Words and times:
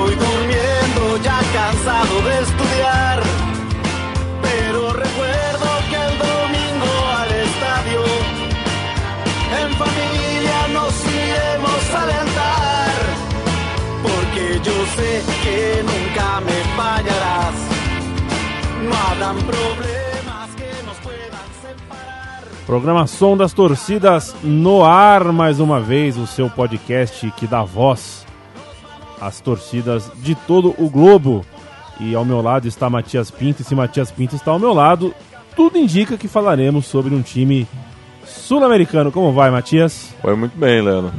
estoy 0.00 0.14
durmiendo 0.14 1.22
ya 1.22 1.40
cansado 1.52 2.22
de 2.22 2.40
estudiar. 2.40 3.22
Pero 4.42 4.92
recuerdo 4.92 5.68
que 5.88 5.96
el 5.96 6.18
domingo 6.18 6.92
al 7.18 7.30
estadio, 7.30 8.02
en 9.60 9.70
familia 9.74 10.68
nos 10.72 10.94
iremos 11.04 11.94
a 11.94 12.02
alentar. 12.02 12.92
Porque 14.02 14.60
yo 14.62 14.86
sé 14.96 15.22
que 15.42 15.82
nunca 15.82 16.40
me 16.40 16.76
fallarás. 16.76 17.54
No 18.88 18.94
habrán 18.94 19.36
problemas 19.44 20.50
que 20.56 20.86
nos 20.86 20.96
puedan 20.98 21.46
separar. 21.60 22.44
Programação 22.66 23.36
das 23.36 23.52
torcidas 23.52 24.34
no 24.42 24.84
ar, 24.84 25.32
mais 25.32 25.60
uma 25.60 25.80
vez, 25.80 26.16
o 26.16 26.26
seu 26.26 26.48
podcast 26.48 27.30
que 27.36 27.46
dá 27.46 27.62
voz 27.62 28.29
às 29.20 29.40
torcidas 29.40 30.10
de 30.16 30.34
todo 30.34 30.74
o 30.78 30.88
globo. 30.88 31.44
E 31.98 32.14
ao 32.14 32.24
meu 32.24 32.40
lado 32.40 32.66
está 32.66 32.88
Matias 32.88 33.30
Pinto, 33.30 33.60
e 33.60 33.64
se 33.64 33.74
Matias 33.74 34.10
Pinto 34.10 34.34
está 34.34 34.50
ao 34.50 34.58
meu 34.58 34.72
lado, 34.72 35.14
tudo 35.54 35.76
indica 35.76 36.16
que 36.16 36.26
falaremos 36.26 36.86
sobre 36.86 37.14
um 37.14 37.20
time 37.20 37.68
sul-americano. 38.24 39.12
Como 39.12 39.32
vai, 39.32 39.50
Matias? 39.50 40.14
Foi 40.22 40.34
muito 40.34 40.56
bem, 40.56 40.80
Leandro. 40.80 41.12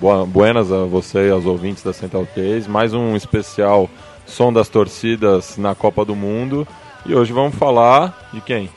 Boa, 0.00 0.24
buenas 0.24 0.72
a 0.72 0.84
você 0.84 1.28
e 1.28 1.30
aos 1.30 1.44
ouvintes 1.44 1.82
da 1.82 1.92
Central 1.92 2.26
3. 2.32 2.66
Mais 2.66 2.94
um 2.94 3.14
especial 3.16 3.90
Som 4.26 4.52
das 4.52 4.68
Torcidas 4.68 5.58
na 5.58 5.74
Copa 5.74 6.04
do 6.04 6.16
Mundo. 6.16 6.66
E 7.04 7.14
hoje 7.14 7.32
vamos 7.32 7.54
falar 7.56 8.30
de 8.32 8.40
quem? 8.40 8.70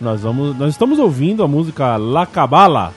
Nós, 0.00 0.20
vamos, 0.20 0.56
nós 0.56 0.70
estamos 0.70 0.98
ouvindo 0.98 1.42
a 1.42 1.48
música 1.48 1.96
La 1.96 2.26
Cabala, 2.26 2.92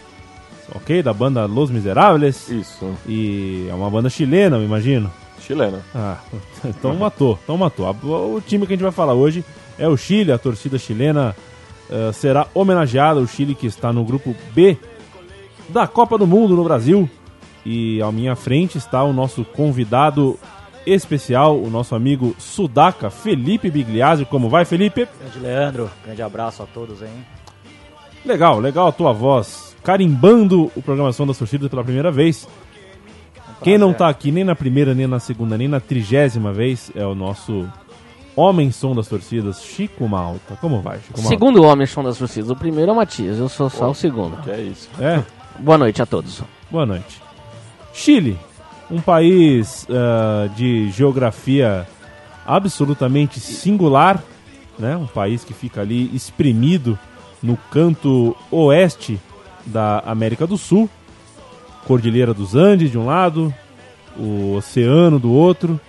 ok? 0.74 1.04
Da 1.04 1.14
banda 1.14 1.46
Los 1.46 1.70
Miserables. 1.70 2.50
Isso, 2.50 2.90
E 3.08 3.68
é 3.70 3.74
uma 3.74 3.90
banda 3.90 4.10
chilena, 4.10 4.58
eu 4.58 4.64
imagino. 4.64 5.12
chilena. 5.40 5.80
Ah, 5.94 6.18
então 6.66 6.96
matou, 6.96 7.38
então 7.44 7.58
matou. 7.58 7.88
O 8.36 8.42
time 8.42 8.66
que 8.66 8.74
a 8.74 8.76
gente 8.76 8.84
vai 8.84 8.92
falar 8.92 9.14
hoje 9.14 9.44
é 9.78 9.88
o 9.88 9.96
Chile, 9.98 10.32
a 10.32 10.38
torcida 10.38 10.78
chilena 10.78 11.36
eh, 11.90 12.12
será 12.14 12.48
homenageada, 12.54 13.20
o 13.20 13.28
Chile 13.28 13.54
que 13.54 13.68
está 13.68 13.92
no 13.94 14.04
grupo 14.04 14.36
B 14.54 14.78
da 15.70 15.86
Copa 15.88 16.18
do 16.18 16.26
Mundo 16.26 16.56
no 16.56 16.64
Brasil. 16.64 17.10
E 17.66 18.02
à 18.02 18.12
minha 18.12 18.36
frente 18.36 18.78
está 18.78 19.04
o 19.04 19.12
nosso 19.12 19.44
convidado 19.44 20.38
especial, 20.86 21.60
o 21.60 21.68
nosso 21.68 21.96
amigo 21.96 22.36
Sudaca, 22.38 23.10
Felipe 23.10 23.72
Bigliazzi. 23.72 24.24
Como 24.26 24.50
vai, 24.50 24.66
Felipe? 24.66 25.08
Grande 25.20 25.40
Leandro, 25.40 25.90
grande 26.06 26.22
abraço 26.22 26.62
a 26.62 26.66
todos 26.68 27.02
aí. 27.02 27.10
Legal, 28.24 28.60
legal 28.60 28.88
a 28.88 28.92
tua 28.92 29.12
voz, 29.12 29.65
carimbando 29.86 30.72
o 30.76 30.82
programação 30.82 31.28
das 31.28 31.38
torcidas 31.38 31.70
pela 31.70 31.84
primeira 31.84 32.12
vez. 32.12 32.48
Quem 33.62 33.78
não 33.78 33.94
tá 33.94 34.10
aqui 34.10 34.32
nem 34.32 34.44
na 34.44 34.56
primeira, 34.56 34.94
nem 34.96 35.06
na 35.08 35.20
segunda, 35.20 35.58
nem 35.58 35.68
na 35.68 35.80
trigésima 35.80 36.52
vez 36.52 36.92
é 36.96 37.06
o 37.06 37.14
nosso 37.16 37.70
homem 38.36 38.72
som 38.72 38.94
das 38.96 39.08
torcidas, 39.08 39.64
Chico 39.64 40.08
Malta. 40.10 40.58
Como 40.60 40.82
vai, 40.82 40.98
Chico 40.98 41.20
Malta? 41.20 41.30
Segundo 41.30 41.64
homem 41.64 41.86
som 41.88 42.04
das 42.04 42.18
torcidas. 42.18 42.50
O 42.50 42.56
primeiro 42.56 42.90
é 42.90 42.94
o 42.94 42.98
Matias, 42.98 43.38
eu 43.38 43.48
sou 43.48 43.70
só 43.70 43.92
o 43.92 43.96
segundo. 43.96 44.36
Que 44.42 44.52
é 44.52 44.62
isso. 44.62 44.90
É, 45.00 45.24
Boa 45.60 45.78
noite 45.78 46.02
a 46.02 46.06
todos. 46.06 46.42
boa 46.70 46.86
noite. 46.86 47.22
Chile, 47.94 48.38
um 48.92 49.00
país 49.00 49.88
ah, 49.90 50.50
de 50.56 50.90
geografia 50.92 51.88
absolutamente 52.46 53.40
singular, 53.40 54.22
né? 54.78 54.98
Um 54.98 55.08
país 55.08 55.44
que 55.46 55.54
fica 55.54 55.82
ali 55.82 56.14
espremido 56.14 57.00
no 57.42 57.56
canto 57.72 58.36
oeste 58.52 59.18
da 59.66 60.00
América 60.06 60.46
do 60.46 60.58
Sul, 60.58 60.90
Cordilheira 61.88 62.34
dos 62.34 62.56
Andes 62.56 62.92
de 62.92 62.98
um 62.98 63.06
lado, 63.06 63.54
o 64.18 64.56
oceano 64.56 65.20
do 65.20 65.32
outro, 65.32 65.80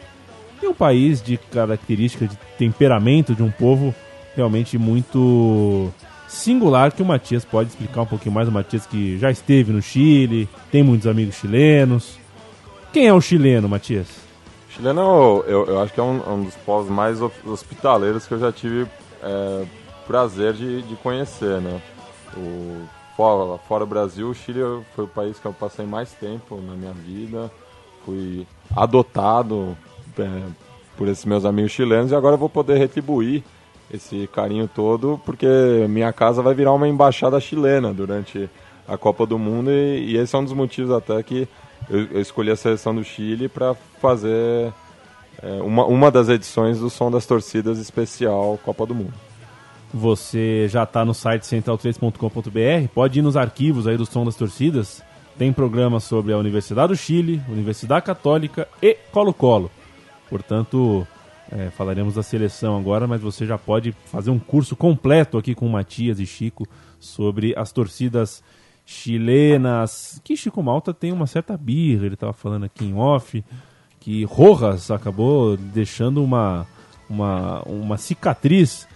e 0.63 0.67
um 0.67 0.75
país 0.75 1.23
de 1.23 1.37
característica 1.37 2.27
de 2.27 2.37
temperamento 2.59 3.35
de 3.35 3.43
um 3.43 3.51
povo 3.51 3.95
realmente 4.35 4.77
muito 4.77 5.91
singular 6.29 6.93
que 6.93 7.03
o 7.03 7.07
Matias 7.07 7.45
pode 7.45 7.71
explicar 7.71 8.03
um 8.03 8.07
pouquinho 8.07 8.35
mais. 8.35 8.49
O 8.49 8.53
Matias 8.53 8.87
que 8.87 9.19
já 9.19 9.31
esteve 9.31 9.73
no 9.73 9.81
Chile, 9.81 10.49
tem 10.71 10.83
muitos 10.83 11.07
amigos 11.07 11.37
chilenos. 11.37 12.19
Quem 12.93 13.07
é 13.07 13.13
o 13.15 13.21
chileno, 13.21 13.69
Matias? 13.69 14.07
Chileno, 14.71 15.45
eu, 15.47 15.67
eu 15.67 15.81
acho 15.81 15.93
que 15.93 16.01
é 16.01 16.03
um, 16.03 16.21
um 16.35 16.45
dos 16.45 16.55
povos 16.57 16.91
mais 16.91 17.21
hos- 17.23 17.33
hospitaleiros 17.47 18.27
que 18.27 18.35
eu 18.35 18.39
já 18.39 18.53
tive 18.53 18.87
é, 19.23 19.65
prazer 20.07 20.53
de, 20.53 20.83
de 20.83 20.95
conhecer, 20.97 21.61
né? 21.61 21.81
O, 22.37 22.83
fora, 23.17 23.59
fora 23.59 23.85
o 23.85 23.87
Brasil, 23.87 24.29
o 24.29 24.35
Chile 24.35 24.61
foi 24.95 25.05
o 25.05 25.09
país 25.09 25.39
que 25.39 25.47
eu 25.47 25.53
passei 25.53 25.87
mais 25.87 26.13
tempo 26.13 26.61
na 26.61 26.75
minha 26.75 26.93
vida. 26.93 27.51
Fui 28.05 28.47
adotado 28.77 29.77
é, 30.19 30.43
por 30.97 31.09
esses 31.09 31.25
meus 31.25 31.45
amigos 31.45 31.73
chilenos 31.73 32.13
e 32.13 32.15
agora 32.15 32.37
vou 32.37 32.49
poder 32.49 32.77
retribuir 32.79 33.43
esse 33.93 34.29
carinho 34.33 34.69
todo 34.73 35.21
porque 35.25 35.47
minha 35.89 36.13
casa 36.13 36.43
vai 36.43 36.55
virar 36.55 36.73
uma 36.73 36.89
embaixada 36.89 37.39
chilena 37.41 37.93
durante 37.93 38.51
a 38.87 38.97
Copa 38.97 39.27
do 39.27 39.39
Mundo 39.39 39.71
e, 39.71 40.13
e 40.13 40.17
esse 40.17 40.35
é 40.35 40.39
um 40.39 40.45
dos 40.45 40.53
motivos 40.53 40.91
até 40.93 41.21
que 41.23 41.49
eu, 41.89 42.05
eu 42.13 42.21
escolhi 42.21 42.51
a 42.51 42.57
seleção 42.57 42.95
do 42.95 43.03
Chile 43.03 43.49
para 43.49 43.75
fazer 44.01 44.73
é, 45.43 45.63
uma, 45.63 45.85
uma 45.85 46.11
das 46.11 46.29
edições 46.29 46.79
do 46.79 46.91
Som 46.91 47.11
das 47.11 47.27
Torcidas 47.27 47.79
especial 47.79 48.59
Copa 48.65 48.87
do 48.87 48.95
Mundo. 48.95 49.15
Você 49.93 50.67
já 50.69 50.83
está 50.83 51.05
no 51.05 51.15
site 51.15 51.43
central3.com.br, 51.43 52.89
pode 52.93 53.19
ir 53.19 53.23
nos 53.23 53.37
arquivos 53.37 53.87
aí 53.87 53.97
do 53.97 54.05
Som 54.05 54.25
das 54.25 54.37
Torcidas. 54.37 55.03
Tem 55.39 55.53
programas 55.53 56.05
sobre 56.05 56.33
a 56.33 56.39
Universidade 56.39 56.89
do 56.89 56.97
Chile, 56.97 57.43
Universidade 57.49 58.05
Católica 58.05 58.67
e 58.83 58.95
Colo-Colo. 59.13 59.71
Portanto, 60.29 61.07
é, 61.51 61.71
falaremos 61.71 62.15
da 62.15 62.23
seleção 62.23 62.77
agora, 62.77 63.07
mas 63.07 63.21
você 63.21 63.47
já 63.47 63.57
pode 63.57 63.93
fazer 64.07 64.31
um 64.31 64.39
curso 64.39 64.75
completo 64.75 65.39
aqui 65.39 65.55
com 65.55 65.69
Matias 65.69 66.19
e 66.19 66.27
Chico 66.27 66.67
sobre 66.99 67.55
as 67.57 67.71
torcidas 67.71 68.43
chilenas. 68.85 70.21
Que 70.25 70.37
Chico 70.37 70.63
Malta 70.63 70.93
tem 70.93 71.13
uma 71.13 71.27
certa 71.27 71.57
birra, 71.57 72.07
ele 72.07 72.15
estava 72.15 72.33
falando 72.33 72.65
aqui 72.65 72.85
em 72.85 72.95
off, 72.95 73.45
que 74.01 74.25
Rojas 74.25 74.91
acabou 74.91 75.57
deixando 75.57 76.23
uma, 76.25 76.67
uma, 77.09 77.63
uma 77.63 77.97
cicatriz 77.97 78.89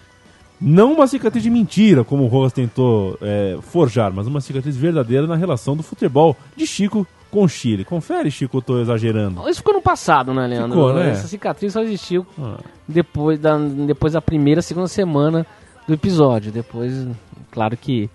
não 0.61 0.93
uma 0.93 1.07
cicatriz 1.07 1.43
de 1.43 1.49
mentira, 1.49 2.03
como 2.03 2.23
o 2.23 2.27
Rojas 2.27 2.53
tentou 2.53 3.17
é, 3.21 3.57
forjar, 3.61 4.11
mas 4.13 4.27
uma 4.27 4.39
cicatriz 4.41 4.77
verdadeira 4.77 5.25
na 5.25 5.35
relação 5.35 5.75
do 5.75 5.81
futebol 5.83 6.35
de 6.55 6.67
Chico 6.67 7.05
com 7.31 7.43
o 7.43 7.47
Chile. 7.49 7.83
Confere, 7.85 8.29
Chico, 8.29 8.57
eu 8.57 8.61
tô 8.61 8.79
exagerando. 8.79 9.47
Isso 9.49 9.59
ficou 9.59 9.73
no 9.73 9.81
passado, 9.81 10.33
né, 10.33 10.45
Leandro? 10.47 10.71
Ficou, 10.77 10.93
né? 10.93 11.11
Essa 11.11 11.27
cicatriz 11.27 11.73
só 11.73 11.81
existiu 11.81 12.25
Ah, 12.39 12.57
depois 12.87 13.39
da, 13.39 13.57
depois 13.57 14.13
da 14.13 14.21
primeira, 14.21 14.61
segunda 14.61 14.87
semana 14.87 15.45
do 15.87 15.93
episódio. 15.93 16.51
Depois, 16.51 17.07
claro 17.49 17.75
que 17.77 18.09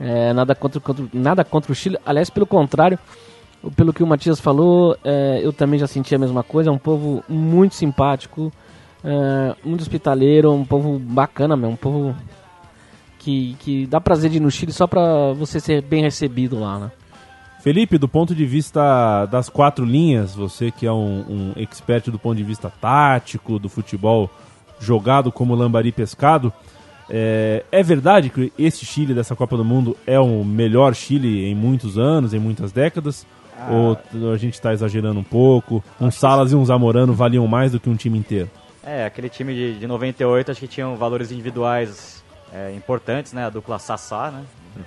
é, 0.00 0.32
nada, 0.32 0.54
contra, 0.54 0.80
contra- 0.80 1.04
nada 1.12 1.44
contra 1.44 1.70
o 1.70 1.74
Chile. 1.74 1.98
Aliás, 2.06 2.30
pelo 2.30 2.46
contrário, 2.46 2.98
pelo 3.76 3.92
que 3.92 4.02
o 4.02 4.06
Matias 4.06 4.40
falou, 4.40 4.96
é, 5.04 5.40
eu 5.42 5.52
também 5.52 5.78
já 5.78 5.86
senti 5.86 6.14
a 6.14 6.18
mesma 6.18 6.42
coisa. 6.42 6.70
É 6.70 6.72
um 6.72 6.78
povo 6.78 7.22
muito 7.28 7.74
simpático, 7.74 8.50
é, 9.04 9.54
muito 9.64 9.82
hospitaleiro, 9.82 10.52
um 10.52 10.64
povo 10.64 10.98
bacana 10.98 11.56
mesmo, 11.56 11.74
um 11.74 11.76
povo 11.76 12.16
que, 13.18 13.56
que 13.60 13.86
dá 13.86 14.00
prazer 14.00 14.30
de 14.30 14.38
ir 14.38 14.40
no 14.40 14.50
Chile 14.50 14.72
só 14.72 14.86
pra 14.86 15.32
você 15.32 15.60
ser 15.60 15.82
bem 15.82 16.02
recebido 16.02 16.58
lá, 16.58 16.78
né? 16.78 16.90
Felipe, 17.60 17.96
do 17.96 18.06
ponto 18.06 18.34
de 18.34 18.44
vista 18.44 19.24
das 19.26 19.48
quatro 19.48 19.86
linhas, 19.86 20.34
você 20.34 20.70
que 20.70 20.86
é 20.86 20.92
um, 20.92 21.24
um 21.28 21.52
expert 21.56 22.10
do 22.10 22.18
ponto 22.18 22.36
de 22.36 22.44
vista 22.44 22.68
tático 22.68 23.58
do 23.58 23.70
futebol 23.70 24.28
jogado 24.78 25.32
como 25.32 25.54
lambari 25.54 25.90
pescado, 25.90 26.52
é, 27.08 27.64
é 27.72 27.82
verdade 27.82 28.28
que 28.28 28.52
esse 28.58 28.84
Chile 28.84 29.14
dessa 29.14 29.34
Copa 29.34 29.56
do 29.56 29.64
Mundo 29.64 29.96
é 30.06 30.18
o 30.18 30.44
melhor 30.44 30.94
Chile 30.94 31.46
em 31.46 31.54
muitos 31.54 31.98
anos, 31.98 32.34
em 32.34 32.38
muitas 32.38 32.72
décadas? 32.72 33.26
Ou 33.70 33.98
a 34.32 34.36
gente 34.36 34.54
está 34.54 34.72
exagerando 34.72 35.20
um 35.20 35.24
pouco? 35.24 35.82
Um 36.00 36.10
Salas 36.10 36.52
e 36.52 36.56
um 36.56 36.64
Zamorano 36.64 37.14
valiam 37.14 37.46
mais 37.46 37.72
do 37.72 37.80
que 37.80 37.88
um 37.88 37.96
time 37.96 38.18
inteiro? 38.18 38.50
É, 38.86 39.06
aquele 39.06 39.30
time 39.30 39.54
de, 39.54 39.78
de 39.78 39.86
98 39.86 40.50
acho 40.50 40.60
que 40.60 40.68
tinham 40.68 40.96
valores 40.96 41.32
individuais 41.32 42.22
é, 42.52 42.72
importantes, 42.74 43.32
né? 43.32 43.46
A 43.46 43.50
dupla 43.50 43.78
Sassá, 43.78 44.30
né? 44.30 44.44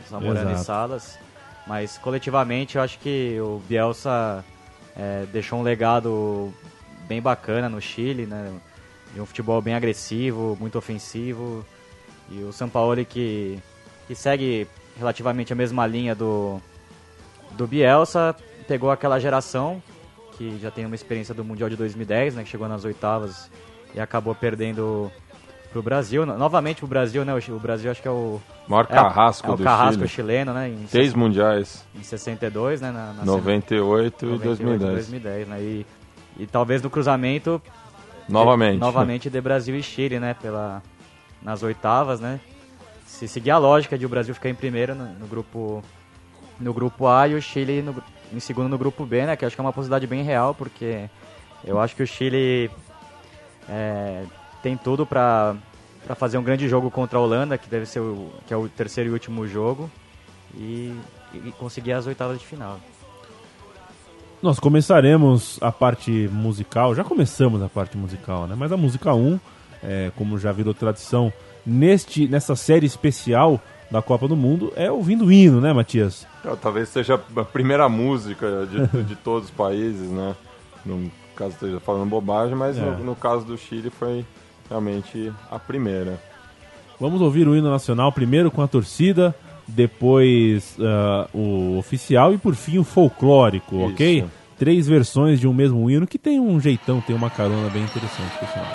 Zamorano 0.10 0.52
e. 0.52 0.58
Salas. 0.58 1.18
Mas 1.66 1.98
coletivamente 1.98 2.78
eu 2.78 2.82
acho 2.82 3.00
que 3.00 3.38
o 3.42 3.62
Bielsa 3.68 4.46
é, 4.96 5.26
deixou 5.32 5.60
um 5.60 5.64
legado 5.64 6.54
bem 7.08 7.22
bacana 7.22 7.68
no 7.68 7.82
Chile, 7.82 8.26
né? 8.26 8.54
De 9.14 9.20
um 9.20 9.26
futebol 9.26 9.62
bem 9.62 9.74
agressivo, 9.74 10.56
muito 10.60 10.78
ofensivo. 10.78 11.66
E 12.30 12.44
o 12.44 12.54
Sampaoli 12.54 13.04
que, 13.04 13.58
que 14.08 14.14
segue 14.14 14.68
relativamente 14.98 15.52
a 15.52 15.56
mesma 15.56 15.88
linha 15.88 16.14
do, 16.14 16.62
do 17.52 17.66
Bielsa, 17.66 18.36
pegou 18.68 18.92
aquela 18.92 19.20
geração 19.20 19.82
que 20.38 20.60
já 20.60 20.70
tem 20.70 20.86
uma 20.86 20.96
experiência 20.96 21.34
do 21.34 21.44
Mundial 21.44 21.70
de 21.70 21.76
2010, 21.76 22.36
né, 22.36 22.44
que 22.44 22.50
chegou 22.50 22.68
nas 22.68 22.84
oitavas 22.86 23.50
e 23.96 24.00
acabou 24.00 24.34
perdendo 24.36 25.12
pro 25.72 25.82
Brasil. 25.82 26.26
No- 26.26 26.38
Novamente 26.38 26.78
pro 26.80 26.88
Brasil, 26.88 27.24
né? 27.26 27.34
O, 27.34 27.56
o 27.56 27.60
Brasil 27.60 27.90
acho 27.92 28.02
que 28.02 28.08
é 28.08 28.12
o. 28.12 28.40
Maior 28.68 28.86
é, 28.90 28.94
carrasco 28.94 29.48
é 29.48 29.54
o 29.54 29.58
do 29.58 29.64
carrasco 29.64 29.96
Chile. 30.02 30.10
chileno, 30.10 30.54
né? 30.54 30.70
Em, 30.70 30.86
Três 30.90 31.14
mundiais, 31.14 31.86
em 31.96 32.04
62, 32.04 32.82
né? 32.82 32.92
Na, 32.92 33.14
na 33.14 33.26
98 33.26 34.26
e 34.26 34.30
98, 34.30 34.44
2010. 34.44 34.94
2010, 34.94 35.48
né? 35.48 35.62
E, 35.62 35.86
e 36.40 36.46
talvez 36.48 36.82
no 36.82 36.90
cruzamento 36.90 37.62
Novamente. 38.30 38.80
novamente 38.80 39.30
de 39.30 39.40
Brasil 39.42 39.76
e 39.76 39.82
Chile, 39.84 40.20
né? 40.20 40.34
Pela, 40.34 40.82
nas 41.42 41.64
oitavas, 41.64 42.20
né? 42.20 42.40
Se 43.06 43.28
seguir 43.28 43.52
a 43.52 43.58
lógica 43.58 43.98
de 43.98 44.06
o 44.06 44.10
Brasil 44.10 44.34
ficar 44.36 44.50
em 44.50 44.56
primeiro 44.56 44.94
no, 44.94 45.06
no 45.14 45.28
grupo 45.28 45.82
no 46.60 46.74
grupo 46.74 47.08
A 47.08 47.28
e 47.28 47.36
o 47.36 47.42
Chile 47.42 47.82
no 47.82 47.96
em 48.34 48.40
segundo 48.42 48.68
no 48.68 48.78
grupo 48.78 49.06
B, 49.06 49.26
né? 49.26 49.36
Que 49.38 49.46
acho 49.46 49.56
que 49.56 49.62
é 49.62 49.64
uma 49.64 49.72
possibilidade 49.72 50.06
bem 50.06 50.22
real, 50.24 50.54
porque 50.54 51.10
eu 51.64 51.80
acho 51.80 51.96
que 51.96 52.04
o 52.04 52.08
Chile 52.08 52.70
é, 53.70 54.24
tem 54.62 54.78
tudo 54.78 55.06
para 55.06 55.56
para 56.08 56.16
fazer 56.16 56.38
um 56.38 56.44
grande 56.44 56.70
jogo 56.70 56.90
contra 56.90 57.20
a 57.20 57.22
Holanda, 57.22 57.58
que 57.58 57.68
deve 57.68 57.86
ser 57.86 58.00
o, 58.00 58.32
que 58.48 58.54
é 58.54 58.58
o 58.58 58.70
terceiro 58.70 59.10
e 59.10 59.14
último 59.14 59.46
jogo, 59.46 59.92
e, 60.56 60.96
e 61.34 61.52
conseguir 61.60 61.92
as 61.92 62.08
oitavas 62.08 62.40
de 62.40 62.46
final. 62.46 62.80
Nós 64.42 64.58
começaremos 64.58 65.58
a 65.62 65.70
parte 65.70 66.30
musical, 66.32 66.96
já 66.96 67.04
começamos 67.04 67.62
a 67.62 67.68
parte 67.68 67.98
musical, 67.98 68.48
né? 68.48 68.56
Mas 68.58 68.72
a 68.72 68.78
música 68.78 69.14
1, 69.14 69.40
é, 69.84 70.12
como 70.16 70.40
já 70.40 70.54
virou 70.54 70.74
tradição 70.74 71.34
neste, 71.66 72.26
nessa 72.26 72.56
série 72.56 72.86
especial 72.86 73.60
da 73.92 74.02
Copa 74.02 74.30
do 74.30 74.36
Mundo, 74.38 74.72
é 74.78 74.90
ouvindo 74.90 75.26
o 75.26 75.32
hino, 75.32 75.60
né, 75.60 75.74
Matias? 75.74 76.26
Então, 76.40 76.56
Talvez 76.56 76.88
seja 76.88 77.22
a 77.36 77.44
primeira 77.44 77.90
música 77.90 78.66
de, 78.66 79.04
de 79.04 79.16
todos 79.18 79.50
os 79.50 79.54
países, 79.54 80.10
né? 80.10 80.36
No 80.86 81.12
caso 81.38 81.52
esteja 81.52 81.80
falando 81.80 82.10
bobagem, 82.10 82.56
mas 82.56 82.78
É. 82.78 82.82
no, 82.82 82.98
no 83.04 83.16
caso 83.16 83.46
do 83.46 83.58
Chile 83.58 83.90
foi 83.90 84.26
realmente 84.70 85.32
a 85.52 85.58
primeira. 85.60 86.20
Vamos 87.00 87.22
ouvir 87.22 87.48
o 87.48 87.56
hino 87.56 87.70
nacional 87.70 88.12
primeiro 88.12 88.50
com 88.50 88.62
a 88.62 88.68
torcida, 88.68 89.36
depois 89.68 90.76
ah, 90.82 91.28
o 91.34 91.78
oficial 91.78 92.34
e 92.34 92.38
por 92.38 92.56
fim 92.56 92.80
o 92.80 92.84
folclórico, 92.84 93.76
Isso. 93.78 93.86
ok? 93.94 94.26
Três 94.58 94.88
versões 94.88 95.40
de 95.40 95.48
um 95.48 95.54
mesmo 95.54 95.90
hino 95.90 96.08
que 96.08 96.18
tem 96.18 96.40
um 96.40 96.60
jeitão, 96.60 97.00
tem 97.00 97.16
uma 97.16 97.30
carona 97.30 97.70
bem 97.70 97.84
interessante, 97.84 98.32
pessoal. 98.40 98.66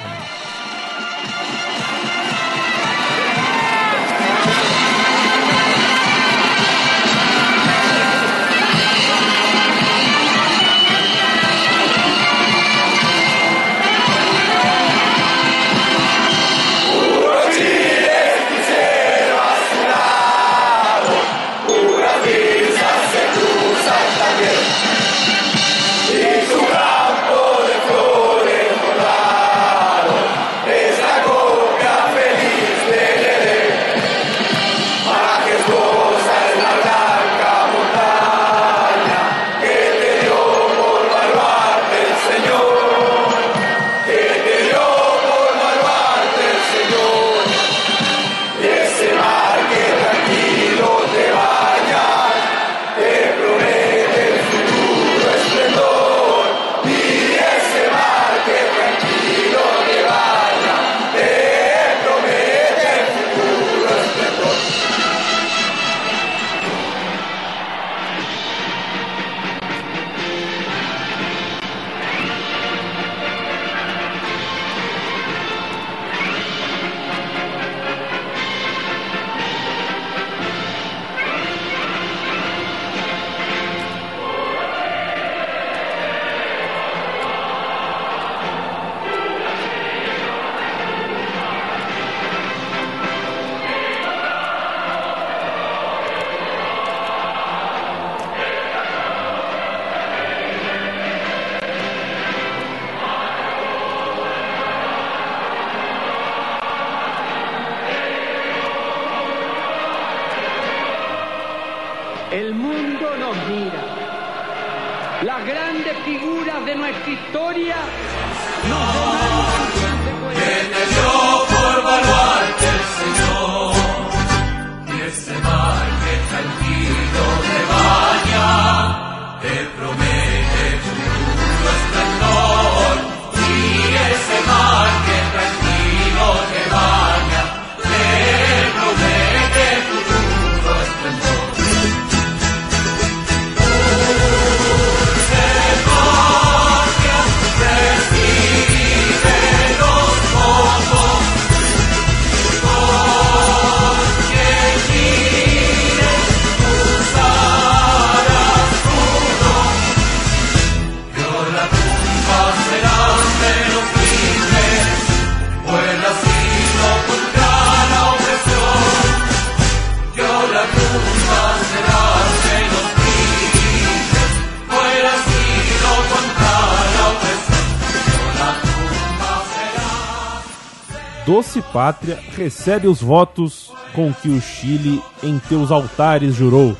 Pátria, 181.82 182.16
recebe 182.36 182.86
os 182.86 183.02
votos 183.02 183.72
com 183.92 184.14
que 184.14 184.28
o 184.28 184.40
Chile 184.40 185.02
em 185.20 185.40
teus 185.40 185.72
altares 185.72 186.32
jurou. 186.32 186.76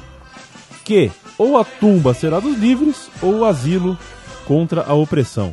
Que 0.85 1.11
ou 1.37 1.59
a 1.59 1.65
tumba 1.65 2.15
será 2.15 2.39
dos 2.39 2.57
livres 2.57 3.11
ou 3.21 3.41
o 3.41 3.45
asilo 3.45 3.99
contra 4.47 4.85
a 4.85 4.95
opressão. 4.95 5.53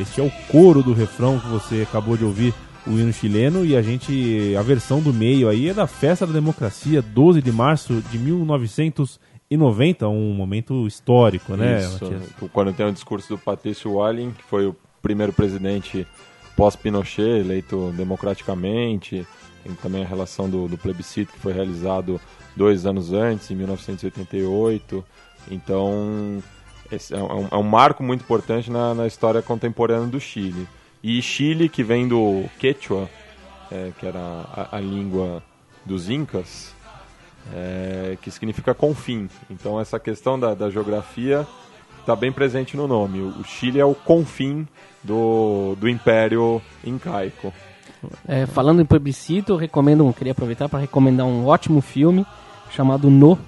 Este 0.00 0.20
é 0.20 0.24
o 0.24 0.32
coro 0.50 0.82
do 0.82 0.92
refrão 0.92 1.38
que 1.38 1.46
você 1.46 1.82
acabou 1.82 2.16
de 2.16 2.24
ouvir, 2.24 2.52
o 2.84 2.98
hino 2.98 3.12
chileno, 3.12 3.64
e 3.64 3.76
a 3.76 3.82
gente, 3.82 4.56
a 4.58 4.62
versão 4.62 5.00
do 5.00 5.14
meio 5.14 5.48
aí 5.48 5.68
é 5.68 5.74
da 5.74 5.86
Festa 5.86 6.26
da 6.26 6.32
Democracia, 6.32 7.00
12 7.00 7.40
de 7.40 7.52
março 7.52 8.02
de 8.10 8.18
1990, 8.18 10.08
um 10.08 10.34
momento 10.34 10.84
histórico, 10.84 11.56
né, 11.56 11.78
Isso, 11.78 12.04
Matias? 12.04 12.22
quando 12.52 12.72
tem 12.72 12.86
o 12.86 12.92
discurso 12.92 13.28
do 13.28 13.38
Patrício 13.38 13.92
Walling, 13.92 14.32
que 14.32 14.42
foi 14.42 14.66
o 14.66 14.74
primeiro 15.00 15.32
presidente 15.32 16.04
pós-Pinochet, 16.58 17.38
eleito 17.38 17.94
democraticamente, 17.96 19.24
tem 19.62 19.72
também 19.76 20.02
a 20.02 20.06
relação 20.08 20.50
do, 20.50 20.66
do 20.66 20.76
plebiscito 20.76 21.32
que 21.32 21.38
foi 21.38 21.52
realizado 21.52 22.20
dois 22.56 22.84
anos 22.84 23.12
antes, 23.12 23.48
em 23.48 23.54
1988. 23.54 25.04
Então, 25.52 26.42
é 26.90 27.16
um, 27.16 27.48
é 27.52 27.56
um 27.56 27.62
marco 27.62 28.02
muito 28.02 28.22
importante 28.22 28.72
na, 28.72 28.92
na 28.92 29.06
história 29.06 29.40
contemporânea 29.40 30.08
do 30.08 30.18
Chile. 30.18 30.66
E 31.00 31.22
Chile, 31.22 31.68
que 31.68 31.84
vem 31.84 32.08
do 32.08 32.44
Quechua, 32.58 33.08
é, 33.70 33.92
que 33.96 34.04
era 34.04 34.18
a, 34.18 34.78
a 34.78 34.80
língua 34.80 35.40
dos 35.86 36.10
incas, 36.10 36.74
é, 37.54 38.18
que 38.20 38.32
significa 38.32 38.74
confim. 38.74 39.30
Então 39.48 39.80
essa 39.80 40.00
questão 40.00 40.36
da, 40.36 40.54
da 40.54 40.68
geografia 40.70 41.46
está 42.08 42.16
bem 42.16 42.32
presente 42.32 42.74
no 42.74 42.88
nome. 42.88 43.20
O 43.20 43.44
Chile 43.44 43.78
é 43.78 43.84
o 43.84 43.94
confim 43.94 44.66
do, 45.04 45.76
do 45.78 45.86
Império 45.86 46.60
Incaico. 46.82 47.52
É, 48.26 48.46
falando 48.46 48.80
em 48.80 48.84
plebiscito, 48.86 49.52
eu 49.52 49.56
recomendo, 49.56 50.06
um- 50.06 50.12
queria 50.12 50.32
aproveitar 50.32 50.70
para 50.70 50.78
recomendar 50.78 51.26
um 51.26 51.46
ótimo 51.46 51.82
filme 51.82 52.24
chamado 52.70 53.10
No, 53.10 53.38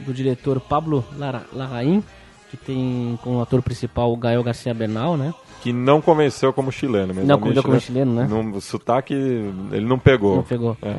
do 0.00 0.12
diretor 0.12 0.60
Pablo 0.60 1.02
Lara- 1.16 1.46
Larraín, 1.54 2.02
que 2.50 2.56
tem 2.58 3.18
como 3.22 3.40
ator 3.40 3.62
principal 3.62 4.12
o 4.12 4.16
Gael 4.16 4.42
Garcia 4.42 4.74
Bernal, 4.74 5.16
né? 5.16 5.32
Que 5.62 5.72
não 5.72 6.02
convenceu 6.02 6.52
como 6.52 6.70
chileno. 6.70 7.14
Mas 7.14 7.24
Não 7.26 7.36
realmente, 7.38 7.40
convenceu 7.40 7.62
como 7.62 7.80
chileno, 7.80 8.12
né? 8.14 8.26
Não, 8.28 8.50
o 8.58 8.60
sotaque 8.60 9.14
ele 9.14 9.86
não 9.86 9.98
pegou. 9.98 10.36
Não 10.36 10.42
pegou. 10.42 10.76
É. 10.82 10.96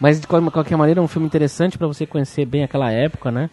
Mas 0.00 0.20
de 0.20 0.26
qual- 0.26 0.42
qualquer 0.50 0.76
maneira 0.76 0.98
é 1.00 1.02
um 1.02 1.06
filme 1.08 1.26
interessante 1.26 1.78
para 1.78 1.86
você 1.86 2.06
conhecer 2.06 2.44
bem 2.44 2.64
aquela 2.64 2.90
época, 2.90 3.30
né? 3.30 3.50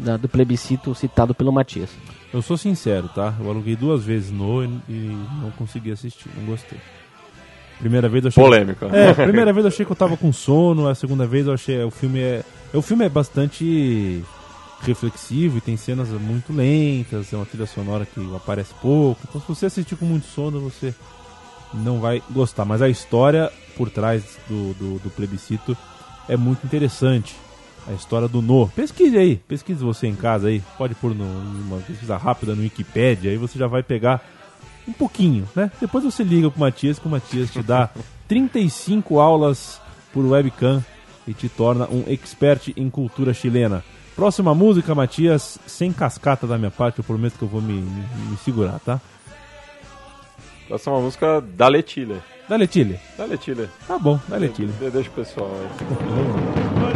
Da- 0.00 0.16
do 0.16 0.28
plebiscito 0.28 0.94
citado 0.94 1.34
pelo 1.34 1.52
Matias. 1.52 1.90
Eu 2.32 2.40
sou 2.42 2.56
sincero, 2.56 3.08
tá? 3.08 3.34
Eu 3.40 3.50
aluguei 3.50 3.74
duas 3.76 4.04
vezes 4.04 4.30
no 4.30 4.62
e, 4.64 4.66
e 4.88 5.16
não 5.42 5.50
consegui 5.52 5.90
assistir, 5.92 6.28
não 6.36 6.44
gostei. 6.46 6.78
Primeira 7.78 8.08
vez 8.08 8.24
eu 8.24 8.28
achei. 8.28 8.42
Polêmica. 8.42 8.86
É, 8.86 9.10
a 9.10 9.14
primeira 9.14 9.52
vez 9.52 9.64
eu 9.64 9.68
achei 9.68 9.84
que 9.86 9.92
eu 9.92 9.96
tava 9.96 10.16
com 10.16 10.32
sono, 10.32 10.86
a 10.88 10.94
segunda 10.94 11.26
vez 11.26 11.46
eu 11.46 11.52
achei. 11.54 11.82
O 11.82 11.90
filme 11.90 12.20
é. 12.20 12.44
O 12.72 12.82
filme 12.82 13.04
é 13.04 13.08
bastante 13.08 14.22
reflexivo 14.82 15.58
e 15.58 15.60
tem 15.60 15.76
cenas 15.76 16.08
muito 16.08 16.52
lentas, 16.52 17.32
é 17.32 17.36
uma 17.36 17.44
trilha 17.46 17.66
sonora 17.66 18.06
que 18.06 18.20
aparece 18.34 18.72
pouco. 18.80 19.20
Então 19.28 19.40
se 19.40 19.48
você 19.48 19.66
assistir 19.66 19.96
com 19.96 20.04
muito 20.06 20.26
sono, 20.26 20.60
você 20.60 20.94
não 21.74 22.00
vai 22.00 22.22
gostar. 22.30 22.64
Mas 22.64 22.80
a 22.80 22.88
história 22.88 23.50
por 23.76 23.90
trás 23.90 24.38
do, 24.48 24.72
do, 24.74 24.98
do 25.00 25.10
plebiscito 25.10 25.76
é 26.28 26.36
muito 26.36 26.64
interessante. 26.64 27.34
A 27.88 27.92
história 27.92 28.28
do 28.28 28.40
No. 28.42 28.68
Pesquise 28.68 29.16
aí, 29.16 29.36
pesquise 29.36 29.82
você 29.82 30.06
em 30.06 30.14
casa 30.14 30.48
aí. 30.48 30.62
Pode 30.78 30.94
pôr 30.94 31.14
no, 31.14 31.24
uma 31.24 31.78
pesquisa 31.78 32.16
rápida 32.16 32.54
no 32.54 32.62
Wikipedia, 32.62 33.30
aí 33.30 33.36
você 33.36 33.58
já 33.58 33.66
vai 33.66 33.82
pegar 33.82 34.22
um 34.86 34.92
pouquinho, 34.92 35.48
né? 35.54 35.70
Depois 35.80 36.04
você 36.04 36.22
liga 36.22 36.50
pro 36.50 36.60
Matias, 36.60 36.98
que 36.98 37.06
o 37.06 37.10
Matias 37.10 37.50
te 37.50 37.62
dá 37.62 37.90
35 38.28 39.18
aulas 39.18 39.80
por 40.12 40.24
webcam 40.24 40.84
e 41.26 41.34
te 41.34 41.48
torna 41.48 41.86
um 41.90 42.04
expert 42.06 42.72
em 42.76 42.88
cultura 42.90 43.32
chilena. 43.34 43.82
Próxima 44.16 44.54
música, 44.54 44.94
Matias, 44.94 45.58
sem 45.66 45.92
cascata 45.92 46.46
da 46.46 46.58
minha 46.58 46.70
parte, 46.70 46.98
eu 46.98 47.04
prometo 47.04 47.38
que 47.38 47.42
eu 47.42 47.48
vou 47.48 47.60
me, 47.62 47.74
me, 47.74 48.04
me 48.30 48.36
segurar, 48.44 48.78
tá? 48.80 49.00
Uma 50.86 51.00
música 51.00 51.40
da 51.40 51.66
Letilha. 51.66 52.22
Dale 52.48 52.68
Chile. 52.70 52.98
Da 53.18 53.24
Letilha. 53.24 53.68
Tá 53.88 53.98
bom, 53.98 54.20
dale 54.28 54.52
Chile. 54.54 54.72
De- 54.78 54.90
Deixa 54.90 55.08
o 55.08 55.12
pessoal 55.12 55.50
aí. 55.60 56.86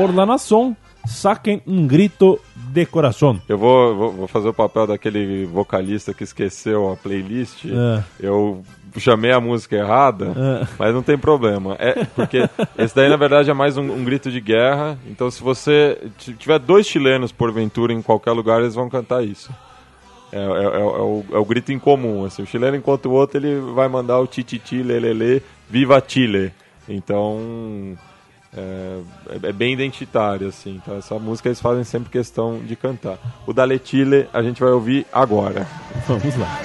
Por 0.00 0.14
la 0.14 0.24
nación, 0.26 0.76
saquen 1.06 1.62
un 1.66 1.88
grito 1.88 2.38
de 2.72 2.86
corazón. 2.86 3.40
Eu 3.48 3.58
vou, 3.58 3.96
vou, 3.96 4.12
vou 4.12 4.28
fazer 4.28 4.48
o 4.48 4.54
papel 4.54 4.86
daquele 4.86 5.44
vocalista 5.46 6.12
que 6.14 6.22
esqueceu 6.24 6.90
a 6.92 6.96
playlist. 6.96 7.64
É. 7.64 8.02
Eu 8.20 8.62
chamei 8.98 9.32
a 9.32 9.40
música 9.40 9.76
errada, 9.76 10.26
É. 10.36 10.66
mas 10.78 10.94
não 10.94 11.02
tem 11.02 11.16
problema. 11.18 11.76
É 11.78 12.04
porque 12.14 12.48
esse 12.76 12.94
daí, 12.94 13.08
na 13.08 13.16
verdade, 13.16 13.50
é 13.50 13.54
mais 13.54 13.76
um, 13.76 13.82
um 13.90 14.04
grito 14.04 14.30
de 14.30 14.40
guerra. 14.40 14.98
Então, 15.08 15.30
se 15.30 15.42
você 15.42 15.98
tiver 16.38 16.58
dois 16.58 16.86
chilenos, 16.86 17.32
porventura, 17.32 17.92
em 17.92 18.02
qualquer 18.02 18.32
lugar, 18.32 18.60
eles 18.60 18.74
vão 18.74 18.88
cantar 18.88 19.24
isso. 19.24 19.50
É, 20.30 20.36
é- 20.38 20.40
é- 20.42 20.80
é 20.80 20.84
o, 20.84 21.24
é 21.32 21.38
o 21.38 21.44
grito 21.44 21.72
em 21.72 21.78
comum. 21.78 22.24
Assim, 22.24 22.42
o 22.42 22.46
chileno, 22.46 22.76
enquanto 22.76 23.06
o 23.06 23.12
outro, 23.12 23.38
ele 23.38 23.58
vai 23.74 23.88
mandar 23.88 24.18
o 24.20 24.26
tititi, 24.26 24.82
lelele, 24.82 25.42
viva 25.70 26.02
Chile. 26.06 26.52
Então, 26.88 27.96
é, 28.56 28.98
é- 29.44 29.48
é 29.48 29.52
bem 29.52 29.72
identitário, 29.72 30.48
assim. 30.48 30.80
Então, 30.82 30.96
essa 30.98 31.18
música 31.18 31.48
eles 31.48 31.60
fazem 31.60 31.84
sempre 31.84 32.10
questão 32.10 32.58
de 32.60 32.74
cantar. 32.76 33.18
O 33.46 33.52
Dale 33.52 33.80
Chile 33.84 34.28
a 34.32 34.42
gente 34.42 34.60
vai 34.60 34.70
ouvir 34.70 35.06
agora. 35.12 35.66
Vamos 36.06 36.36
lá. 36.36 36.58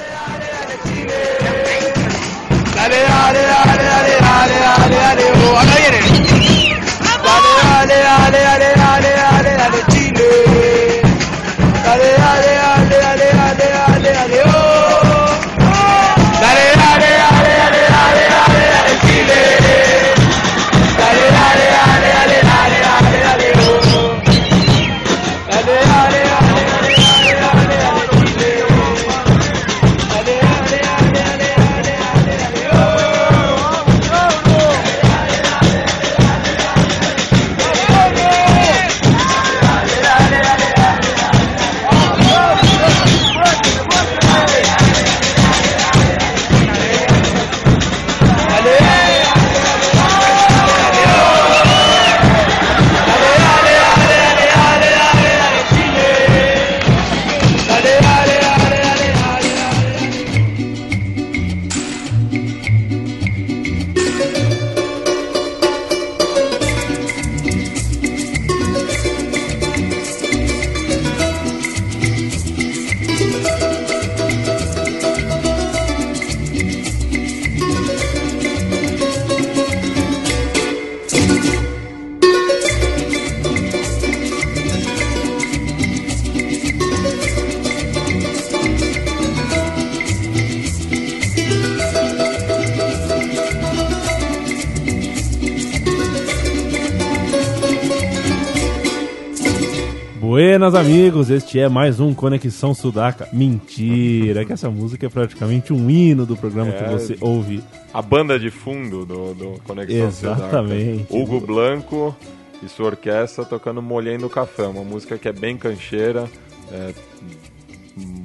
Amigos, 101.24 101.30
este 101.30 101.60
é 101.60 101.70
mais 101.70 102.00
um 102.00 102.14
Conexão 102.14 102.74
Sudaca. 102.74 103.28
Mentira, 103.32 104.42
é 104.42 104.46
que 104.46 104.54
essa 104.54 104.70
música 104.70 105.06
é 105.06 105.10
praticamente 105.10 105.72
um 105.72 105.90
hino 105.90 106.26
do 106.26 106.36
programa 106.36 106.72
que 106.72 106.84
É. 106.84 106.90
você 106.90 107.18
ouve. 107.22 107.64
A 107.94 108.02
banda 108.02 108.38
de 108.40 108.50
fundo 108.50 109.06
do, 109.06 109.34
do 109.34 109.62
Conexão 109.66 110.08
Exatamente. 110.08 111.06
Sudaca. 111.08 111.16
Hugo 111.16 111.40
Blanco 111.40 112.16
e 112.62 112.68
sua 112.70 112.88
orquestra 112.88 113.46
tocando 113.46 113.82
Molhendo 113.82 114.30
Café, 114.30 114.64
uma 114.64 114.84
música 114.84 115.18
que 115.18 115.28
é 115.28 115.32
bem 115.34 115.58
cancheira. 115.58 116.30
é, 116.72 116.94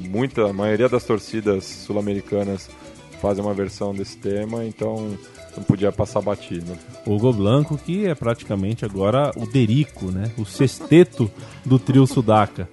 muita, 0.09 0.49
a 0.49 0.53
maioria 0.53 0.89
das 0.89 1.05
torcidas 1.05 1.65
sul-americanas 1.65 2.71
fazem 3.21 3.45
uma 3.45 3.53
versão 3.53 3.93
desse 3.95 4.17
tema, 4.17 4.65
então 4.65 5.19
não 5.57 5.63
podia 5.65 5.93
passar 5.93 6.21
batido. 6.23 6.73
Hugo 7.07 7.33
Blanco, 7.33 7.77
que 7.77 8.07
é 8.07 8.15
praticamente 8.15 8.85
agora 8.85 9.33
o 9.37 9.45
Derico, 9.47 10.07
né? 10.07 10.31
O 10.39 10.45
sexteto 10.47 11.31
do 11.65 11.79
trio 11.79 12.07
Sudaca. 12.07 12.69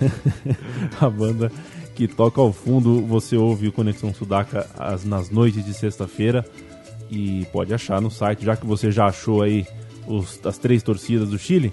a 1.00 1.08
banda 1.10 1.50
que 1.94 2.06
toca 2.06 2.40
ao 2.40 2.52
fundo, 2.52 3.00
você 3.02 3.36
ouve 3.36 3.68
o 3.68 3.72
Conexão 3.72 4.12
Sudaca 4.12 4.66
as- 4.78 5.04
nas 5.04 5.30
noites 5.30 5.64
de 5.64 5.72
sexta-feira 5.72 6.44
e 7.10 7.46
pode 7.52 7.72
achar 7.72 8.00
no 8.00 8.10
site, 8.10 8.44
já 8.44 8.56
que 8.56 8.66
você 8.66 8.90
já 8.90 9.06
achou 9.06 9.42
aí 9.42 9.66
os- 10.06 10.38
as 10.44 10.58
três 10.58 10.82
torcidas 10.82 11.30
do 11.30 11.38
Chile, 11.38 11.72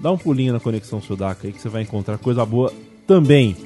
dá 0.00 0.10
um 0.10 0.18
pulinho 0.18 0.52
na 0.52 0.60
Conexão 0.60 1.00
Sudaca 1.00 1.46
aí 1.46 1.52
que 1.52 1.60
você 1.60 1.68
vai 1.68 1.82
encontrar 1.82 2.18
coisa 2.18 2.44
boa 2.44 2.72
também. 3.06 3.56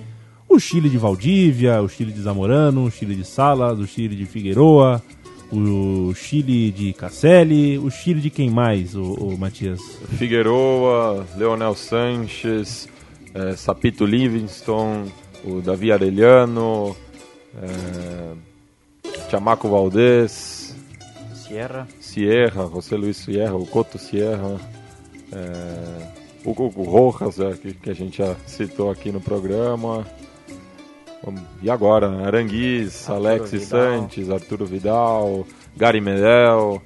O 0.48 0.58
Chile 0.60 0.88
de 0.90 0.98
Valdívia, 0.98 1.80
o 1.82 1.88
Chile 1.88 2.12
de 2.12 2.20
Zamorano, 2.20 2.84
o 2.84 2.90
Chile 2.90 3.14
de 3.14 3.24
Salas, 3.24 3.78
o 3.78 3.86
Chile 3.86 4.14
de 4.14 4.26
Figueroa, 4.26 5.02
o 5.50 6.12
Chile 6.14 6.70
de 6.70 6.92
Caselli, 6.92 7.78
o 7.78 7.90
Chile 7.90 8.20
de 8.20 8.28
quem 8.30 8.50
mais, 8.50 8.94
o, 8.94 9.02
o 9.14 9.38
Matias? 9.38 9.80
Figueroa, 10.18 11.26
Leonel 11.36 11.74
Sanches, 11.74 12.88
eh, 13.34 13.56
Sapito 13.56 14.06
Livingston, 14.06 15.06
o 15.44 15.60
Davi 15.60 15.92
Arellano, 15.92 16.96
eh, 17.62 18.34
Chamaco 19.30 19.68
Valdez, 19.68 20.74
Sierra. 21.34 21.86
Sierra, 22.00 22.66
José 22.66 22.96
Luiz 22.96 23.16
Sierra, 23.16 23.54
o 23.54 23.66
Coto 23.66 23.98
Sierra, 23.98 24.58
é, 25.32 26.06
o 26.44 26.50
Hugo 26.50 26.82
Rojas, 26.82 27.38
é, 27.38 27.52
que, 27.52 27.74
que 27.74 27.90
a 27.90 27.94
gente 27.94 28.18
já 28.18 28.34
citou 28.46 28.90
aqui 28.90 29.12
no 29.12 29.20
programa. 29.20 30.06
E 31.62 31.70
agora, 31.70 32.26
Aranguiz, 32.26 33.08
Arturo 33.08 33.28
Alexis 33.28 33.64
Vidal. 33.64 34.00
Santos, 34.00 34.30
Arturo 34.30 34.66
Vidal, 34.66 35.46
Gary 35.76 36.00
Medel. 36.00 36.82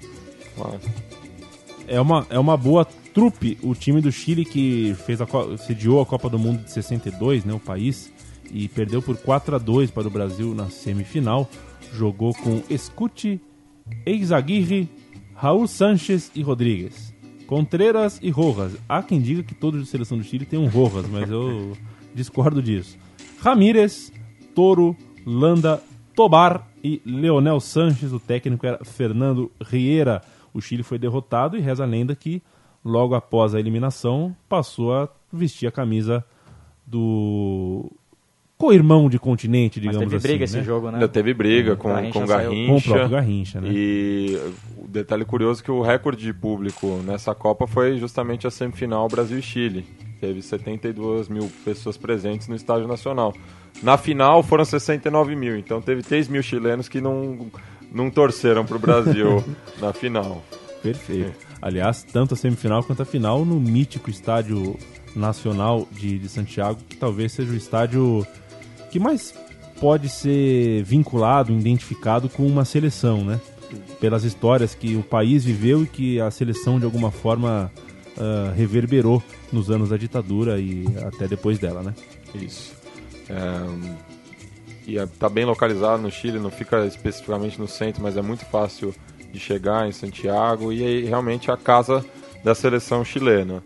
É 1.87 2.01
uma, 2.01 2.27
é 2.31 2.39
uma 2.39 2.57
boa 2.57 2.87
trupe 3.19 3.59
o 3.65 3.75
time 3.75 4.01
do 4.01 4.13
Chile 4.13 4.45
que 4.45 4.95
fez 5.05 5.21
a, 5.21 5.27
sediou 5.57 6.01
a 6.01 6.07
Copa 6.07 6.31
do 6.31 6.39
Mundo 6.39 6.63
de 6.63 6.71
62, 6.71 7.45
né, 7.45 7.53
o 7.53 7.59
país, 7.59 8.13
e 8.49 8.69
perdeu 8.69 9.03
por 9.03 9.17
4 9.17 9.57
a 9.57 9.59
2 9.59 9.91
para 9.91 10.07
o 10.07 10.11
Brasil 10.11 10.55
na 10.55 10.71
semifinal. 10.71 11.51
Jogou 11.93 12.33
com 12.33 12.63
Escute, 12.71 13.41
Eizaguirre, 14.07 14.89
Raul 15.35 15.67
Sanches 15.67 16.31
e 16.33 16.43
Rodrigues. 16.43 17.13
Contreras 17.49 18.21
e 18.23 18.31
Rojas. 18.31 18.77
Há 18.89 19.03
quem 19.03 19.21
diga 19.21 19.43
que 19.43 19.53
todo 19.53 19.81
de 19.81 19.87
seleção 19.87 20.17
do 20.17 20.23
Chile 20.23 20.47
tem 20.47 20.57
um 20.57 20.69
Rojas, 20.69 21.09
mas 21.11 21.29
eu 21.29 21.77
discordo 22.15 22.63
disso. 22.63 22.97
Ramírez, 23.41 24.13
Toro, 24.55 24.97
Landa, 25.27 25.83
Tobar 26.15 26.69
e 26.85 27.03
Leonel 27.05 27.59
Sanches. 27.59 28.13
O 28.13 28.21
técnico 28.21 28.65
era 28.65 28.85
Fernando 28.85 29.51
Riera. 29.61 30.23
O 30.55 30.61
Chile 30.61 30.85
foi 30.85 31.01
derrotado 31.01 31.57
e 31.57 31.61
reza 31.61 31.83
a 31.83 31.87
lenda 31.87 32.15
que, 32.15 32.41
logo 32.85 33.15
após 33.15 33.55
a 33.55 33.61
eliminação, 33.61 34.35
passou 34.49 34.95
a 34.95 35.09
vestir 35.33 35.67
a 35.67 35.73
camisa 35.73 36.25
do 36.87 37.91
co-irmão 38.59 39.09
de 39.09 39.19
continente, 39.19 39.81
Mas 39.81 39.93
digamos 39.93 40.11
teve 40.11 40.23
briga 40.23 40.45
assim. 40.45 40.59
esse 40.59 40.59
né? 40.59 40.65
jogo, 40.65 40.89
né? 40.89 40.95
Ainda 40.95 41.09
teve 41.09 41.33
briga 41.33 41.77
com, 41.77 41.89
Garrincha 41.89 42.21
com. 42.21 42.27
Garrincha. 42.27 42.73
Com 42.73 42.77
o 42.77 42.83
próprio 42.83 43.09
Garrincha, 43.09 43.61
né? 43.61 43.69
E 43.71 44.37
o 44.77 44.89
detalhe 44.89 45.25
curioso 45.25 45.63
é 45.63 45.65
que 45.65 45.71
o 45.71 45.81
recorde 45.81 46.25
de 46.25 46.33
público 46.33 47.01
nessa 47.05 47.35
Copa 47.35 47.67
foi 47.67 47.99
justamente 47.99 48.47
a 48.47 48.51
semifinal 48.51 49.07
Brasil 49.09 49.39
e 49.39 49.43
Chile. 49.43 49.87
Teve 50.21 50.43
72 50.43 51.29
mil 51.29 51.49
pessoas 51.65 51.97
presentes 51.97 52.49
no 52.49 52.57
Estádio 52.57 52.89
Nacional. 52.89 53.33
Na 53.81 53.97
final 53.97 54.43
foram 54.43 54.65
69 54.65 55.37
mil, 55.37 55.57
então 55.57 55.81
teve 55.81 56.03
3 56.03 56.27
mil 56.27 56.43
chilenos 56.43 56.89
que 56.89 57.01
não, 57.01 57.47
não 57.93 58.11
torceram 58.11 58.67
para 58.67 58.77
o 58.77 58.81
Brasil 58.81 59.45
na 59.81 59.93
final. 59.93 60.43
Perfeito. 60.83 61.48
Aliás, 61.61 62.03
tanto 62.03 62.35
a 62.35 62.37
semifinal 62.37 62.83
quanto 62.85 63.03
a 63.03 63.05
final 63.05 63.45
no 63.45 63.61
mítico 63.61 64.11
Estádio 64.11 64.77
Nacional 65.15 65.89
de, 65.91 66.19
de 66.19 66.29
Santiago, 66.29 66.81
que 66.89 66.97
talvez 66.97 67.33
seja 67.33 67.53
o 67.53 67.57
estádio 67.57 68.27
que 68.91 68.99
mais 68.99 69.35
pode 69.81 70.09
ser 70.09 70.83
vinculado, 70.85 71.53
identificado 71.53 72.29
com 72.29 72.47
uma 72.47 72.65
seleção, 72.65 73.25
né? 73.25 73.41
Pelas 74.01 74.25
histórias 74.25 74.75
que 74.75 74.97
o 74.97 75.03
país 75.03 75.45
viveu 75.45 75.83
e 75.83 75.87
que 75.87 76.21
a 76.21 76.31
seleção 76.31 76.79
de 76.79 76.85
alguma 76.85 77.11
forma 77.11 77.71
ah, 78.19 78.53
reverberou 78.57 79.23
nos 79.53 79.71
anos 79.71 79.91
da 79.91 79.97
ditadura 79.97 80.59
e 80.59 80.85
até 81.07 81.29
depois 81.29 81.59
dela, 81.59 81.83
né? 81.83 81.95
Isso. 82.35 82.73
É, 83.29 84.09
e 84.87 84.97
está 84.97 85.29
bem 85.29 85.45
localizado 85.45 86.03
no 86.03 86.11
Chile, 86.11 86.41
não 86.41 86.51
fica 86.51 86.85
especificamente 86.85 87.61
no 87.61 87.69
centro, 87.69 88.03
mas 88.03 88.17
é 88.17 88.23
muito 88.23 88.45
fácil 88.47 88.93
de 89.33 89.39
chegar 89.39 89.87
em 89.89 89.93
Santiago 89.93 90.73
e 90.73 91.05
é 91.05 91.09
realmente 91.09 91.51
a 91.51 91.57
casa 91.57 92.05
da 92.45 92.55
seleção 92.55 93.05
chilena. 93.05 93.63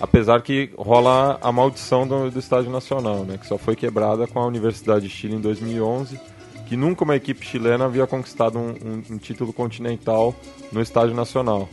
Apesar 0.00 0.42
que 0.42 0.70
rola 0.76 1.38
a 1.40 1.50
maldição 1.50 2.06
do, 2.06 2.30
do 2.30 2.38
Estádio 2.38 2.70
Nacional, 2.70 3.24
né, 3.24 3.38
que 3.38 3.46
só 3.46 3.56
foi 3.56 3.74
quebrada 3.74 4.26
com 4.26 4.38
a 4.40 4.46
Universidade 4.46 5.08
de 5.08 5.10
Chile 5.14 5.36
em 5.36 5.40
2011, 5.40 6.20
que 6.66 6.76
nunca 6.76 7.04
uma 7.04 7.16
equipe 7.16 7.46
chilena 7.46 7.84
havia 7.86 8.06
conquistado 8.06 8.58
um, 8.58 8.70
um- 8.70 9.02
um 9.14 9.18
título 9.18 9.52
continental 9.52 10.34
no 10.72 10.82
Estádio 10.82 11.14
Nacional. 11.14 11.68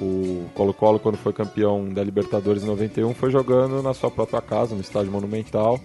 O 0.00 0.46
Colo-Colo, 0.54 0.98
quando 0.98 1.18
foi 1.18 1.32
campeão 1.32 1.88
da 1.92 2.02
Libertadores 2.02 2.62
em 2.62 2.66
91, 2.66 3.14
foi 3.14 3.30
jogando 3.30 3.82
na 3.82 3.92
sua 3.94 4.10
própria 4.10 4.40
casa, 4.40 4.74
no 4.74 4.80
Estádio 4.80 5.10
Monumental. 5.12 5.78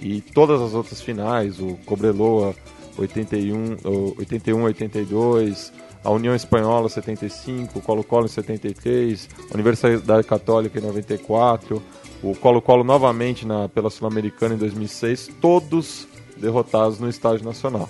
E 0.00 0.20
todas 0.20 0.60
as 0.60 0.74
outras 0.74 1.00
finais, 1.02 1.60
o 1.60 1.76
Cobreloa 1.86 2.54
81, 2.96 3.76
o 3.84 4.14
81 4.18 4.62
82, 4.64 5.72
a 6.02 6.10
União 6.10 6.34
Espanhola 6.34 6.88
75, 6.88 7.78
o 7.78 7.82
Colo-Colo 7.82 8.26
em 8.26 8.28
73, 8.28 9.28
a 9.50 9.54
Universidade 9.54 10.26
Católica 10.26 10.78
em 10.78 10.82
94, 10.82 11.82
o 12.22 12.34
Colo-Colo 12.34 12.84
novamente 12.84 13.46
na, 13.46 13.68
pela 13.68 13.90
Sul-Americana 13.90 14.54
em 14.54 14.58
2006, 14.58 15.30
todos 15.40 16.06
derrotados 16.36 16.98
no 16.98 17.08
Estádio 17.08 17.44
Nacional. 17.44 17.88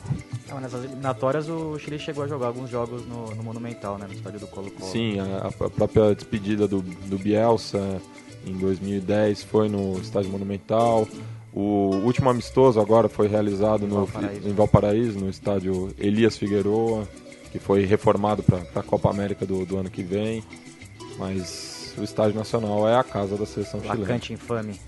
Não, 0.49 0.61
nessas 0.61 0.85
eliminatórias 0.85 1.49
o 1.49 1.79
Chile 1.79 1.99
chegou 1.99 2.25
a 2.25 2.27
jogar 2.27 2.47
alguns 2.47 2.71
jogos 2.71 3.07
no, 3.07 3.35
no 3.35 3.43
Monumental, 3.43 3.99
né? 3.99 4.07
No 4.07 4.15
estádio 4.15 4.41
do 4.41 4.47
Colo-Colo. 4.47 4.91
Sim, 4.91 5.19
a, 5.21 5.49
a 5.49 5.71
própria 5.71 6.15
despedida 6.15 6.67
do, 6.67 6.81
do 6.81 7.19
Bielsa 7.19 8.01
em 8.47 8.57
2010 8.57 9.43
foi 9.45 9.69
no 9.69 9.99
Estádio 10.01 10.31
Monumental. 10.31 11.07
O 11.53 11.97
último 12.05 12.31
amistoso 12.31 12.81
agora 12.81 13.09
foi 13.09 13.29
realizado 13.29 13.87
no, 13.87 14.07
Valparaíso. 14.07 14.49
em 14.49 14.53
Valparaíso, 14.53 15.19
no 15.19 15.29
estádio 15.29 15.91
Elias 15.99 16.37
Figueroa, 16.37 17.07
que 17.53 17.59
foi 17.59 17.85
reformado 17.85 18.43
para 18.43 18.59
a 18.77 18.83
Copa 18.83 19.11
América 19.11 19.45
do, 19.47 19.65
do 19.65 19.77
ano 19.79 19.91
que 19.91 20.03
vem. 20.03 20.43
Mas 21.19 21.95
o 21.99 22.03
Estádio 22.05 22.37
Nacional 22.37 22.89
é 22.89 22.97
a 22.97 23.03
casa 23.05 23.37
da 23.37 23.47
seleção 23.47 23.81
chilena. 23.81 24.01
Lacante 24.01 24.33
infame. 24.33 24.79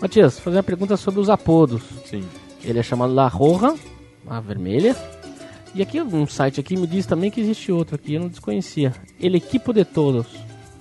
Matias, 0.00 0.38
fazer 0.38 0.56
uma 0.58 0.62
pergunta 0.62 0.96
sobre 0.96 1.20
os 1.20 1.30
apodos. 1.30 1.82
Sim. 2.06 2.24
Ele 2.64 2.78
é 2.78 2.82
chamado 2.82 3.14
La 3.14 3.28
Roja, 3.28 3.74
a 4.26 4.40
vermelha. 4.40 4.96
E 5.74 5.80
aqui 5.80 6.00
um 6.00 6.26
site 6.26 6.60
aqui 6.60 6.76
me 6.76 6.86
diz 6.86 7.06
também 7.06 7.30
que 7.30 7.40
existe 7.40 7.72
outro 7.72 7.94
aqui, 7.94 8.14
eu 8.14 8.20
não 8.20 8.28
desconhecia. 8.28 8.92
El 9.20 9.34
Equipo 9.36 9.72
de 9.72 9.84
Todos. 9.84 10.26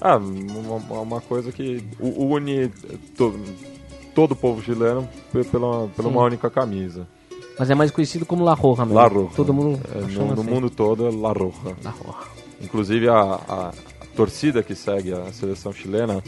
Ah, 0.01 0.17
uma, 0.17 1.01
uma 1.01 1.21
coisa 1.21 1.51
que 1.51 1.81
une 1.99 2.67
to- 3.15 3.39
todo 4.13 4.31
o 4.31 4.35
povo 4.35 4.61
chileno 4.61 5.07
pe- 5.31 5.43
pela, 5.45 5.87
pela 5.89 6.09
Sim. 6.09 6.13
uma 6.15 6.23
única 6.23 6.49
camisa. 6.49 7.07
Mas 7.59 7.69
é 7.69 7.75
mais 7.75 7.91
conhecido 7.91 8.25
como 8.25 8.43
La 8.43 8.53
Roja 8.53 8.83
mesmo. 8.85 8.97
La 8.99 9.07
Roja. 9.07 9.35
Todo 9.35 9.53
mundo 9.53 9.79
É, 9.93 9.99
no, 10.01 10.25
no 10.27 10.41
assim. 10.41 10.49
mundo 10.49 10.69
todo 10.69 11.07
é 11.07 11.11
La 11.11 11.31
Roja. 11.33 11.75
La 11.83 11.91
Roja. 11.91 12.17
Inclusive 12.61 13.07
a, 13.09 13.21
a- 13.21 13.71
torcida 14.15 14.61
que 14.63 14.75
segue 14.75 15.13
a 15.13 15.31
seleção 15.31 15.71
chilena 15.71 16.21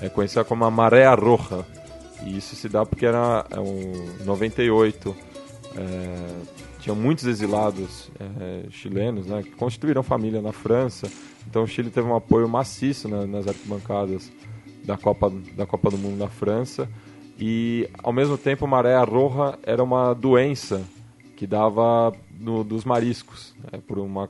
é 0.00 0.08
conhecida 0.08 0.44
como 0.44 0.64
a 0.64 0.70
Maré 0.70 1.06
Roja. 1.14 1.64
E 2.24 2.36
isso 2.36 2.54
se 2.56 2.68
dá 2.68 2.84
porque 2.86 3.04
era 3.06 3.44
é 3.50 3.60
um 3.60 4.24
98. 4.24 5.14
É, 5.76 6.26
tinham 6.80 6.96
muitos 6.96 7.26
exilados 7.26 8.10
é, 8.20 8.64
chilenos 8.70 9.26
né, 9.26 9.42
que 9.42 9.50
constituíram 9.50 10.02
família 10.02 10.40
na 10.40 10.52
França. 10.52 11.10
Então 11.48 11.62
o 11.64 11.66
Chile 11.66 11.90
teve 11.90 12.06
um 12.06 12.14
apoio 12.16 12.48
maciço 12.48 13.08
na- 13.08 13.26
nas 13.26 13.46
arquibancadas 13.46 14.30
da 14.84 14.96
Copa, 14.96 15.32
da 15.56 15.66
Copa 15.66 15.90
do 15.90 15.98
Mundo 15.98 16.16
na 16.18 16.28
França. 16.28 16.88
E 17.38 17.88
ao 18.02 18.12
mesmo 18.12 18.38
tempo, 18.38 18.66
Maré 18.66 18.96
Roja 19.02 19.58
era 19.62 19.82
uma 19.82 20.14
doença 20.14 20.82
que 21.36 21.46
dava 21.46 22.12
no, 22.38 22.64
dos 22.64 22.84
mariscos, 22.84 23.54
né, 23.72 23.78
por 23.86 23.98
uma, 23.98 24.28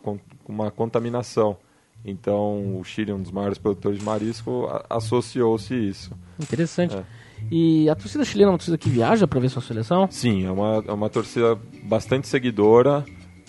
uma 0.48 0.70
contaminação. 0.70 1.56
Então, 2.04 2.78
o 2.78 2.84
Chile, 2.84 3.12
um 3.12 3.20
dos 3.22 3.30
maiores 3.30 3.58
produtores 3.58 3.98
de 3.98 4.04
marisco, 4.04 4.66
a- 4.70 4.84
associou-se 4.96 5.74
isso. 5.74 6.10
Interessante. 6.40 6.96
É. 6.96 7.04
E 7.50 7.88
a 7.88 7.94
torcida 7.94 8.24
chilena 8.24 8.50
é 8.50 8.52
uma 8.52 8.58
torcida 8.58 8.78
que 8.78 8.88
viaja 8.88 9.26
pra 9.26 9.38
ver 9.40 9.48
sua 9.50 9.62
seleção? 9.62 10.08
Sim, 10.10 10.44
é 10.46 10.50
uma, 10.50 10.84
é 10.86 10.92
uma 10.92 11.08
torcida 11.08 11.56
bastante 11.84 12.26
seguidora. 12.28 13.04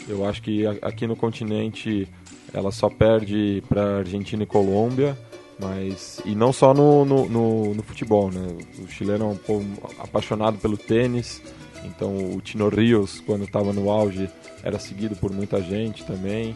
Eu 0.08 0.26
acho 0.26 0.42
que 0.42 0.66
aqui 0.82 1.08
no 1.08 1.16
continente 1.16 2.08
ela 2.54 2.72
só 2.72 2.90
perde 2.90 3.64
para 3.68 3.98
Argentina 4.00 4.44
e 4.44 4.46
Colômbia, 4.46 5.18
mas 5.60 6.22
e 6.26 6.36
não 6.36 6.52
só 6.54 6.74
no, 6.74 7.04
no, 7.06 7.28
no- 7.30 7.74
no 7.76 7.84
futebol, 7.84 8.30
né? 8.32 8.48
O 8.84 8.88
chileno 8.88 9.26
é 9.26 9.28
um 9.30 9.36
povo 9.38 9.66
apaixonado 10.00 10.58
pelo 10.58 10.78
tênis, 10.78 11.42
então 11.86 12.16
o 12.36 12.42
Tino 12.42 12.70
Rios, 12.70 13.20
quando 13.26 13.44
estava 13.46 13.74
no 13.74 13.90
auge, 13.90 14.30
era 14.64 14.78
seguido 14.80 15.16
por 15.16 15.32
muita 15.32 15.62
gente 15.62 16.06
também. 16.06 16.56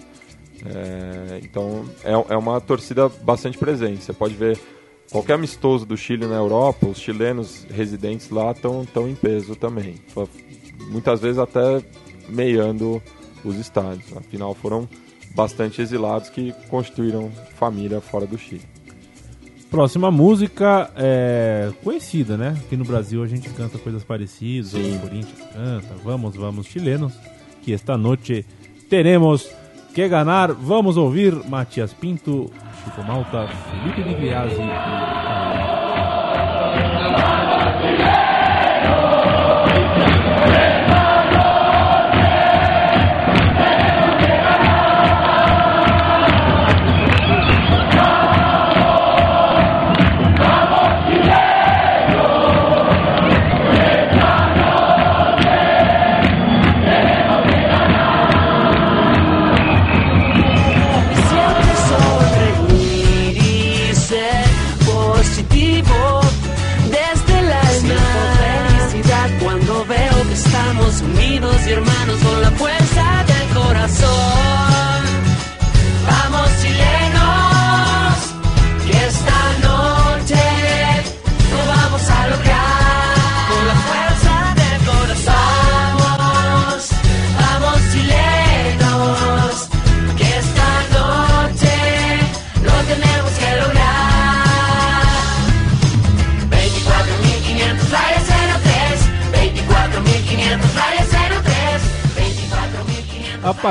É, 0.65 1.39
então 1.43 1.85
é, 2.03 2.11
é 2.33 2.37
uma 2.37 2.61
torcida 2.61 3.09
bastante 3.09 3.57
presente. 3.57 4.03
Você 4.03 4.13
pode 4.13 4.35
ver 4.35 4.59
qualquer 5.11 5.33
amistoso 5.33 5.85
do 5.85 5.97
Chile 5.97 6.27
na 6.27 6.35
Europa, 6.35 6.85
os 6.87 6.99
chilenos 6.99 7.65
residentes 7.71 8.29
lá 8.29 8.51
estão 8.51 8.85
tão 8.85 9.07
em 9.09 9.15
peso 9.15 9.55
também. 9.55 9.95
Muitas 10.89 11.19
vezes 11.19 11.39
até 11.39 11.81
meiando 12.29 13.01
os 13.43 13.55
estádios. 13.57 14.15
Afinal, 14.15 14.53
foram 14.53 14.87
bastante 15.33 15.81
exilados 15.81 16.29
que 16.29 16.53
constituíram 16.69 17.31
família 17.55 17.99
fora 17.99 18.27
do 18.27 18.37
Chile. 18.37 18.61
Próxima 19.71 20.11
música 20.11 20.91
é 20.97 21.71
conhecida, 21.81 22.35
né? 22.35 22.57
Aqui 22.65 22.75
no 22.75 22.83
Brasil 22.83 23.23
a 23.23 23.27
gente 23.27 23.49
canta 23.51 23.77
coisas 23.77 24.03
parecidas, 24.03 24.73
o 24.73 24.99
Corinthians 24.99 25.39
canta, 25.53 25.95
vamos, 26.03 26.35
vamos, 26.35 26.67
chilenos, 26.67 27.13
que 27.61 27.71
esta 27.71 27.97
noite 27.97 28.45
teremos 28.89 29.49
que 29.95 30.09
ganhar. 30.09 30.51
Vamos 30.51 30.97
ouvir 30.97 31.33
Matias 31.47 31.93
Pinto, 31.93 32.51
Chico 32.83 33.01
Malta, 33.01 33.47
Felipe 33.47 34.03
Di 34.03 34.15
Griazzi 34.15 34.59
e... 34.59 35.80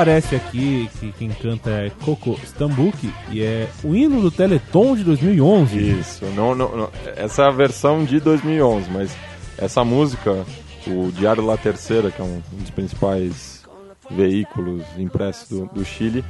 Aparece 0.01 0.35
aqui 0.35 0.89
que 0.99 1.11
quem 1.11 1.29
canta 1.29 1.69
é 1.69 1.91
Coco 2.03 2.33
Stambuki 2.43 3.13
e 3.29 3.43
é 3.43 3.69
o 3.83 3.95
hino 3.95 4.19
do 4.19 4.31
Teleton 4.31 4.95
de 4.95 5.03
2011. 5.03 5.77
Isso, 5.99 6.25
não, 6.35 6.55
não, 6.55 6.75
não- 6.75 6.89
essa 7.15 7.43
é 7.43 7.47
a 7.47 7.51
versão 7.51 8.03
de 8.03 8.19
2011, 8.19 8.89
mas 8.89 9.15
essa 9.59 9.83
música, 9.83 10.43
o 10.87 11.11
Diário 11.11 11.45
La 11.45 11.55
Terceira, 11.55 12.09
que 12.09 12.19
é 12.19 12.25
um, 12.25 12.41
dos 12.53 12.71
principais 12.71 13.63
veículos 14.09 14.81
impressos 14.97 15.47
do, 15.47 15.65
do 15.67 15.85
Chile, 15.85 16.25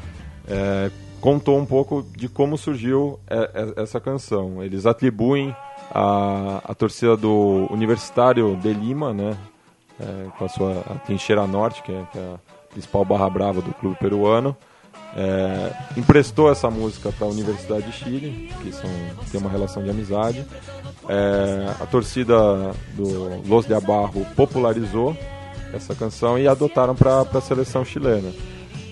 é, 0.50 0.92
contou 1.22 1.58
um 1.58 1.66
pouco 1.66 2.06
de 2.18 2.28
como 2.28 2.58
surgiu 2.58 3.22
é, 3.26 3.38
é, 3.78 3.84
essa 3.84 4.02
canção. 4.02 4.62
Eles 4.62 4.86
atribuem 4.86 5.56
a, 5.96 6.62
a 6.66 6.76
torcida 6.76 7.16
do 7.16 7.68
Universitário 7.72 8.54
de 8.58 8.74
Lima, 8.74 9.14
né, 9.14 9.38
é, 9.98 10.26
com 10.38 10.44
a 10.44 10.50
sua 10.50 10.84
a 10.90 10.96
Trincheira 10.96 11.48
Norte, 11.48 11.82
que 11.84 11.92
é, 11.94 12.04
que 12.12 12.18
é 12.18 12.34
principal 12.72 13.04
barra 13.06 13.30
brava 13.30 13.62
do 13.62 13.74
clube 13.74 13.96
peruano, 14.00 14.56
é, 15.16 15.72
emprestou 15.98 16.52
essa 16.52 16.70
música 16.70 17.12
para 17.12 17.28
a 17.28 17.30
Universidade 17.30 17.86
de 17.86 17.92
Chile, 17.92 18.50
que 18.62 18.72
são, 18.72 18.90
tem 19.32 19.40
uma 19.42 19.50
relação 19.50 19.84
de 19.84 19.90
amizade. 19.90 20.46
É, 21.10 21.72
a 21.82 21.86
torcida 21.86 22.36
do 22.96 23.42
Los 23.48 23.66
de 23.66 23.74
Abarro 23.74 24.26
popularizou 24.36 25.16
essa 25.74 25.94
canção 25.96 26.38
e 26.40 26.48
adotaram 26.48 26.96
para 26.96 27.22
a 27.22 27.42
seleção 27.42 27.84
chilena. 27.84 28.32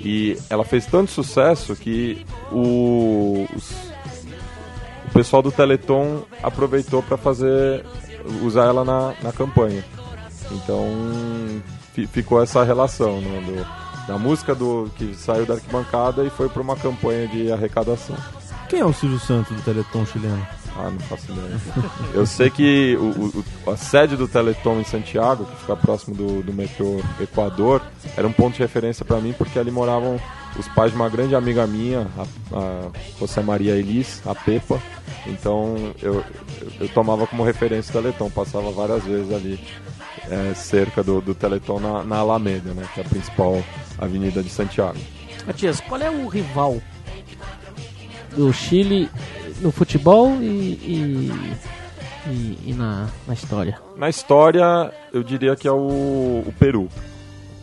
E 0.02 0.38
ela 0.50 0.64
fez 0.64 0.86
tanto 0.86 1.12
sucesso 1.12 1.76
que 1.76 2.26
o, 2.52 3.46
os- 3.56 3.72
o 5.08 5.12
pessoal 5.14 5.42
do 5.42 5.52
Teleton 5.52 6.24
aproveitou 6.44 7.02
para 7.04 7.18
fazer 7.18 7.86
usar 8.44 8.66
ela 8.66 8.84
na, 8.86 9.14
na 9.22 9.32
campanha. 9.32 9.84
Então 10.52 10.86
ficou 12.08 12.42
essa 12.42 12.64
relação 12.64 13.20
né, 13.22 13.42
do- 13.46 13.80
da 14.08 14.18
música 14.18 14.56
do 14.56 14.90
que 14.98 15.14
saiu 15.16 15.46
da 15.46 15.54
arquibancada 15.56 16.24
e 16.24 16.30
foi 16.32 16.50
para 16.50 16.62
uma 16.64 16.76
campanha 16.76 17.28
de 17.28 17.52
arrecadação. 17.52 18.16
Quem 18.68 18.80
é 18.80 18.86
o 18.86 18.94
Silvio 18.94 19.20
Santos 19.20 19.56
do 19.56 19.62
Teleton 19.62 20.06
chileno? 20.06 20.48
Ah, 20.76 20.90
não 20.92 21.00
faço 21.02 21.32
ideia. 21.32 21.60
Eu 22.14 22.26
sei 22.26 22.50
que 22.50 22.96
o, 23.00 23.44
o- 23.68 23.72
a 23.72 23.76
sede 23.78 24.16
do 24.16 24.28
Teleton 24.28 24.80
em 24.80 24.84
Santiago, 24.84 25.46
que 25.46 25.56
fica 25.58 25.76
próximo 25.76 26.16
do, 26.16 26.42
do 26.42 26.54
metrô 26.54 27.02
Equador, 27.20 27.82
era 28.18 28.28
um 28.28 28.32
ponto 28.32 28.54
de 28.56 28.60
referência 28.60 29.04
para 29.06 29.20
mim 29.20 29.34
porque 29.38 29.60
ali 29.60 29.70
moravam 29.72 30.20
os 30.58 30.68
pais 30.70 30.92
de 30.92 30.96
uma 30.96 31.10
grande 31.10 31.36
amiga 31.36 31.68
minha, 31.68 32.08
a, 32.18 32.58
a 32.58 32.90
José 33.20 33.42
Maria 33.42 33.76
Elis, 33.76 34.22
a 34.26 34.34
Pepa. 34.34 34.80
Então 35.28 35.76
eu, 36.02 36.16
eu, 36.62 36.74
eu 36.82 36.90
tomava 36.90 37.28
como 37.28 37.44
referência 37.44 37.90
o 37.92 38.02
Teleton, 38.02 38.30
passava 38.30 38.72
várias 38.72 39.04
vezes 39.04 39.32
ali 39.34 39.60
é, 40.30 40.54
cerca 40.54 41.04
do, 41.04 41.22
do 41.22 41.34
Teleton 41.36 41.80
na, 41.80 42.04
na 42.04 42.18
Alameda, 42.18 42.74
né, 42.74 42.84
que 42.94 43.00
é 43.00 43.04
a 43.04 43.08
principal 43.08 43.64
avenida 43.98 44.42
de 44.44 44.50
Santiago. 44.50 44.98
Matias, 45.48 45.80
qual 45.82 46.02
é 46.02 46.10
o 46.10 46.28
rival 46.28 46.82
do 48.36 48.52
Chile 48.54 49.10
no 49.62 49.72
futebol 49.72 50.30
e, 50.42 50.46
e, 50.46 51.32
e- 52.28 52.58
e 52.68 52.74
na, 52.74 53.08
na 53.28 53.34
história? 53.34 53.80
Na 53.96 54.10
história, 54.10 54.92
eu 55.12 55.24
diria 55.24 55.56
que 55.56 55.68
é 55.68 55.72
o, 55.72 56.44
o 56.46 56.54
Peru. 56.60 56.88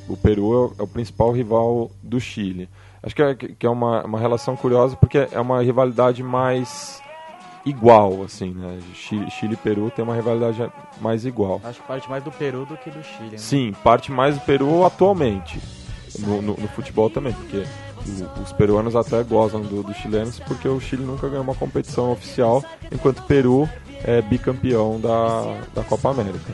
O 0.08 0.16
Peru 0.16 0.52
é 0.52 0.56
o, 0.56 0.72
é 0.80 0.82
o 0.82 0.86
principal 0.86 1.32
rival 1.32 1.90
do 2.02 2.18
Chile. 2.20 2.68
Acho 3.02 3.14
que 3.14 3.22
é, 3.22 3.34
que 3.34 3.66
é 3.66 3.70
uma, 3.70 4.04
uma 4.04 4.18
relação 4.18 4.56
curiosa 4.56 4.96
porque 4.96 5.28
é 5.30 5.40
uma 5.40 5.62
rivalidade 5.62 6.22
mais 6.22 7.00
igual, 7.66 8.22
assim, 8.24 8.50
né? 8.54 8.78
Chile, 8.94 9.30
Chile 9.30 9.54
e 9.54 9.56
Peru 9.56 9.90
tem 9.94 10.02
uma 10.04 10.14
rivalidade 10.14 10.70
mais 11.00 11.26
igual. 11.26 11.60
Acho 11.64 11.80
que 11.80 11.86
parte 11.86 12.08
mais 12.08 12.22
do 12.24 12.30
Peru 12.30 12.64
do 12.64 12.76
que 12.76 12.88
do 12.90 13.02
Chile. 13.02 13.32
Né? 13.32 13.38
Sim, 13.38 13.72
parte 13.84 14.10
mais 14.10 14.36
do 14.36 14.40
Peru 14.42 14.84
atualmente. 14.86 15.58
No, 16.20 16.40
no- 16.40 16.56
no 16.56 16.68
futebol 16.68 17.10
também, 17.10 17.32
porque 17.34 17.64
o- 18.06 18.42
os 18.42 18.52
peruanos 18.54 18.96
até 18.96 19.22
gozam 19.22 19.60
do- 19.60 19.82
dos 19.82 19.96
chilenos, 19.96 20.38
porque 20.38 20.66
o 20.66 20.80
Chile 20.80 21.04
nunca 21.04 21.28
ganhou 21.28 21.42
uma 21.44 21.54
competição 21.54 22.10
oficial, 22.12 22.64
enquanto 22.90 23.18
o 23.18 23.22
Peru 23.24 23.68
é 24.02 24.22
bicampeão 24.22 24.98
da, 25.00 25.58
da 25.74 25.82
Copa 25.84 26.10
América. 26.10 26.52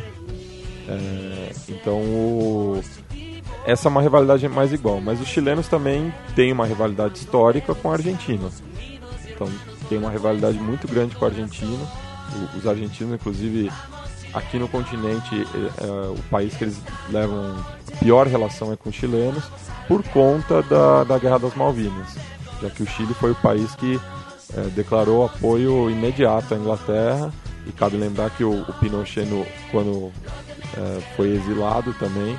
É, 0.88 1.53
então, 1.68 1.98
o- 2.01 2.81
essa 3.64 3.87
é 3.87 3.90
uma 3.90 4.03
rivalidade 4.03 4.48
mais 4.48 4.72
igual. 4.72 5.01
Mas 5.01 5.20
os 5.20 5.29
chilenos 5.29 5.68
também 5.68 6.12
têm 6.35 6.51
uma 6.53 6.66
rivalidade 6.66 7.18
histórica 7.18 7.75
com 7.75 7.90
a 7.90 7.94
Argentina. 7.94 8.48
Então, 9.29 9.48
tem 9.88 9.99
uma 9.99 10.11
rivalidade 10.11 10.59
muito 10.59 10.87
grande 10.88 11.14
com. 11.16 11.87
O- 12.35 12.59
os 12.59 12.66
argentinos, 12.66 13.14
inclusive, 13.14 13.71
aqui 14.33 14.59
no 14.59 14.68
continente, 14.68 15.47
é, 15.55 15.85
é, 15.85 15.87
o 16.11 16.18
país 16.31 16.55
que 16.57 16.64
eles 16.64 16.81
levam 17.11 17.55
pior 17.99 18.27
relação 18.27 18.73
é 18.73 18.77
com 18.77 18.88
os 18.90 18.95
chilenos, 18.95 19.45
por 19.88 20.03
conta 20.05 20.62
da, 20.62 21.05
da 21.05 21.18
Guerra 21.18 21.38
das 21.38 21.55
Malvinas. 21.55 22.16
Já 22.62 22.71
que 22.71 22.83
o 22.83 22.87
Chile 22.87 23.12
foi 23.14 23.33
o 23.33 23.35
país 23.37 23.75
que 23.77 24.01
é, 24.57 24.61
declarou 24.75 25.25
apoio 25.25 25.90
imediato 25.90 26.55
à 26.55 26.57
Inglaterra. 26.57 27.33
E 27.66 27.71
cabe 27.73 27.97
lembrar 27.97 28.29
que 28.31 28.42
o, 28.42 28.62
o 28.62 28.73
Pinochet, 28.81 29.25
no- 29.25 29.47
quando 29.71 30.11
é, 30.77 31.01
foi 31.16 31.29
exilado 31.31 31.92
também, 31.95 32.37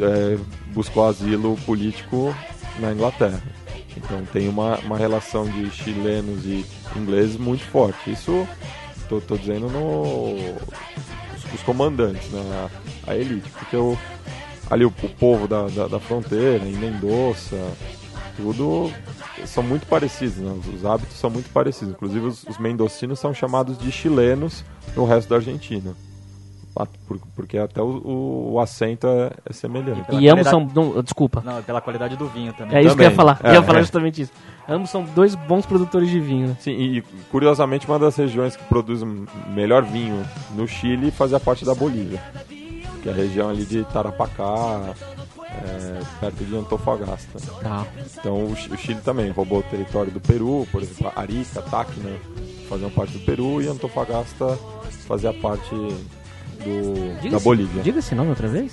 é, 0.00 0.36
buscou 0.74 1.08
asilo 1.08 1.56
político 1.64 2.34
na 2.78 2.92
Inglaterra. 2.92 3.40
Então 3.96 4.24
tem 4.26 4.48
uma, 4.48 4.78
uma 4.78 4.98
relação 4.98 5.48
de 5.48 5.70
chilenos 5.70 6.44
e 6.44 6.64
ingleses 6.94 7.36
muito 7.36 7.64
forte. 7.64 8.10
Isso 8.10 8.46
tô, 9.08 9.20
tô 9.20 9.36
dizendo 9.36 9.68
no 9.68 10.34
os, 11.34 11.54
os 11.54 11.62
comandantes, 11.62 12.28
né? 12.30 12.68
A, 13.06 13.12
a 13.12 13.16
elite, 13.16 13.48
porque 13.50 13.76
o, 13.76 13.96
ali 14.70 14.84
o, 14.84 14.88
o 14.88 15.08
povo 15.10 15.48
da, 15.48 15.68
da, 15.68 15.88
da 15.88 16.00
fronteira, 16.00 16.64
em 16.64 16.76
Mendoza, 16.76 17.56
tudo 18.36 18.92
são 19.46 19.62
muito 19.62 19.86
parecidos, 19.86 20.38
né? 20.38 20.52
os, 20.52 20.74
os 20.74 20.84
hábitos 20.84 21.16
são 21.16 21.30
muito 21.30 21.50
parecidos. 21.50 21.94
Inclusive 21.94 22.26
os, 22.26 22.44
os 22.44 22.58
mendocinos 22.58 23.18
são 23.18 23.32
chamados 23.32 23.78
de 23.78 23.90
chilenos 23.90 24.64
no 24.94 25.04
resto 25.04 25.28
da 25.28 25.36
Argentina. 25.36 25.94
Por- 26.84 27.18
Porque 27.34 27.56
até 27.56 27.80
o, 27.80 27.86
o, 27.86 28.52
o 28.54 28.60
acento 28.60 29.06
é, 29.06 29.30
é 29.48 29.52
semelhante. 29.52 30.02
Pela 30.02 30.20
E 30.20 30.28
ambos 30.28 30.46
qualidade- 30.48 30.74
são. 30.74 30.84
não, 30.94 31.02
desculpa. 31.02 31.42
Não, 31.44 31.62
pela 31.62 31.80
qualidade 31.80 32.16
do 32.16 32.26
vinho 32.28 32.52
também. 32.52 32.76
É 32.76 32.82
isso 32.82 32.94
que 32.96 33.00
eu 33.02 33.04
ia 33.04 33.10
Também. 33.10 33.16
falar. 33.16 33.40
Eu 33.42 33.50
É, 33.50 33.54
ia 33.54 33.62
falar 33.62 33.78
é. 33.78 33.82
justamente 33.82 34.20
isso. 34.22 34.32
Ambos 34.68 34.90
são 34.90 35.04
dois 35.04 35.34
bons 35.34 35.64
produtores 35.64 36.10
de 36.10 36.18
vinho. 36.20 36.48
né? 36.48 36.56
Sim, 36.60 36.72
e 36.72 37.02
curiosamente 37.30 37.86
uma 37.86 37.98
das 37.98 38.16
regiões 38.16 38.56
que 38.56 38.64
produz 38.64 39.02
melhor 39.48 39.82
vinho 39.84 40.22
no 40.54 40.66
Chile 40.68 41.10
fazia 41.10 41.38
parte 41.40 41.64
da 41.64 41.74
Bolívia. 41.74 42.20
Que 43.02 43.08
é 43.08 43.12
a 43.12 43.14
região 43.14 43.48
ali 43.48 43.64
de 43.64 43.84
Tarapacá, 43.84 44.92
é, 45.48 46.00
perto 46.20 46.44
de 46.44 46.56
Antofagasta. 46.56 47.38
Tá. 47.62 47.86
Então 48.18 48.44
o, 48.44 48.52
o 48.52 48.76
Chile 48.76 49.00
também 49.04 49.30
roubou 49.30 49.60
o 49.60 49.62
território 49.62 50.10
do 50.10 50.20
Peru, 50.20 50.66
por 50.72 50.82
exemplo, 50.82 51.12
Arica, 51.14 51.62
Tacna, 51.62 52.10
faziam 52.68 52.90
parte 52.90 53.16
do 53.16 53.24
Peru 53.24 53.62
e 53.62 53.68
Antofagasta 53.68 54.58
fazia 55.06 55.32
parte 55.32 55.70
do, 56.66 57.14
Diga 57.20 57.30
da 57.30 57.36
esse- 57.36 57.44
Bolívia. 57.44 57.82
Diga 57.82 57.98
esse 57.98 58.14
nome 58.14 58.30
outra 58.30 58.48
vez. 58.48 58.72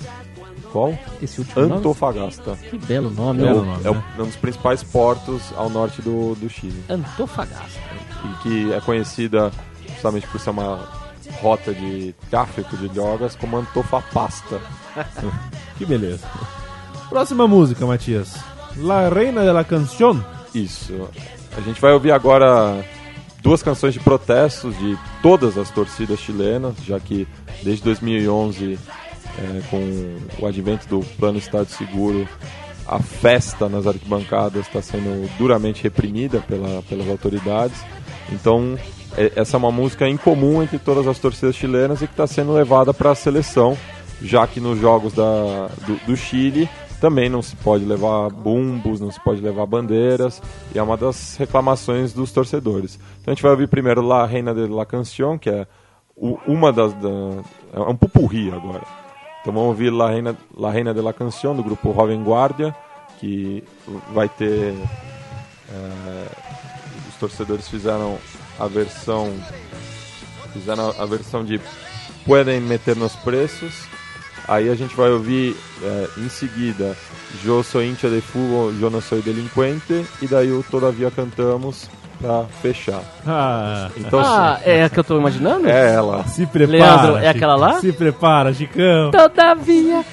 Qual? 0.72 0.98
Esse 1.22 1.40
último 1.40 1.62
nome. 1.62 1.74
Antofagasta. 1.78 2.56
Que 2.68 2.76
belo 2.78 3.10
nome. 3.10 3.44
É, 3.44 3.52
ó. 3.52 3.54
o- 3.54 3.78
é 3.84 3.90
o- 3.90 4.22
um 4.22 4.26
dos 4.26 4.36
principais 4.36 4.82
portos 4.82 5.42
ao 5.56 5.70
norte 5.70 6.02
do, 6.02 6.34
do 6.34 6.48
Chile. 6.48 6.82
Antofagasta. 6.88 7.80
E 8.24 8.42
que 8.42 8.72
é 8.72 8.80
conhecida 8.80 9.52
justamente 9.88 10.26
por 10.26 10.40
ser 10.40 10.50
uma 10.50 10.88
rota 11.40 11.72
de 11.72 12.14
tráfico 12.30 12.76
de 12.76 12.88
drogas 12.88 13.36
como 13.36 13.56
Antofapasta. 13.58 14.60
Que 15.78 15.84
beleza. 15.84 16.26
Próxima 17.08 17.46
música, 17.48 17.84
Matias. 17.84 18.36
La 18.76 19.08
Reina 19.08 19.42
de 19.42 19.52
la 19.52 19.64
Canción. 19.64 20.24
Isso. 20.54 21.08
A 21.56 21.60
gente 21.60 21.80
vai 21.80 21.92
ouvir 21.92 22.12
agora 22.12 22.84
duas 23.44 23.62
canções 23.62 23.92
de 23.92 24.00
protestos 24.00 24.76
de 24.78 24.98
todas 25.22 25.58
as 25.58 25.70
torcidas 25.70 26.18
chilenas, 26.18 26.74
já 26.82 26.98
que 26.98 27.28
desde 27.62 27.84
2011, 27.84 28.78
é, 29.38 29.60
com 29.70 30.16
o 30.42 30.46
advento 30.46 30.88
do 30.88 31.00
Plano 31.18 31.36
Estado 31.36 31.66
Seguro, 31.66 32.26
a 32.88 32.98
festa 32.98 33.68
nas 33.68 33.86
arquibancadas 33.86 34.66
está 34.66 34.80
sendo 34.80 35.28
duramente 35.36 35.82
reprimida 35.82 36.40
pela, 36.40 36.82
pelas 36.88 37.06
autoridades. 37.06 37.76
Então, 38.32 38.78
é- 39.14 39.32
essa 39.36 39.56
é 39.56 39.58
uma 39.58 39.70
música 39.70 40.08
incomum 40.08 40.62
entre 40.62 40.78
todas 40.78 41.06
as 41.06 41.18
torcidas 41.18 41.54
chilenas 41.54 42.00
e 42.00 42.06
que 42.06 42.14
está 42.14 42.26
sendo 42.26 42.52
levada 42.54 42.94
para 42.94 43.10
a 43.10 43.14
seleção, 43.14 43.76
já 44.22 44.46
que 44.46 44.58
nos 44.58 44.80
jogos 44.80 45.12
da, 45.12 45.68
do, 45.86 46.06
do 46.06 46.16
Chile 46.16 46.66
também 47.04 47.28
não 47.28 47.42
se 47.42 47.54
pode 47.56 47.84
levar 47.84 48.30
bumbos, 48.30 48.98
não 48.98 49.10
se 49.12 49.20
pode 49.22 49.38
levar 49.42 49.66
bandeiras, 49.66 50.40
e 50.74 50.78
é 50.78 50.82
uma 50.82 50.96
das 50.96 51.36
reclamações 51.36 52.14
dos 52.14 52.32
torcedores. 52.32 52.98
Então 53.20 53.30
a 53.30 53.34
gente 53.34 53.42
vai 53.42 53.52
ouvir 53.52 53.68
primeiro 53.68 54.00
La 54.00 54.24
Reina 54.24 54.54
de 54.54 54.66
la 54.68 54.86
Canción, 54.86 55.36
que 55.38 55.50
é 55.50 55.66
o- 56.16 56.38
uma 56.46 56.72
das. 56.72 56.94
Da, 56.94 57.08
é 57.74 57.80
um 57.80 57.94
pupurri 57.94 58.50
agora. 58.50 58.80
Então 59.42 59.52
vamos 59.52 59.68
ouvir 59.68 59.90
La 59.90 60.08
Reina, 60.08 60.34
la 60.56 60.70
Reina 60.70 60.94
de 60.94 61.02
la 61.02 61.12
Canción, 61.12 61.54
do 61.54 61.62
grupo 61.62 61.92
Jovem 61.92 62.22
Guardia, 62.24 62.74
que 63.20 63.62
vai 64.14 64.28
ter. 64.30 64.72
é, 65.70 66.26
os 67.10 67.16
torcedores 67.16 67.68
fizeram 67.68 68.16
a 68.58 68.66
versão. 68.66 69.30
Fizeram 70.54 70.94
a 70.98 71.04
versão 71.04 71.44
de 71.44 71.60
Pueden 72.24 72.60
meter 72.62 72.96
nos 72.96 73.14
preços. 73.16 73.74
Aí 74.46 74.68
a 74.68 74.74
gente 74.74 74.94
vai 74.94 75.10
ouvir 75.10 75.56
é, 75.82 76.08
em 76.18 76.28
seguida 76.28 76.94
Eu 77.44 77.62
sou 77.62 77.82
hincha 77.82 78.08
de 78.10 78.20
futebol, 78.20 78.70
eu 78.80 78.90
não 78.90 79.00
sou 79.00 79.20
delinquente. 79.22 80.04
E 80.20 80.26
daí 80.26 80.50
o 80.52 80.62
Todavia 80.70 81.10
cantamos 81.10 81.88
pra 82.20 82.44
fechar. 82.62 83.00
Ah, 83.26 83.88
Então 83.96 84.20
Ah, 84.20 84.60
é 84.64 84.84
a 84.84 84.90
que 84.90 84.98
eu 85.00 85.04
tô 85.04 85.18
imaginando? 85.18 85.68
é 85.68 85.94
ela. 85.94 86.24
se 86.26 86.46
prepara. 86.46 86.78
Leandro, 86.78 87.16
é 87.16 87.20
Chico. 87.26 87.30
aquela 87.36 87.56
lá? 87.56 87.80
Se 87.80 87.92
prepara, 87.92 88.52
Chicão. 88.54 89.10
Todavia. 89.10 90.04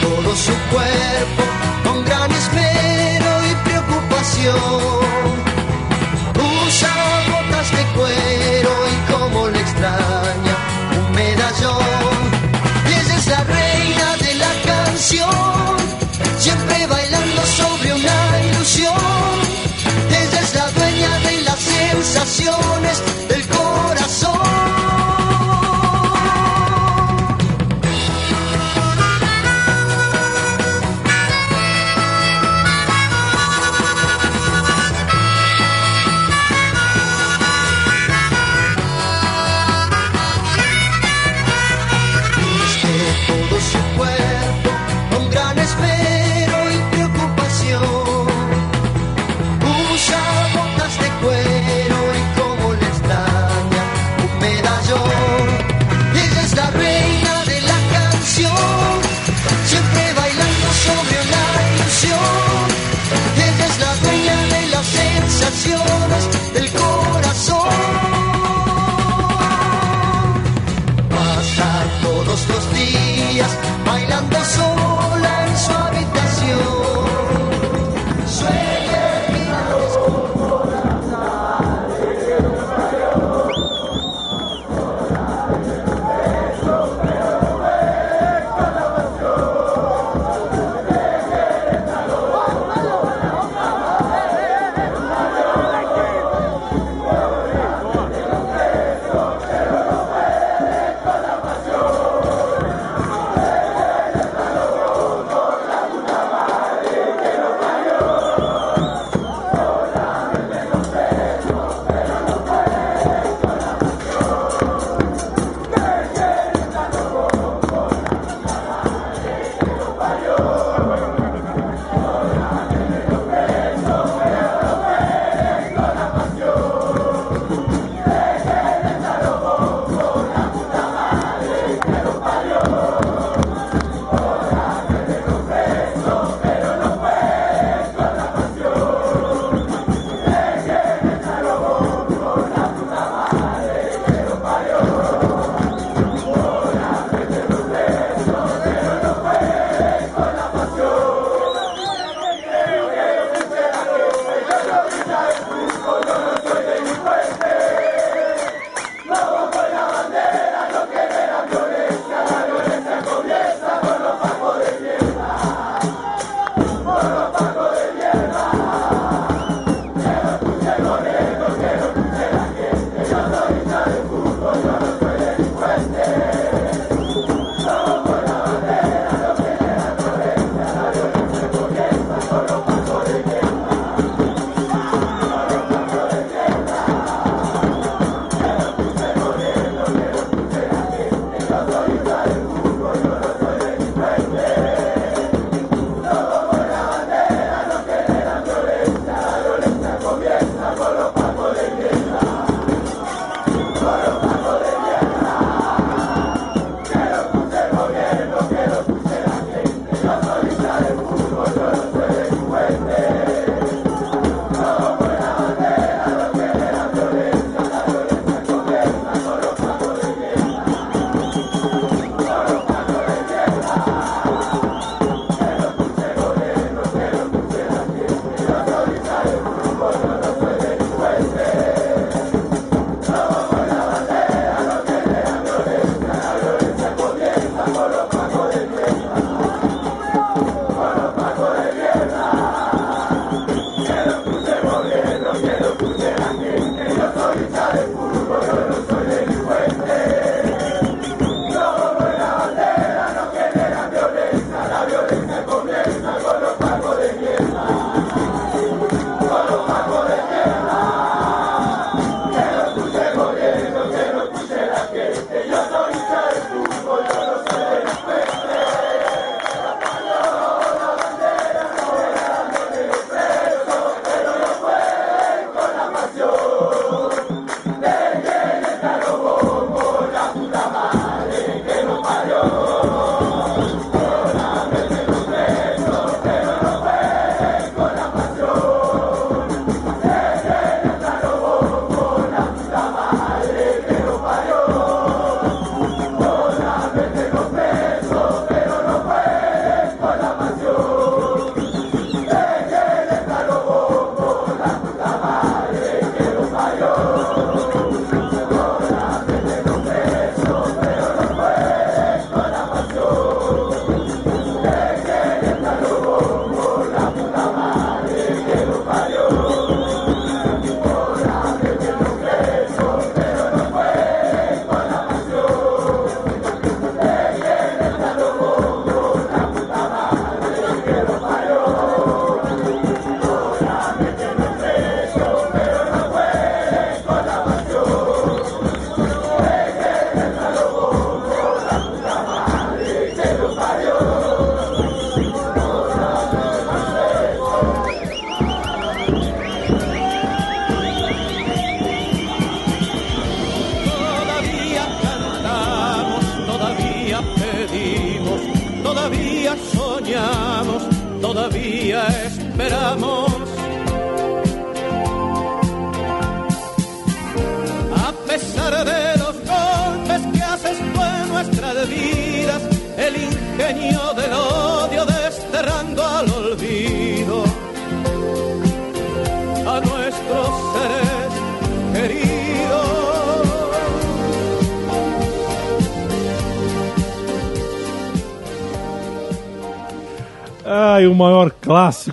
todo 0.00 0.34
su 0.36 0.52
cuerpo 0.70 1.42
con 1.84 2.04
gran 2.04 2.30
esmero 2.30 3.30
y 3.50 3.54
preocupación. 3.68 5.47
Usa 7.98 8.06
botas 8.06 8.14
de 8.14 8.22
cuero 8.28 8.70
y 8.86 9.12
como 9.12 9.48
le 9.48 9.60
extraña 9.60 10.47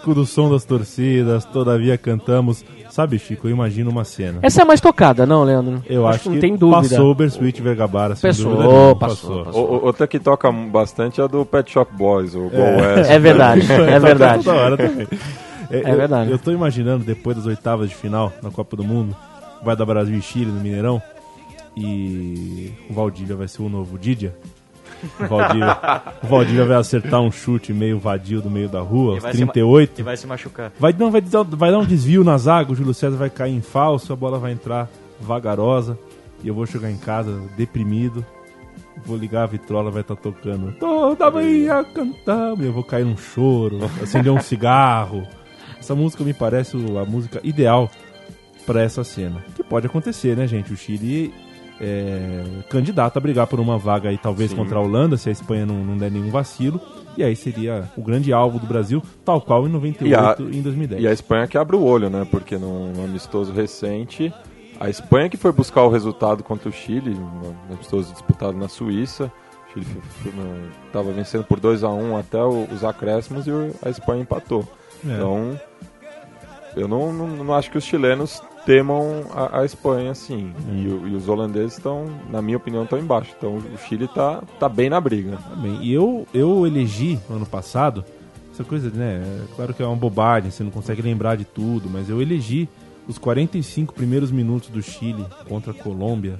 clássico 0.06 0.14
do 0.14 0.26
som 0.26 0.50
das 0.52 0.64
torcidas, 0.64 1.46
todavia 1.46 1.98
cantamos. 1.98 2.64
Sabe, 2.90 3.18
Chico, 3.20 3.48
eu 3.48 3.52
imagino 3.52 3.90
uma 3.90 4.06
cena. 4.06 4.40
Essa 4.42 4.62
é 4.62 4.64
a 4.64 4.66
mais 4.66 4.80
tocada, 4.80 5.26
não, 5.26 5.44
Leandro? 5.44 5.84
Eu 5.88 6.08
acho, 6.08 6.20
que 6.24 6.30
não 6.30 6.36
que 6.36 6.42
tem 6.42 6.56
dúvida. 6.56 6.82
passou 6.90 7.12
o 7.12 7.16
Bersuit 7.16 7.62
Vergabara, 7.62 8.16
sem 8.16 8.30
Passou, 8.30 8.52
dúvida 8.52 8.68
nenhuma, 8.70 8.96
passou, 8.96 9.44
passou. 9.46 9.64
O- 9.72 9.74
o- 9.78 9.86
Outra 9.86 10.08
que 10.08 10.20
toca 10.20 10.50
bastante 10.52 11.20
é 11.20 11.24
a 11.24 11.28
do 11.28 11.46
Pet 11.46 11.70
Shop 11.72 11.92
Boys, 11.96 12.36
o 12.36 12.50
Go 12.50 12.56
É. 12.56 12.98
West. 12.98 13.12
É 13.12 13.20
verdade, 13.20 13.62
é 13.72 13.76
Toca 13.78 14.00
verdade. 14.00 14.44
toda 14.44 14.58
hora 14.58 14.78
também. 14.78 15.08
É 15.72 15.80
eu, 15.92 15.98
verdade. 15.98 16.30
Eu 16.32 16.38
tô 16.38 16.52
imaginando, 16.52 17.04
depois 17.04 17.36
das 17.36 17.48
oitavas 17.48 17.90
de 17.90 17.96
final 17.96 18.32
na 18.44 18.52
Copa 18.52 18.78
do 18.78 18.84
Mundo, 18.84 19.16
vai 19.64 19.76
dar 19.76 19.84
Brasil 19.84 20.16
e 20.16 20.22
Chile 20.22 20.52
no 20.52 20.60
Mineirão, 20.62 21.02
e 21.76 22.72
o 22.88 22.94
Valdívia 22.94 23.36
vai 23.36 23.48
ser 23.48 23.64
o 23.64 23.68
novo 23.70 23.98
Didia. 23.98 24.36
O 25.20 25.28
Valdívia, 25.28 25.78
o 26.24 26.28
Valdívia 26.28 26.66
vai 26.66 26.78
acertar 26.78 27.22
um 27.22 27.32
chute 27.32 27.74
meio 27.74 28.00
vadio 28.00 28.42
do 28.42 28.50
meio 28.50 28.68
da 28.70 28.82
rua, 28.82 29.12
E 29.12 29.16
aos 29.16 29.24
vai 29.24 29.34
se 29.34 29.46
ma- 29.46 29.52
38. 29.54 30.00
E 30.00 30.04
vai 30.04 30.18
se 30.18 30.28
machucar. 30.28 30.72
Vai, 30.80 30.94
não, 30.98 31.12
vai, 31.12 31.22
dar, 31.22 31.44
vai 31.44 31.72
dar 31.72 31.80
um 31.80 31.86
desvio 31.86 32.24
na 32.24 32.38
zaga, 32.38 32.72
o 32.72 32.76
Júlio 32.76 32.94
César 32.94 33.18
vai 33.18 33.30
cair 33.30 33.54
em 33.54 33.62
falso, 33.62 34.12
a 34.12 34.16
bola 34.16 34.38
vai 34.40 34.52
entrar 34.52 34.90
vagarosa 35.20 35.98
e 36.44 36.48
eu 36.48 36.54
vou 36.54 36.66
chegar 36.66 36.90
em 36.92 36.98
casa 36.98 37.42
deprimido. 37.58 38.26
Vou 39.06 39.18
ligar 39.18 39.44
a 39.44 39.48
vitrola, 39.48 39.92
vai 39.92 40.02
estar 40.02 40.16
tocando 40.16 40.72
Toda 40.80 41.30
manhã 41.30 41.84
cantamos 41.84 42.66
eu 42.66 42.72
vou 42.72 42.84
cair 42.84 43.04
num 43.06 43.18
choro, 43.18 43.80
acender 44.02 44.32
um 44.32 44.40
cigarro. 44.40 45.28
Essa 45.78 45.94
música 45.94 46.24
me 46.24 46.34
parece 46.34 46.78
a 46.78 47.06
música 47.06 47.40
ideal 47.44 47.92
para 48.66 48.82
essa 48.82 49.04
cena. 49.04 49.44
Que 49.56 49.64
pode 49.64 49.86
acontecer, 49.86 50.36
né, 50.38 50.48
gente? 50.48 50.72
O 50.74 50.78
Chile 50.78 51.34
é 51.80 52.44
candidato 52.70 53.18
a 53.18 53.20
brigar 53.20 53.48
por 53.48 53.60
uma 53.60 53.78
vaga 53.78 54.10
aí, 54.10 54.18
talvez 54.18 54.54
contra 54.54 54.78
a 54.78 54.82
Holanda, 54.82 55.18
se 55.18 55.30
a 55.30 55.32
Espanha 55.32 55.66
não, 55.66 55.76
não 55.84 55.98
der 55.98 56.10
nenhum 56.12 56.30
vacilo. 56.30 56.80
E 57.18 57.24
aí 57.24 57.36
seria 57.36 57.90
o 57.96 58.02
grande 58.02 58.34
alvo 58.34 58.60
do 58.60 58.68
Brasil, 58.68 59.02
tal 59.24 59.40
qual 59.42 59.66
em 59.68 59.70
98 59.72 60.44
E 60.44 60.46
a- 60.46 60.58
em 60.58 60.62
2010. 60.62 61.02
E 61.04 61.08
a 61.08 61.12
Espanha 61.14 61.48
que 61.48 61.58
abre 61.58 61.76
o 61.76 61.82
olho, 61.84 62.10
né? 62.10 62.28
Porque 62.30 62.58
num, 62.58 62.92
amistoso 63.06 63.54
recente, 63.54 64.34
a 64.80 64.90
Espanha 64.90 65.30
que 65.30 65.38
foi 65.38 65.52
buscar 65.54 65.84
o 65.84 65.90
resultado 65.90 66.44
contra 66.44 66.68
o 66.68 66.72
Chile, 66.74 67.12
um 67.12 67.74
amistoso 67.74 68.12
disputado 68.12 68.58
na 68.58 68.68
Suíça. 68.68 69.32
O 69.70 69.74
Chile 69.74 69.88
estava 70.88 71.12
vencendo 71.12 71.46
por 71.46 71.60
2 71.60 71.84
a 71.86 71.90
1 71.90 72.18
até 72.18 72.42
o- 72.44 72.68
os 72.72 72.84
acréscimos 72.84 73.48
e 73.48 73.52
a 73.86 73.90
Espanha 73.90 74.22
empatou. 74.22 74.68
É. 75.08 75.14
Então, 75.14 75.60
eu 76.76 76.88
não, 76.88 77.14
não, 77.14 77.28
não 77.28 77.54
acho 77.54 77.72
que 77.72 77.78
os 77.78 77.84
chilenos 77.86 78.42
temam 78.66 79.24
a, 79.34 79.60
a 79.62 79.66
Espanha 79.66 80.12
assim. 80.12 80.52
E, 80.74 80.88
o- 80.88 81.08
e 81.08 81.16
os 81.16 81.28
holandeses 81.30 81.74
estão, 81.74 82.06
na 82.30 82.42
minha 82.42 82.58
opinião, 82.58 82.84
estão 82.84 82.98
embaixo. 83.00 83.34
Então 83.38 83.58
o 83.58 83.78
Chile 83.88 84.08
tá, 84.08 84.42
tá 84.60 84.68
bem 84.68 84.90
na 84.90 85.00
briga. 85.00 85.38
Tá 85.38 85.56
bem. 85.56 85.78
E 85.82 85.94
eu, 85.94 86.28
eu 86.34 86.66
elegi 86.66 87.20
ano 87.30 87.46
passado, 87.46 88.04
essa 88.52 88.64
coisa, 88.64 88.90
né? 88.90 89.22
é 89.24 89.56
Claro 89.56 89.74
que 89.74 89.84
é 89.84 89.86
uma 89.86 89.96
bobagem, 89.96 90.50
você 90.52 90.64
não 90.64 90.72
consegue 90.72 91.02
lembrar 91.02 91.36
de 91.38 91.46
tudo, 91.46 91.90
mas 91.90 92.10
eu 92.10 92.22
elegi 92.22 92.68
os 93.08 93.18
45 93.18 93.94
primeiros 93.94 94.32
minutos 94.32 94.70
do 94.70 94.82
Chile 94.82 95.26
contra 95.48 95.72
a 95.72 95.74
Colômbia 95.76 96.40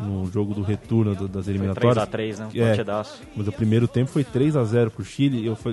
no 0.00 0.26
jogo 0.32 0.52
do 0.54 0.62
retorno 0.62 1.14
do- 1.14 1.28
das 1.28 1.44
Foi 1.44 1.54
eliminatórias. 1.54 2.08
3x3, 2.08 2.38
né? 2.40 2.48
Um 2.54 2.62
É. 2.62 3.04
Mas 3.36 3.46
o 3.46 3.52
primeiro 3.52 3.86
tempo 3.86 4.10
foi 4.10 4.24
3 4.24 4.56
a 4.56 4.64
0 4.64 4.90
pro 4.90 5.04
Chile. 5.04 5.46
Eu, 5.46 5.54
fa- 5.54 5.72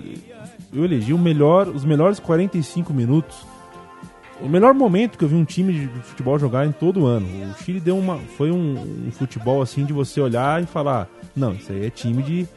eu 0.71 0.85
elegi 0.85 1.13
o 1.13 1.17
melhor, 1.17 1.67
os 1.69 1.83
melhores 1.83 2.19
45 2.19 2.93
minutos. 2.93 3.35
O 4.41 4.47
melhor 4.47 4.73
momento 4.73 5.17
que 5.17 5.23
eu 5.23 5.27
vi 5.27 5.35
um 5.35 5.43
time 5.43 5.73
de 5.73 5.87
futebol 6.03 6.39
jogar 6.39 6.65
em 6.65 6.71
todo 6.71 7.01
o 7.01 7.05
ano. 7.05 7.27
O 7.51 7.63
Chile 7.63 7.79
deu 7.79 7.97
uma. 7.97 8.17
Foi 8.37 8.51
um, 8.51 9.07
um 9.07 9.11
futebol 9.11 9.61
assim 9.61 9.85
de 9.85 9.91
você 9.91 10.21
olhar 10.21 10.63
e 10.63 10.65
falar: 10.65 11.09
não, 11.35 11.53
isso 11.53 11.71
aí 11.71 11.85
é 11.85 11.89
time 11.89 12.23
de. 12.23 12.47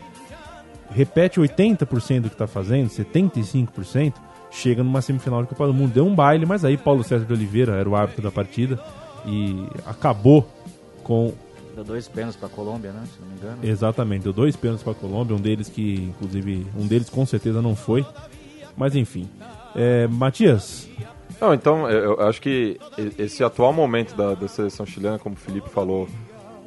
Repete 0.91 1.41
80% 1.41 2.21
do 2.21 2.31
que 2.31 2.37
tá 2.37 2.47
fazendo, 2.47 2.91
75%, 2.91 4.13
chega 4.51 4.85
numa 4.85 5.01
semifinal 5.01 5.43
de 5.43 5.49
Copa 5.49 5.67
do 5.67 5.73
Mundo. 5.73 5.93
Deu 5.93 6.07
um 6.07 6.15
baile, 6.15 6.45
mas 6.45 6.65
aí 6.65 6.77
Paulo 6.77 7.03
César 7.03 7.25
de 7.25 7.33
Oliveira 7.33 7.73
era 7.73 7.89
o 7.89 7.97
árbitro 7.97 8.23
da 8.23 8.31
partida 8.31 8.79
e 9.25 9.67
acabou 9.87 10.47
com 11.03 11.33
Deu 11.75 11.85
dois 11.85 12.07
pênaltis 12.07 12.39
pra 12.39 12.51
Colômbia, 12.51 12.93
né? 12.93 13.03
Se 13.07 13.21
não 13.21 13.29
me 13.29 13.35
engano. 13.37 13.59
Exatamente, 13.63 14.25
deu 14.25 14.33
dois 14.33 14.55
pênaltis 14.55 14.85
para 14.85 14.93
a 14.93 14.95
Colômbia, 14.97 15.35
um 15.35 15.41
deles 15.41 15.71
que, 15.71 15.95
inclusive, 15.95 16.67
um 16.79 16.87
deles 16.87 17.09
com 17.09 17.25
certeza 17.25 17.63
não 17.63 17.75
foi. 17.75 18.05
Mas 18.77 18.95
enfim. 18.95 19.29
É, 19.75 20.07
Matias, 20.07 20.89
Não, 21.43 21.53
então, 21.53 21.91
eu, 21.91 22.21
acho 22.21 22.41
que 22.41 22.79
esse 23.19 23.43
atual 23.43 23.73
momento 23.73 24.15
da, 24.15 24.33
da 24.33 24.47
seleção 24.47 24.87
chilena, 24.87 25.19
como 25.19 25.35
o 25.35 25.39
Felipe 25.39 25.69
falou 25.69 26.07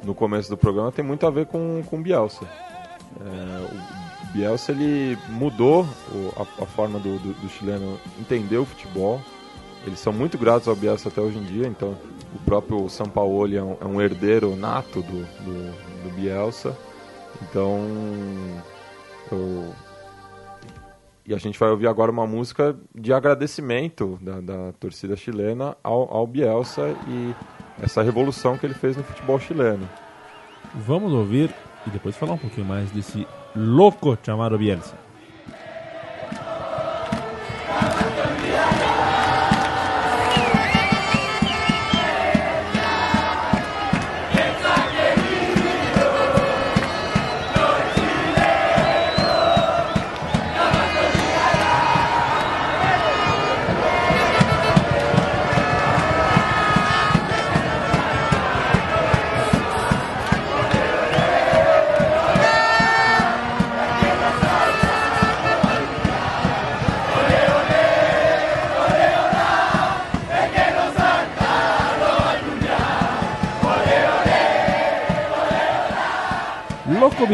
no 0.04 0.14
começo 0.14 0.50
do 0.50 0.56
programa, 0.58 0.92
tem 0.92 1.02
muito 1.02 1.26
a 1.26 1.30
ver 1.30 1.46
com, 1.46 1.82
com 1.86 1.96
o 1.96 2.02
Bielsa. 2.02 2.46
É, 3.18 3.74
o 4.22 4.32
Bielsa, 4.34 4.72
ele 4.72 5.16
mudou 5.30 5.86
a, 6.36 6.62
a 6.62 6.66
forma 6.66 6.98
do, 6.98 7.18
do, 7.20 7.32
do 7.32 7.48
chileno 7.48 7.98
entender 8.20 8.58
o 8.58 8.66
futebol. 8.66 9.18
Eles 9.86 9.98
são 9.98 10.12
muito 10.12 10.36
gratos 10.36 10.68
ao 10.68 10.76
Bielsa 10.76 11.08
até 11.08 11.22
hoje 11.22 11.38
em 11.38 11.44
dia, 11.44 11.66
então 11.66 11.96
o 12.34 12.38
próprio 12.44 12.86
São 12.90 13.06
é 13.06 13.62
um, 13.62 13.76
é 13.80 13.84
um 13.86 14.02
herdeiro 14.02 14.54
nato 14.56 15.00
do, 15.00 15.24
do, 15.42 15.72
do 16.02 16.14
Bielsa. 16.14 16.76
Então, 17.40 17.80
eu, 19.32 19.72
e 21.26 21.34
a 21.34 21.38
gente 21.38 21.58
vai 21.58 21.70
ouvir 21.70 21.88
agora 21.88 22.10
uma 22.10 22.26
música 22.26 22.76
de 22.94 23.12
agradecimento 23.12 24.18
da, 24.22 24.40
da 24.40 24.72
torcida 24.74 25.16
chilena 25.16 25.76
ao, 25.82 26.12
ao 26.14 26.26
Bielsa 26.26 26.94
e 27.08 27.34
essa 27.82 28.02
revolução 28.02 28.56
que 28.56 28.64
ele 28.64 28.74
fez 28.74 28.96
no 28.96 29.02
futebol 29.02 29.38
chileno. 29.38 29.88
vamos 30.74 31.12
ouvir 31.12 31.52
e 31.86 31.90
depois 31.90 32.16
falar 32.16 32.34
um 32.34 32.38
pouquinho 32.38 32.66
mais 32.66 32.90
desse 32.90 33.26
louco 33.54 34.16
chamado 34.22 34.56
Bielsa. 34.58 35.05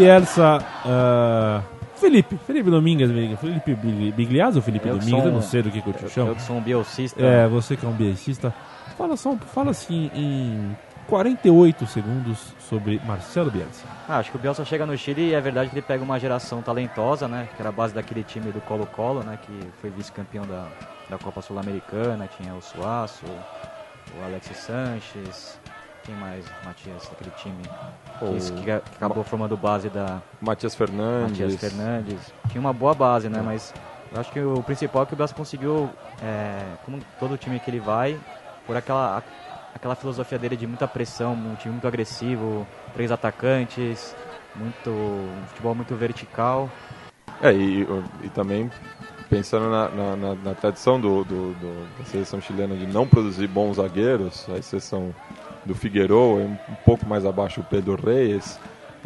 Bielsa, 0.03 0.59
ah, 0.85 1.63
Felipe, 1.97 2.37
Felipe 2.47 2.71
Domingues, 2.71 3.11
Felipe 3.39 3.75
Bigli- 3.75 4.13
Bigliazzo 4.13 4.59
ou 4.59 4.63
Felipe 4.63 4.89
Eu 4.89 4.99
Domingues, 4.99 5.25
eu 5.25 5.31
não 5.31 5.39
um- 5.39 5.43
sei 5.43 5.63
do 5.63 5.71
que, 5.71 5.81
que 5.81 5.89
eu 5.89 5.95
te 5.95 6.03
Eu, 6.03 6.09
chamo. 6.11 6.29
eu 6.31 6.35
que 6.35 6.43
sou 6.43 6.57
um 6.57 6.61
bielcista. 6.61 7.23
É, 7.25 7.47
você 7.47 7.77
que 7.77 7.87
é 7.87 7.89
um 7.89 7.93
bielcista, 7.93 8.53
fala 8.99 9.17
só, 9.17 9.37
fala 9.37 9.71
assim 9.71 10.11
em 10.15 10.77
48 11.07 11.87
segundos 11.87 12.55
sobre 12.69 13.01
Marcelo 13.07 13.51
Bielsa. 13.51 13.85
Ah, 14.09 14.19
acho 14.19 14.31
que 14.33 14.37
o 14.37 14.41
Bielsa 14.41 14.65
chega 14.65 14.85
no 14.85 14.97
Chile 14.99 15.31
e 15.31 15.35
é 15.35 15.41
verdade 15.41 15.69
que 15.71 15.75
ele 15.77 15.83
pega 15.87 16.03
uma 16.03 16.19
geração 16.19 16.61
talentosa, 16.63 17.29
né? 17.29 17.49
Que 17.55 17.63
era 17.63 17.69
a 17.69 17.73
base 17.73 17.95
daquele 17.95 18.25
time 18.25 18.51
do 18.51 18.61
Colo-Colo, 18.63 19.23
né? 19.23 19.39
Que 19.43 19.61
foi 19.81 19.91
vice-campeão 19.91 20.45
da, 20.47 20.67
da 21.09 21.19
Copa 21.19 21.41
Sul-Americana. 21.43 22.29
Tinha 22.37 22.55
o 22.55 22.61
Suaço, 22.63 23.25
o 23.27 24.25
Alexis 24.25 24.57
Sanches. 24.57 25.61
Quem 26.05 26.15
mais, 26.17 26.45
Matias, 26.65 27.09
daquele 27.09 27.31
time? 27.37 27.63
Que, 28.19 28.63
que 28.65 28.71
acabou 28.71 29.23
formando 29.25 29.57
base 29.57 29.89
da 29.89 30.21
Matias 30.41 30.75
Fernandes. 30.75 31.31
Matias 31.39 31.57
Fernandes. 31.61 32.33
Tinha 32.51 32.61
uma 32.61 32.73
boa 32.73 32.95
base, 32.95 33.29
né? 33.29 33.41
Mas 33.45 33.73
eu 34.13 34.21
acho 34.21 34.31
que 34.33 34.41
o 34.41 34.63
principal 34.63 35.03
é 35.03 35.07
que 35.07 35.15
o 35.15 35.17
Bielsa 35.17 35.35
conseguiu, 35.35 35.91
é, 36.23 36.63
como 36.85 37.01
todo 37.19 37.37
time 37.37 37.59
que 37.61 37.71
ele 37.71 37.81
vai, 37.81 38.19
por 38.67 38.77
aquela, 38.77 39.23
aquela 39.75 39.95
filosofia 39.95 40.39
dele 40.39 40.57
de 40.57 40.67
muita 40.67 40.87
pressão, 40.89 41.35
um 41.35 41.55
time 41.55 41.73
muito 41.73 41.87
agressivo, 41.87 42.67
três 42.95 43.11
atacantes, 43.13 44.15
muito 44.57 44.91
um 44.91 45.47
futebol 45.49 45.75
muito 45.75 45.95
vertical. 45.95 46.69
É, 47.41 47.53
e, 47.53 47.87
e 48.23 48.29
também 48.31 48.71
pensando 49.31 49.71
na, 49.71 49.89
na- 49.89 50.17
na- 50.17 50.35
na 50.35 50.55
tradição 50.55 51.01
do, 51.01 51.25
do- 51.25 51.55
do- 51.55 51.89
da 51.99 52.05
seleção 52.05 52.41
chilena 52.41 52.77
de 52.77 52.87
não 52.87 53.07
produzir 53.09 53.47
bons 53.49 53.77
zagueiros, 53.77 54.47
a 54.51 54.59
exceção 54.59 55.13
do 55.65 55.75
Figueiredo, 55.75 56.17
um, 56.17 56.57
pouco 56.85 57.07
mais 57.07 57.25
abaixo 57.25 57.61
o 57.61 57.65
Pedro 57.65 57.95
Reis, 58.05 58.59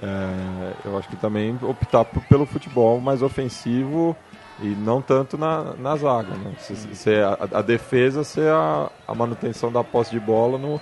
é, 0.02 0.72
eu 0.84 0.96
acho 0.98 1.08
que 1.08 1.16
também 1.16 1.56
optar 1.62 2.04
pelo 2.04 2.46
futebol 2.46 3.00
mais 3.00 3.22
ofensivo 3.22 4.16
e 4.62 4.68
não 4.68 5.00
tanto 5.02 5.36
na, 5.36 5.74
na 5.74 5.96
zaga. 5.96 6.34
Né? 6.34 6.52
Se, 6.58 6.76
se- 6.76 6.96
se 6.96 7.10
a, 7.16 7.38
a 7.58 7.62
defesa 7.62 8.24
ser 8.24 8.50
a, 8.50 8.90
a 9.06 9.14
manutenção 9.14 9.70
da 9.70 9.84
posse 9.84 10.10
de 10.10 10.20
bola 10.20 10.58
no, 10.58 10.80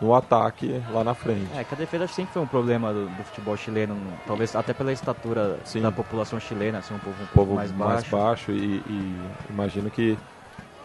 no 0.00 0.14
ataque 0.14 0.82
lá 0.92 1.02
na 1.02 1.14
frente. 1.14 1.48
É, 1.56 1.64
que 1.64 1.74
a 1.74 1.78
defesa 1.78 2.06
sempre 2.06 2.34
foi 2.34 2.42
um 2.42 2.46
problema 2.46 2.92
do, 2.92 3.06
do 3.06 3.24
futebol 3.24 3.56
chileno, 3.56 3.96
talvez 4.26 4.54
até 4.54 4.74
pela 4.74 4.92
estatura 4.92 5.58
Sim. 5.64 5.80
da 5.80 5.90
população 5.90 6.38
chilena, 6.38 6.82
ser 6.82 6.94
um 6.94 6.98
povo 6.98 7.16
um 7.22 7.26
pouco 7.26 7.34
povo 7.34 7.54
mais 7.54 7.72
baixo. 7.72 8.52
e, 8.52 8.82
e 8.86 9.16
imagino 9.50 9.90
que 9.90 10.18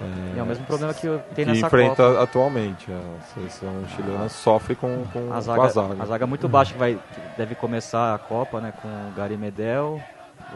é, 0.01 0.35
E 0.35 0.39
é 0.39 0.43
o 0.43 0.45
mesmo 0.45 0.65
problema 0.65 0.93
que 0.93 1.07
tem 1.35 1.45
que 1.45 1.45
nessa 1.45 1.67
enfrenta 1.67 1.95
Copa. 2.03 2.23
atualmente. 2.23 2.91
A 2.91 3.21
seleção 3.33 3.69
chilena 3.95 4.29
sofre 4.29 4.75
com, 4.75 5.03
com, 5.11 5.31
A 5.31 5.35
com 5.35 5.41
zaga, 5.41 5.63
a 5.63 5.67
zaga. 5.69 6.03
a 6.03 6.05
zaga 6.05 6.27
muito 6.27 6.47
baixa 6.47 6.73
que 6.73 6.79
vai 6.79 6.93
que 6.95 7.21
deve 7.37 7.55
começar 7.55 8.13
a 8.15 8.17
Copa, 8.17 8.59
né, 8.61 8.73
com 8.81 8.87
o 8.87 9.11
Gary 9.15 9.37
Medel, 9.37 10.01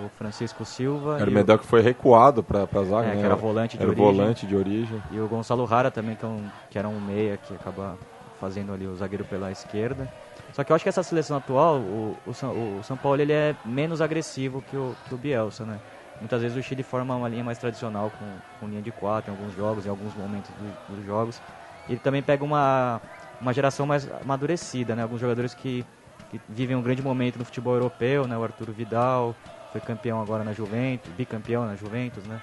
o 0.03 0.09
Francisco 0.17 0.65
Silva 0.65 1.17
Era 1.19 1.29
o 1.29 1.33
Medel 1.33 1.59
que 1.59 1.65
foi 1.65 1.81
recuado 1.81 2.41
para 2.43 2.61
a 2.63 2.83
zaga, 2.83 3.07
É, 3.09 3.13
né? 3.15 3.19
que 3.19 3.25
era 3.25 3.35
volante 3.35 3.77
de 3.77 3.83
Era 3.83 3.91
origem. 3.91 4.05
volante 4.15 4.47
de 4.47 4.55
origem. 4.55 5.03
e 5.11 5.19
o 5.19 5.27
Gonçalo 5.27 5.65
Rara 5.65 5.91
também, 5.91 6.15
que, 6.15 6.25
é 6.25 6.27
um, 6.27 6.45
que 6.71 6.79
era 6.79 6.87
um 6.87 6.99
meia 6.99 7.37
que 7.37 7.53
acaba 7.53 7.97
fazendo 8.39 8.73
ali 8.73 8.87
o 8.87 8.95
zagueiro 8.95 9.23
pela 9.25 9.51
esquerda. 9.51 10.07
Só 10.51 10.63
que 10.63 10.71
eu 10.71 10.75
acho 10.75 10.83
que 10.83 10.89
essa 10.89 11.01
seleção 11.03 11.37
atual, 11.37 11.77
o, 11.77 12.15
o, 12.27 12.33
São, 12.33 12.51
o 12.51 12.81
São 12.83 12.95
Paulo 12.97 13.19
ele 13.21 13.33
é 13.33 13.55
menos 13.65 14.01
agressivo 14.01 14.61
que 14.69 14.75
o, 14.77 14.95
que 15.07 15.15
o 15.15 15.17
Bielsa, 15.17 15.65
né? 15.65 15.79
Muitas 16.19 16.41
vezes 16.41 16.57
o 16.57 16.63
Chile 16.63 16.83
forma 16.83 17.15
uma 17.15 17.27
linha 17.27 17.43
mais 17.43 17.57
tradicional 17.57 18.11
com, 18.11 18.25
com 18.59 18.67
linha 18.69 18.81
de 18.81 18.91
quatro 18.91 19.31
em 19.31 19.35
alguns 19.35 19.55
jogos, 19.55 19.85
em 19.85 19.89
alguns 19.89 20.13
momentos 20.15 20.49
do- 20.51 20.95
dos 20.95 21.05
jogos. 21.05 21.41
Ele 21.89 21.99
também 21.99 22.21
pega 22.23 22.43
uma, 22.43 23.01
uma 23.41 23.53
geração 23.53 23.85
mais 23.85 24.09
amadurecida, 24.21 24.95
né? 24.95 25.03
Alguns 25.03 25.19
jogadores 25.19 25.53
que, 25.53 25.85
que 26.31 26.39
vivem 26.47 26.75
um 26.77 26.81
grande 26.81 27.01
momento 27.01 27.37
no 27.37 27.43
futebol 27.43 27.73
europeu, 27.73 28.25
né? 28.27 28.37
O 28.37 28.43
Arturo 28.43 28.71
Vidal 28.71 29.35
foi 29.71 29.81
campeão 29.81 30.21
agora 30.21 30.43
na 30.43 30.53
Juventus, 30.53 31.11
bicampeão 31.13 31.65
na 31.65 31.75
Juventus, 31.75 32.23
né? 32.25 32.39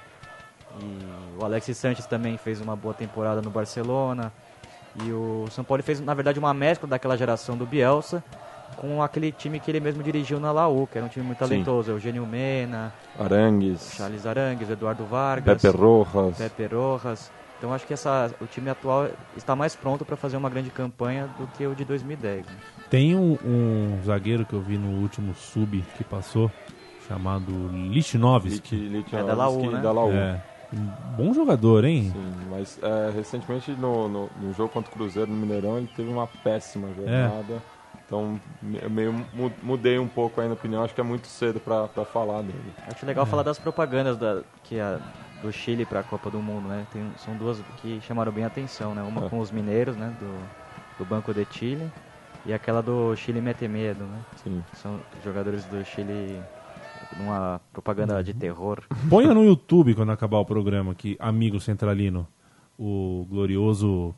E 0.79 1.41
o 1.41 1.45
Alexis 1.45 1.77
Sanches 1.79 2.07
também 2.07 2.37
fez 2.37 2.61
uma 2.61 2.77
boa 2.77 2.93
temporada 2.93 3.41
no 3.41 3.51
Barcelona. 3.51 4.33
E 5.05 5.11
o 5.13 5.47
São 5.51 5.65
Paulo 5.65 5.83
fez, 5.83 6.01
na 6.01 6.13
verdade, 6.13 6.39
uma 6.39 6.53
mescla 6.53 6.89
daquela 6.89 7.17
geração 7.17 7.57
do 7.57 7.65
Bielsa 7.65 8.23
com 8.81 9.03
aquele 9.03 9.31
time 9.31 9.61
que 9.61 9.71
ele 9.71 9.79
mesmo 9.79 10.03
dirigiu 10.03 10.41
na 10.41 10.51
Laú, 10.51 10.87
que 10.87 10.97
era 10.97 11.07
um 11.07 11.11
time 11.11 11.25
muito 11.27 11.39
Sim. 11.39 11.45
talentoso. 11.49 11.91
Eugênio 11.91 12.27
Mena, 12.27 12.93
Arangues, 13.19 13.93
Charles 13.95 14.25
Arangues, 14.25 14.71
Eduardo 14.71 15.05
Vargas, 15.05 15.61
Pepe 15.61 15.77
Rojas. 15.77 16.37
Pepe 16.39 16.67
Rojas. 16.75 17.31
Então 17.59 17.75
acho 17.75 17.87
que 17.87 17.93
essa, 17.93 18.35
o 18.41 18.47
time 18.47 18.71
atual 18.71 19.09
está 19.37 19.55
mais 19.55 19.77
pronto 19.77 20.03
para 20.03 20.17
fazer 20.17 20.39
uma 20.39 20.49
grande 20.49 20.71
campanha 20.71 21.29
do 21.39 21.47
que 21.49 21.67
o 21.67 21.75
de 21.75 21.85
2010. 21.85 22.47
né? 22.47 22.53
Tem 22.89 23.15
um, 23.15 23.37
um 23.45 23.99
zagueiro 24.03 24.47
que 24.47 24.55
eu 24.55 24.63
vi 24.63 24.79
no 24.79 25.03
último 25.03 25.35
sub 25.35 25.85
que 25.99 26.03
passou, 26.03 26.51
chamado 27.07 27.53
Lichnowsky. 27.69 28.77
Lit- 28.77 29.15
É 29.15 29.23
da 29.23 29.35
Laú, 29.35 29.57
Litvinovski 29.61 29.77
né? 29.77 29.83
da 29.83 29.93
Laú. 29.93 30.11
É, 30.11 30.41
um 30.73 30.87
bom 31.17 31.35
jogador, 31.35 31.85
hein? 31.85 32.11
Sim, 32.15 32.33
mas 32.51 32.79
é, 32.83 33.11
recentemente 33.15 33.73
no, 33.73 34.09
no, 34.09 34.31
no 34.41 34.53
jogo 34.55 34.71
contra 34.73 34.91
o 34.91 34.95
Cruzeiro 34.95 35.31
no 35.31 35.37
Mineirão 35.37 35.77
ele 35.77 35.91
teve 35.95 36.09
uma 36.09 36.27
péssima 36.27 36.89
É. 37.07 37.27
Então 38.11 38.41
eu 38.83 38.91
meio 38.91 39.13
mu- 39.33 39.53
mudei 39.63 39.97
um 39.97 40.09
pouco 40.09 40.41
aí 40.41 40.49
na 40.49 40.55
opinião, 40.55 40.83
acho 40.83 40.93
que 40.93 41.01
é 41.01 41.05
muito 41.05 41.29
cedo 41.29 41.61
para 41.61 41.87
falar 42.05 42.43
dele. 42.43 42.59
Acho 42.89 43.07
legal 43.07 43.25
falar 43.25 43.45
das 43.45 43.57
propagandas 43.57 44.17
da, 44.19 44.43
que 44.65 44.81
a, 44.81 44.99
do 45.41 45.53
Chile 45.53 45.87
para 45.87 46.01
a 46.01 46.03
Copa 46.03 46.29
do 46.29 46.41
Mundo, 46.43 46.67
né? 46.67 46.85
Tem, 46.93 47.09
são 47.19 47.37
duas 47.37 47.63
que 47.81 48.01
chamaram 48.01 48.33
bem 48.33 48.43
a 48.43 48.49
atenção, 48.49 48.97
né? 48.97 49.03
Uma 49.03 49.27
É. 49.27 49.29
com 49.29 49.39
os 49.39 49.53
mineiros, 49.53 49.97
né? 49.97 50.13
Do, 50.19 51.05
do 51.05 51.09
Banco 51.09 51.33
de 51.33 51.47
Chile 51.53 51.89
e 52.45 52.53
aquela 52.53 52.83
do 52.83 53.15
Chile 53.15 53.41
Mete 53.41 53.69
Medo, 53.69 54.03
né? 54.03 54.19
Sim. 54.43 54.61
São 54.75 54.99
jogadores 55.25 55.65
do 55.67 55.85
Chile 55.85 56.43
numa 57.17 57.61
propaganda 57.73 58.25
de 58.25 58.35
terror. 58.35 58.81
Ponha 59.09 59.33
no 59.33 59.45
YouTube 59.45 59.95
quando 59.95 60.11
acabar 60.11 60.39
o 60.39 60.45
programa 60.45 60.91
aqui, 60.91 61.17
Amigo 61.21 61.61
Centralino, 61.61 62.27
o 62.77 63.25
glorioso 63.31 64.13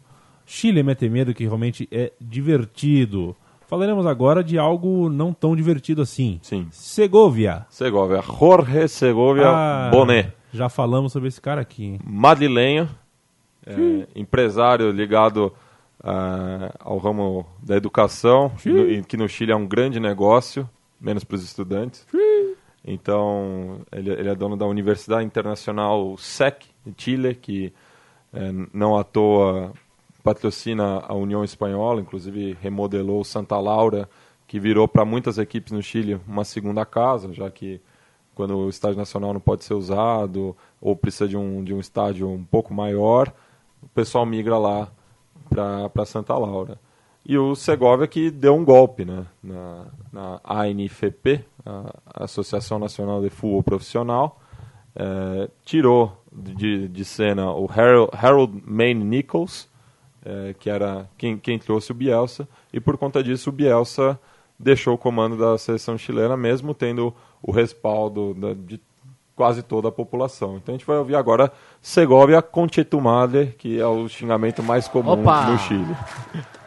Chile 0.47 0.83
Mete 0.83 1.11
Medo, 1.11 1.35
que 1.35 1.45
realmente 1.45 1.87
é 1.93 2.11
divertido. 2.19 3.37
Falaremos 3.73 4.05
agora 4.05 4.45
de 4.45 4.59
algo 4.59 5.09
não 5.09 5.33
tão 5.33 5.57
divertido 5.57 6.03
assim. 6.03 6.39
Sim. 6.43 6.69
Segovia. 6.71 7.65
Segovia, 7.71 8.21
Jorge 8.21 8.87
Segovia 8.87 9.49
Ah, 9.49 9.89
Bonet. 9.91 10.31
Já 10.53 10.69
falamos 10.69 11.11
sobre 11.11 11.29
esse 11.29 11.41
cara 11.41 11.63
aqui. 11.63 11.85
hein? 11.85 12.01
madrilenho, 12.05 12.87
é, 13.65 14.07
empresário 14.15 14.91
ligado 14.91 15.55
ah, 16.05 16.71
ao 16.81 16.99
ramo 16.99 17.47
da 17.63 17.75
educação, 17.75 18.51
que 18.63 18.69
no, 18.69 19.05
que 19.05 19.17
no 19.17 19.27
Chile 19.27 19.53
é 19.53 19.57
um 19.57 19.67
grande 19.67 19.99
negócio, 19.99 20.69
menos 21.01 21.25
para 21.25 21.37
os 21.37 21.43
estudantes. 21.43 22.07
Então, 22.85 23.81
ele, 23.91 24.11
ele 24.11 24.29
é 24.29 24.35
dono 24.35 24.55
da 24.55 24.67
Universidade 24.67 25.25
Internacional 25.25 26.15
SEC 26.19 26.67
de 26.85 26.93
Chile, 27.03 27.35
que 27.35 27.73
é, 28.35 28.53
não 28.75 28.99
à 28.99 29.03
toa 29.03 29.73
patrocina 30.23 31.03
a 31.07 31.15
União 31.15 31.43
Espanhola, 31.43 32.01
inclusive 32.01 32.57
remodelou 32.61 33.25
Santa 33.25 33.59
Laura, 33.59 34.09
que 34.47 34.61
virou 34.61 34.87
para 34.87 35.05
muitas 35.05 35.39
equipes 35.39 35.73
no 35.73 35.83
Chile 35.83 36.21
uma 36.27 36.45
segunda 36.45 36.85
casa, 36.85 37.33
já 37.33 37.51
que 37.51 37.81
quando 38.35 38.57
o 38.57 38.69
estádio 38.69 38.99
nacional 38.99 39.33
não 39.33 39.41
pode 39.41 39.65
ser 39.65 39.75
usado 39.75 40.57
ou 40.81 40.97
precisa 40.97 41.29
de 41.29 41.37
um, 41.37 41.63
de 41.63 41.75
um 41.75 41.81
estádio 41.81 42.29
um 42.29 42.45
pouco 42.45 42.73
maior, 42.73 43.33
o 43.83 43.89
pessoal 43.89 44.25
migra 44.25 44.59
lá 44.59 44.91
para 45.49 46.05
Santa 46.07 46.37
Laura. 46.37 46.79
E 47.25 47.39
o 47.39 47.55
Segovia 47.55 48.07
que 48.09 48.31
deu 48.31 48.55
um 48.55 48.65
golpe 48.65 49.05
né, 49.05 49.27
na, 49.43 49.87
na 50.13 50.41
ANFP, 50.45 51.45
a 51.65 52.25
Associação 52.25 52.79
Nacional 52.79 53.23
de 53.23 53.31
Futebol 53.31 53.63
Profissional, 53.63 54.41
eh, 54.97 55.49
tirou 55.65 56.21
de, 56.33 56.89
de 56.89 57.05
cena 57.05 57.53
o 57.53 57.71
Harold, 57.71 58.11
Harold 58.13 58.63
Maine 58.67 59.05
Nichols, 59.05 59.69
eh, 60.25 60.55
que 60.59 60.69
era 60.71 61.09
quem, 61.19 61.37
quem 61.39 61.59
trouxe 61.59 61.93
o 61.93 61.95
Bielsa, 61.95 62.49
e 62.73 62.81
por 62.81 62.97
conta 62.97 63.23
disso 63.23 63.51
o 63.51 63.53
Bielsa 63.53 64.19
deixou 64.59 64.95
o 64.95 64.99
comando 64.99 65.37
da 65.37 65.57
seleção 65.59 65.99
chilena, 65.99 66.37
mesmo 66.37 66.73
tendo 66.75 67.13
o 67.43 67.51
respaldo 67.51 68.35
da- 68.35 68.55
de 68.55 68.81
quase 69.35 69.63
toda 69.63 69.89
a 69.89 69.93
população. 69.93 70.57
Então 70.57 70.75
a 70.75 70.79
gente 70.79 70.87
vai 70.87 70.99
ouvir 70.99 71.17
agora 71.17 71.51
Segovia 71.81 72.41
Conchetumale, 72.43 73.55
que 73.59 73.81
é 73.81 73.87
o 73.87 74.09
xingamento 74.09 74.63
mais 74.63 74.87
comum 74.87 75.13
Opa! 75.13 75.47
no 75.47 75.59
Chile. 75.59 75.97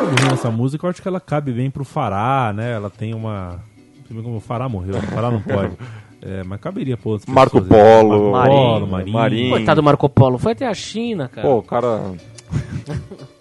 Ouvindo 0.00 0.33
essa 0.46 0.50
música, 0.56 0.86
eu 0.86 0.90
acho 0.90 1.00
que 1.02 1.08
ela 1.08 1.20
cabe 1.20 1.52
bem 1.52 1.70
pro 1.70 1.84
Fará, 1.84 2.52
né? 2.54 2.72
Ela 2.72 2.90
tem 2.90 3.14
uma. 3.14 3.60
Como 4.08 4.36
o 4.36 4.40
Fará 4.40 4.68
morreu, 4.68 4.96
o 4.96 5.02
Fará 5.02 5.30
não 5.30 5.40
pode. 5.40 5.76
É, 6.22 6.42
mas 6.44 6.60
caberia 6.60 6.96
pra 6.96 7.10
outras 7.10 7.28
Marco 7.34 7.60
pessoas, 7.60 7.70
né? 7.70 8.00
Polo, 8.00 8.32
Marco 8.32 8.54
Polo, 8.54 8.70
Marinho, 8.86 8.90
Marinho. 8.90 9.12
Marinho. 9.12 9.50
Coitado 9.50 9.80
do 9.80 9.84
Marco 9.84 10.08
Polo, 10.08 10.38
foi 10.38 10.52
até 10.52 10.66
a 10.66 10.72
China, 10.74 11.28
cara. 11.28 11.46
Pô, 11.46 11.58
o 11.58 11.62
cara. 11.62 12.00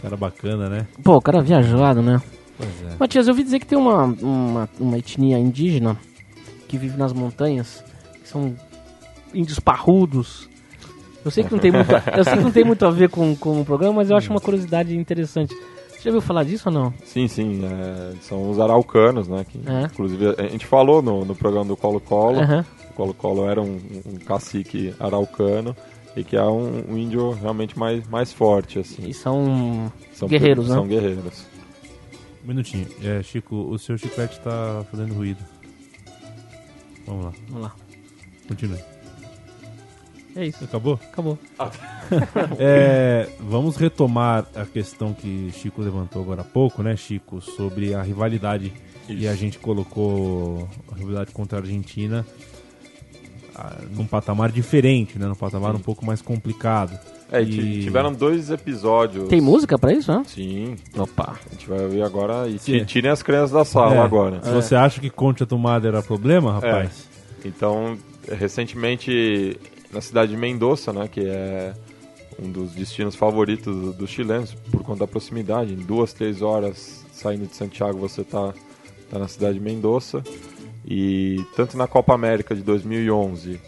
Cara 0.00 0.16
bacana, 0.16 0.68
né? 0.68 0.86
Pô, 1.02 1.16
o 1.16 1.20
cara 1.20 1.42
viajado, 1.42 2.00
né? 2.00 2.22
Pois 2.56 2.70
é. 2.92 2.96
Matias, 3.00 3.26
eu 3.26 3.32
ouvi 3.32 3.42
dizer 3.42 3.58
que 3.58 3.66
tem 3.66 3.76
uma, 3.76 4.04
uma, 4.04 4.68
uma 4.78 4.96
etnia 4.96 5.36
indígena 5.40 5.96
que 6.68 6.78
vive 6.78 6.96
nas 6.96 7.12
montanhas, 7.12 7.82
que 8.22 8.28
são 8.28 8.54
índios 9.34 9.58
parrudos. 9.58 10.48
Eu 11.24 11.32
sei 11.32 11.42
que 11.42 11.50
não 11.50 11.58
tem 11.58 11.72
muito, 11.72 11.92
a- 11.94 12.02
eu 12.16 12.22
sei 12.22 12.34
que 12.36 12.42
não 12.44 12.50
tem 12.52 12.64
muito 12.64 12.86
a 12.86 12.90
ver 12.90 13.08
com, 13.10 13.34
com 13.34 13.60
o 13.60 13.64
programa, 13.64 13.94
mas 13.94 14.08
eu 14.08 14.16
acho 14.16 14.30
uma 14.30 14.40
curiosidade 14.40 14.96
interessante. 14.96 15.52
Você 15.98 16.04
já 16.04 16.10
ouviu 16.10 16.20
falar 16.20 16.44
disso 16.44 16.68
ou 16.68 16.72
não? 16.74 16.94
Sim, 17.04 17.26
sim, 17.26 17.60
é, 17.64 18.14
são 18.22 18.48
os 18.50 18.60
araucanos, 18.60 19.26
né? 19.26 19.44
Que, 19.48 19.58
É. 19.66 19.82
Inclusive, 19.86 20.28
a 20.38 20.42
gente 20.48 20.64
falou 20.64 21.02
no, 21.02 21.24
no 21.24 21.34
programa 21.34 21.64
do 21.66 21.76
Colo-Colo. 21.76 22.38
Aham. 22.40 22.64
O 22.90 22.92
Colo-Colo 22.94 23.48
era 23.48 23.60
um, 23.60 23.80
um 24.06 24.14
cacique 24.24 24.94
araucano 25.00 25.74
e 26.16 26.22
que 26.22 26.36
é 26.36 26.42
um, 26.44 26.84
um 26.92 26.96
índio 26.96 27.32
realmente 27.32 27.76
mais, 27.76 28.06
mais 28.08 28.32
forte, 28.32 28.78
assim. 28.78 29.08
E 29.08 29.12
são, 29.14 29.92
São 30.12 30.28
guerreiros, 30.28 30.68
né? 30.68 30.74
São 30.76 30.86
guerreiros. 30.86 31.46
Um 32.44 32.48
minutinho. 32.48 32.86
É, 33.02 33.20
Chico, 33.22 33.56
o 33.56 33.76
seu 33.78 33.98
chiclete 33.98 34.38
tá 34.40 34.84
fazendo 34.90 35.14
ruído. 35.14 35.44
Vamos 37.06 37.24
lá, 37.26 37.32
Vamos 37.48 37.62
lá. 37.64 37.72
continue. 38.46 38.78
É 40.38 40.46
isso. 40.46 40.62
Acabou? 40.64 40.98
Acabou. 41.12 41.38
É, 42.58 43.28
vamos 43.40 43.76
retomar 43.76 44.46
a 44.54 44.64
questão 44.64 45.12
que 45.12 45.50
Chico 45.52 45.82
levantou 45.82 46.22
agora 46.22 46.40
há 46.40 46.44
pouco, 46.44 46.82
né, 46.82 46.96
Chico? 46.96 47.40
Sobre 47.40 47.92
a 47.92 48.00
rivalidade. 48.02 48.72
E 49.08 49.26
a 49.28 49.34
gente 49.34 49.58
colocou 49.58 50.66
a 50.90 50.94
rivalidade 50.96 51.32
contra 51.32 51.58
a 51.58 51.60
Argentina 51.60 52.24
ah, 53.54 53.76
num 53.90 54.06
patamar 54.06 54.50
diferente, 54.50 55.18
né? 55.18 55.26
Num 55.26 55.34
patamar 55.34 55.74
um 55.74 55.80
pouco 55.80 56.04
mais 56.06 56.22
complicado. 56.22 56.98
É, 57.30 57.42
e 57.42 57.46
ti- 57.46 57.82
tiveram 57.82 58.12
dois 58.12 58.48
episódios. 58.50 59.28
Tem 59.28 59.40
música 59.40 59.78
pra 59.78 59.92
isso, 59.92 60.10
né? 60.10 60.22
Sim, 60.26 60.76
Opa. 60.96 61.36
a 61.46 61.52
gente 61.54 61.68
vai 61.68 61.80
ouvir 61.80 62.02
agora. 62.02 62.48
E 62.48 62.58
Sim. 62.58 62.78
ti- 62.80 62.86
tirem 62.86 63.10
as 63.10 63.22
crianças 63.22 63.50
da 63.50 63.64
sala 63.66 63.96
É, 63.96 63.98
agora. 63.98 64.40
Se 64.42 64.50
você 64.50 64.74
acha 64.74 64.98
que 65.00 65.10
Conte 65.10 65.42
a 65.42 65.46
Tomada 65.46 65.88
era 65.88 66.02
problema, 66.02 66.52
rapaz, 66.54 67.06
Então, 67.44 67.98
recentemente, 68.30 69.58
na 69.92 70.00
cidade 70.00 70.32
de 70.32 70.36
Mendoza, 70.36 70.92
né, 70.92 71.08
que 71.08 71.20
é 71.20 71.72
um 72.40 72.50
dos 72.50 72.72
destinos 72.72 73.14
favoritos 73.14 73.74
do- 73.74 73.92
dos 73.92 74.10
chilenos, 74.10 74.54
por 74.70 74.82
conta 74.82 75.00
da 75.00 75.06
proximidade, 75.06 75.72
em 75.72 75.76
duas, 75.78 76.12
três 76.12 76.40
horas 76.42 77.04
saindo 77.12 77.46
de 77.46 77.56
Santiago 77.56 77.98
você 77.98 78.22
tá, 78.22 78.54
tá 79.10 79.18
na 79.18 79.26
cidade 79.28 79.54
de 79.58 79.64
Mendoza. 79.64 80.22
E 80.86 81.44
tanto 81.56 81.76
na 81.76 81.86
Copa 81.86 82.14
América 82.14 82.54
de 82.54 82.62
2011 82.62 83.60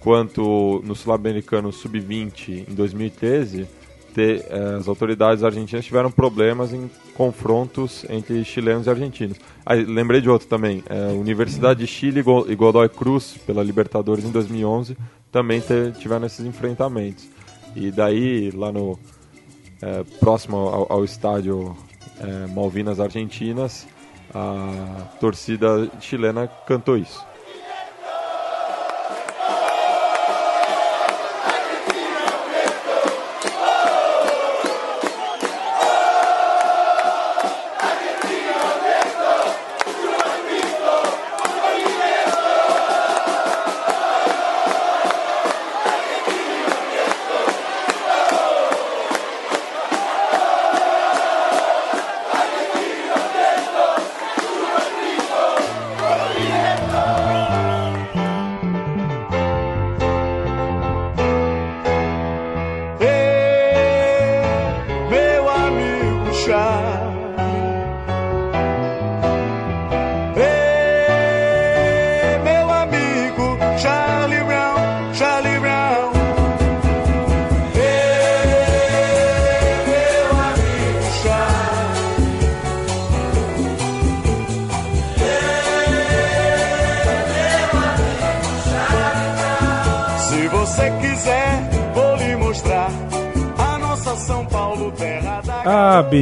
quanto 0.00 0.82
no 0.84 0.94
Sul-Americano 0.94 1.72
Sub-20 1.72 2.66
em 2.68 2.74
2013, 2.74 3.66
te- 4.14 4.42
eh, 4.48 4.76
as 4.78 4.88
autoridades 4.88 5.42
argentinas 5.44 5.84
tiveram 5.84 6.10
problemas 6.10 6.72
em 6.72 6.90
confrontos 7.14 8.04
entre 8.10 8.44
chilenos 8.44 8.86
e 8.86 8.90
argentinos. 8.90 9.38
Ah, 9.64 9.74
lembrei 9.74 10.20
de 10.20 10.28
outro 10.28 10.46
também, 10.48 10.82
eh, 10.88 11.12
Universidade 11.12 11.80
de 11.80 11.86
Chile 11.86 12.22
e 12.48 12.54
Godoy 12.54 12.88
Cruz, 12.88 13.36
pela 13.46 13.62
Libertadores 13.62 14.24
em 14.24 14.30
2011, 14.30 14.96
também 15.30 15.60
te- 15.60 15.92
tiveram 15.98 16.26
esses 16.26 16.44
enfrentamentos. 16.44 17.28
E 17.76 17.90
daí, 17.90 18.50
lá 18.50 18.72
no 18.72 18.98
eh, 19.82 20.04
próximo 20.20 20.56
ao, 20.56 20.92
ao 20.92 21.04
estádio 21.04 21.76
eh, 22.20 22.46
Malvinas 22.54 22.98
Argentinas, 22.98 23.86
a 24.34 25.04
torcida 25.20 25.90
chilena 26.00 26.48
cantou 26.66 26.96
isso. 26.96 27.24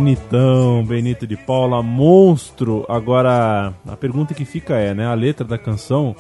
Benitão, 0.01 0.85
Benito 0.85 1.27
de 1.27 1.39
Paula, 1.39 1.83
monstro. 1.83 2.85
Agora, 2.87 3.73
a 3.89 3.97
pergunta 3.97 4.35
que 4.35 4.45
fica 4.45 4.75
é, 4.75 4.93
né? 4.93 5.07
A 5.07 5.15
letra 5.15 5.43
da 5.43 5.57
canção 5.57 6.15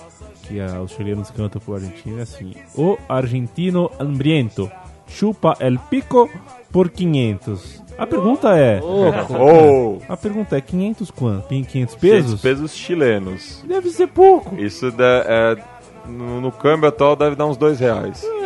que 0.44 0.58
ah, 0.58 0.80
os 0.80 0.92
chilenos 0.92 1.30
cantam 1.30 1.60
pro 1.60 1.74
argentino 1.74 2.18
é 2.18 2.22
assim: 2.22 2.54
O 2.74 2.96
argentino 3.06 3.90
hambriento 3.98 4.70
chupa 5.06 5.58
el 5.60 5.78
pico 5.90 6.26
por 6.72 6.88
500. 6.88 7.82
A 7.98 8.06
pergunta 8.06 8.56
é: 8.56 8.80
Oh! 8.82 9.98
a 10.08 10.16
pergunta 10.16 10.56
é 10.56 10.60
500 10.62 11.10
quanto? 11.10 11.48
500 11.48 11.70
500 11.70 11.94
pesos? 11.96 12.40
pesos 12.40 12.74
chilenos. 12.74 13.62
Deve 13.68 13.90
ser 13.90 14.06
pouco. 14.06 14.56
Isso 14.56 14.90
dá- 14.90 15.22
é, 15.26 15.56
no, 16.08 16.40
no 16.40 16.50
câmbio 16.50 16.88
atual 16.88 17.14
deve 17.14 17.36
dar 17.36 17.44
uns 17.44 17.58
dois 17.58 17.78
reais. 17.78 18.24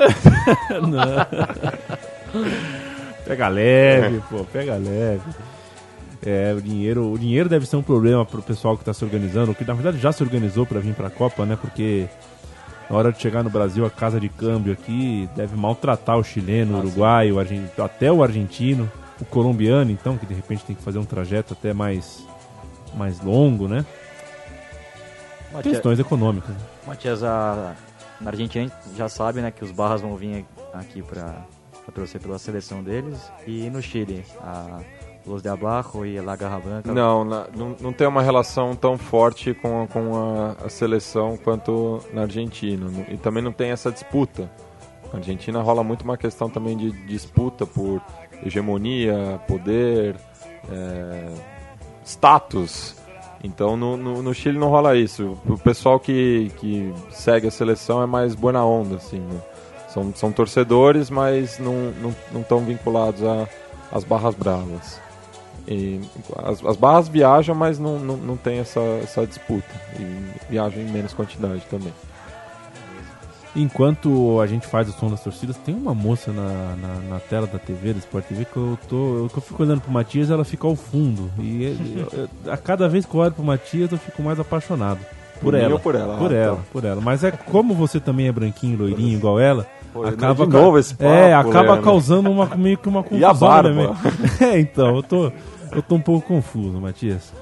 Pega 3.30 3.48
leve, 3.48 4.22
pô, 4.28 4.44
pega 4.44 4.74
leve. 4.76 5.22
É, 6.24 6.52
o 6.56 6.60
dinheiro, 6.60 7.10
o 7.12 7.18
dinheiro 7.18 7.48
deve 7.48 7.64
ser 7.66 7.76
um 7.76 7.82
problema 7.82 8.26
pro 8.26 8.42
pessoal 8.42 8.76
que 8.76 8.84
tá 8.84 8.92
se 8.92 9.02
organizando, 9.04 9.54
que 9.54 9.64
na 9.64 9.72
verdade 9.72 9.98
já 9.98 10.12
se 10.12 10.22
organizou 10.22 10.66
pra 10.66 10.78
vir 10.80 10.94
pra 10.94 11.08
Copa, 11.08 11.46
né? 11.46 11.56
Porque 11.60 12.06
na 12.90 12.96
hora 12.96 13.10
de 13.12 13.18
chegar 13.20 13.42
no 13.42 13.48
Brasil, 13.48 13.86
a 13.86 13.90
casa 13.90 14.20
de 14.20 14.28
câmbio 14.28 14.72
aqui 14.72 15.28
deve 15.34 15.56
maltratar 15.56 16.18
o 16.18 16.24
chileno, 16.24 16.74
o 16.76 16.78
uruguaio, 16.80 17.36
o 17.36 17.38
argen- 17.40 17.70
até 17.78 18.12
o 18.12 18.22
argentino, 18.22 18.90
o 19.20 19.24
colombiano, 19.24 19.90
então, 19.90 20.18
que 20.18 20.26
de 20.26 20.34
repente 20.34 20.64
tem 20.64 20.76
que 20.76 20.82
fazer 20.82 20.98
um 20.98 21.04
trajeto 21.04 21.54
até 21.54 21.72
mais, 21.72 22.22
mais 22.94 23.18
longo, 23.22 23.66
né? 23.68 23.86
Matias, 25.52 25.74
Questões 25.74 25.98
econômicas. 25.98 26.50
né? 26.50 26.60
Matias, 26.86 27.22
a, 27.24 27.74
na 28.20 28.30
Argentina 28.30 28.64
a 28.66 28.68
gente 28.88 28.96
já 28.96 29.08
sabe 29.08 29.40
né, 29.40 29.50
que 29.50 29.64
os 29.64 29.70
Barras 29.72 30.00
vão 30.00 30.14
vir 30.16 30.44
aqui 30.74 31.02
para 31.02 31.34
torcer 31.90 32.20
pela 32.20 32.38
seleção 32.38 32.82
deles. 32.82 33.18
E 33.46 33.68
no 33.70 33.80
Chile, 33.82 34.24
a 34.40 34.80
Los 35.26 35.42
de 35.42 35.48
Abajo 35.48 36.04
e 36.06 36.18
La 36.20 36.34
Garra 36.36 36.58
Blanca. 36.60 36.92
Não, 36.92 37.24
na- 37.24 37.46
não, 37.56 37.76
não 37.80 37.92
tem 37.92 38.06
uma 38.06 38.22
relação 38.22 38.74
tão 38.74 38.96
forte 38.96 39.52
com, 39.54 39.86
com 39.88 40.16
a, 40.16 40.64
a 40.64 40.68
seleção 40.68 41.36
quanto 41.36 42.00
na 42.12 42.22
Argentina. 42.22 42.86
E 43.08 43.16
também 43.16 43.42
não 43.42 43.52
tem 43.52 43.70
essa 43.70 43.90
disputa. 43.92 44.50
Na 45.12 45.18
Argentina 45.18 45.60
rola 45.60 45.82
muito 45.84 46.02
uma 46.02 46.16
questão 46.16 46.48
também 46.48 46.76
de 46.76 46.90
disputa 47.06 47.66
por 47.66 48.00
hegemonia, 48.44 49.40
poder, 49.46 50.16
é, 50.70 51.34
status. 52.04 52.94
Então 53.42 53.76
no, 53.76 53.96
no, 53.96 54.22
no 54.22 54.34
Chile 54.34 54.58
não 54.58 54.68
rola 54.68 54.96
isso. 54.96 55.38
O 55.48 55.58
pessoal 55.58 55.98
que, 55.98 56.50
que 56.58 56.92
segue 57.10 57.46
a 57.46 57.50
seleção 57.50 58.02
é 58.02 58.06
mais 58.06 58.34
buena 58.34 58.64
onda, 58.64 58.96
assim. 58.96 59.18
né? 59.20 59.40
São, 59.92 60.12
são 60.14 60.30
torcedores, 60.32 61.10
mas 61.10 61.58
não 61.58 61.90
estão 61.90 62.14
não, 62.32 62.40
estão 62.40 62.58
vinculados 62.60 63.22
a- 63.24 63.48
às 63.92 64.04
barras 64.04 64.34
bravas. 64.34 65.00
E 65.68 66.00
as, 66.44 66.64
as 66.64 66.76
barras 66.76 67.08
viajam, 67.08 67.54
mas 67.54 67.78
não, 67.78 67.98
não, 67.98 68.16
não 68.16 68.36
tem 68.36 68.58
essa, 68.58 68.80
essa 69.02 69.26
disputa. 69.26 69.68
E 69.98 70.30
viajam 70.48 70.80
em 70.82 70.86
menos 70.90 71.12
quantidade 71.12 71.62
também. 71.70 71.92
Enquanto 73.54 74.40
a 74.40 74.46
gente 74.46 74.64
faz 74.66 74.88
o 74.88 74.92
som 74.92 75.10
das 75.10 75.24
torcidas, 75.24 75.56
tem 75.56 75.74
uma 75.74 75.92
moça 75.92 76.32
na, 76.32 76.76
na, 76.76 76.94
na 77.14 77.18
tela 77.20 77.48
da 77.48 77.58
TV, 77.58 77.92
da 77.94 77.98
Sport 77.98 78.24
TV, 78.26 78.44
que 78.44 78.56
eu, 78.56 78.78
tô, 78.88 79.18
eu, 79.24 79.28
que 79.28 79.38
eu 79.38 79.42
fico 79.42 79.60
olhando 79.64 79.80
pro 79.80 79.90
Matias 79.90 80.30
ela 80.30 80.44
fica 80.44 80.68
ao 80.68 80.76
fundo. 80.76 81.28
E 81.36 81.64
eu- 81.64 82.28
eu- 82.44 82.52
a 82.52 82.56
cada 82.56 82.88
vez 82.88 83.04
que 83.04 83.12
eu 83.12 83.20
olho 83.20 83.32
pro 83.32 83.42
Matias, 83.42 83.90
eu 83.90 83.98
fico 83.98 84.22
mais 84.22 84.38
apaixonado. 84.38 85.00
Por 85.40 85.52
Por 85.52 85.54
ela. 85.54 85.78
por 85.80 85.94
ela? 85.96 86.16
Por 86.18 86.32
Ah, 86.32 86.36
ela, 86.36 86.56
tá. 86.56 86.62
por 86.72 86.84
ela. 86.84 87.00
Mas 87.00 87.24
é 87.24 87.32
como 87.32 87.74
você 87.74 87.98
também 87.98 88.28
é 88.28 88.32
branquinho, 88.32 88.78
loirinho, 88.78 89.16
igual 89.18 89.40
ela. 89.40 89.66
Pô, 89.92 90.04
acaba 90.04 90.46
de 90.46 90.52
novo 90.52 90.78
esse 90.78 90.94
papo, 90.94 91.10
É, 91.10 91.34
acaba 91.34 91.60
Leandro. 91.62 91.82
causando 91.82 92.30
uma, 92.30 92.46
meio 92.56 92.78
que 92.78 92.88
uma 92.88 93.02
confusão. 93.02 93.20
E 93.20 93.24
a 93.24 93.34
barba? 93.34 93.70
né, 93.70 93.74
meu? 93.74 93.96
É, 94.48 94.58
então, 94.60 94.96
eu 94.96 95.02
tô, 95.02 95.32
eu 95.72 95.82
tô 95.82 95.94
um 95.96 96.00
pouco 96.00 96.28
confuso, 96.28 96.80
Matias. 96.80 97.32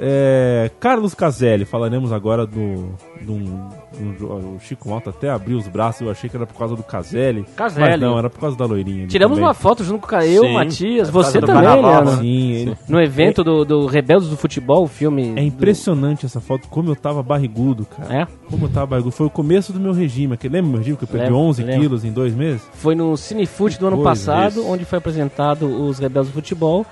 É, 0.00 0.70
Carlos 0.80 1.14
Caselli, 1.14 1.64
falaremos 1.64 2.12
agora 2.12 2.46
do, 2.46 2.94
do, 3.20 3.34
do- 3.38 4.12
do- 4.18 4.26
O 4.26 4.58
Chico 4.60 4.88
Malta 4.88 5.10
até 5.10 5.30
abriu 5.30 5.56
os 5.56 5.68
braços, 5.68 6.00
eu 6.02 6.10
achei 6.10 6.28
que 6.28 6.36
era 6.36 6.46
por 6.46 6.54
causa 6.58 6.74
do 6.76 6.82
Caselli. 6.82 7.44
Caselli. 7.56 7.90
Mas 7.90 8.00
não, 8.00 8.18
era 8.18 8.28
por 8.28 8.40
causa 8.40 8.56
da 8.56 8.64
loirinha. 8.66 9.06
Tiramos 9.06 9.36
também. 9.36 9.48
uma 9.48 9.54
foto 9.54 9.84
junto 9.84 10.06
com 10.06 10.16
eu, 10.16 10.42
Sim, 10.42 10.52
Matias, 10.54 11.10
causa 11.10 11.30
você 11.30 11.40
do 11.40 11.46
também, 11.46 11.62
Leandro. 11.62 12.16
Sim, 12.16 12.50
ele- 12.52 12.76
No 12.88 13.00
evento 13.00 13.42
do, 13.44 13.64
do 13.64 13.86
Rebeldes 13.86 14.28
do 14.28 14.36
Futebol, 14.36 14.84
o 14.84 14.88
filme. 14.88 15.32
É 15.36 15.42
impressionante 15.42 16.26
essa 16.26 16.40
foto, 16.40 16.68
como 16.68 16.90
eu 16.90 16.96
tava 16.96 17.22
barrigudo, 17.22 17.84
cara. 17.86 18.22
É? 18.22 18.26
Como 18.50 18.66
eu 18.66 18.70
tava 18.70 18.86
barrigudo. 18.86 19.14
Foi 19.14 19.26
o 19.26 19.30
começo 19.30 19.72
do 19.72 19.80
meu 19.80 19.92
regime. 19.92 20.34
aquele- 20.34 20.54
Lembra 20.54 20.70
meu 20.70 20.78
regime 20.78 20.96
que 20.96 21.04
eu 21.04 21.08
perdi 21.08 21.24
Lembro, 21.26 21.38
11 21.40 21.62
lembro. 21.62 21.80
quilos 21.80 22.04
em 22.04 22.12
dois 22.12 22.34
meses? 22.34 22.62
Foi 22.74 22.94
no 22.94 23.16
Cinefoot 23.16 23.78
do 23.78 23.86
ano 23.86 23.96
coisa, 23.96 24.10
passado, 24.10 24.60
isso. 24.60 24.66
onde 24.68 24.84
foi 24.84 24.98
apresentado 24.98 25.66
os 25.66 25.98
Rebeldes 25.98 26.30
do 26.30 26.34
Futebol. 26.34 26.84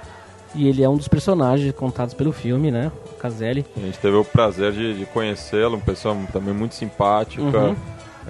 E 0.55 0.68
ele 0.68 0.82
é 0.82 0.88
um 0.88 0.96
dos 0.96 1.09
personagens 1.09 1.72
contados 1.74 2.14
pelo 2.14 2.32
filme, 2.32 2.70
né? 2.70 2.92
O 3.12 3.16
Caselli. 3.16 3.64
A 3.76 3.80
gente 3.80 3.98
teve 3.98 4.16
o 4.16 4.24
prazer 4.24 4.72
de, 4.72 4.98
de 4.98 5.07
conhecê-lo, 5.07 5.76
uma 5.76 5.84
pessoa 5.84 6.16
também 6.32 6.53
muito 6.53 6.74
simpática. 6.74 7.42
Uhum. 7.42 7.76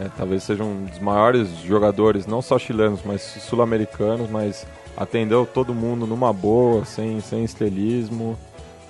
é, 0.00 0.08
talvez 0.16 0.42
seja 0.42 0.62
um 0.62 0.84
dos 0.84 0.98
maiores 0.98 1.48
jogadores, 1.64 2.26
não 2.26 2.40
só 2.40 2.58
chilenos, 2.58 3.00
mas 3.04 3.22
sul-americanos, 3.22 4.30
mas 4.30 4.66
atendeu 4.96 5.46
todo 5.46 5.74
mundo 5.74 6.06
numa 6.06 6.32
boa, 6.32 6.84
sem, 6.84 7.20
sem 7.20 7.44
estelismo. 7.44 8.38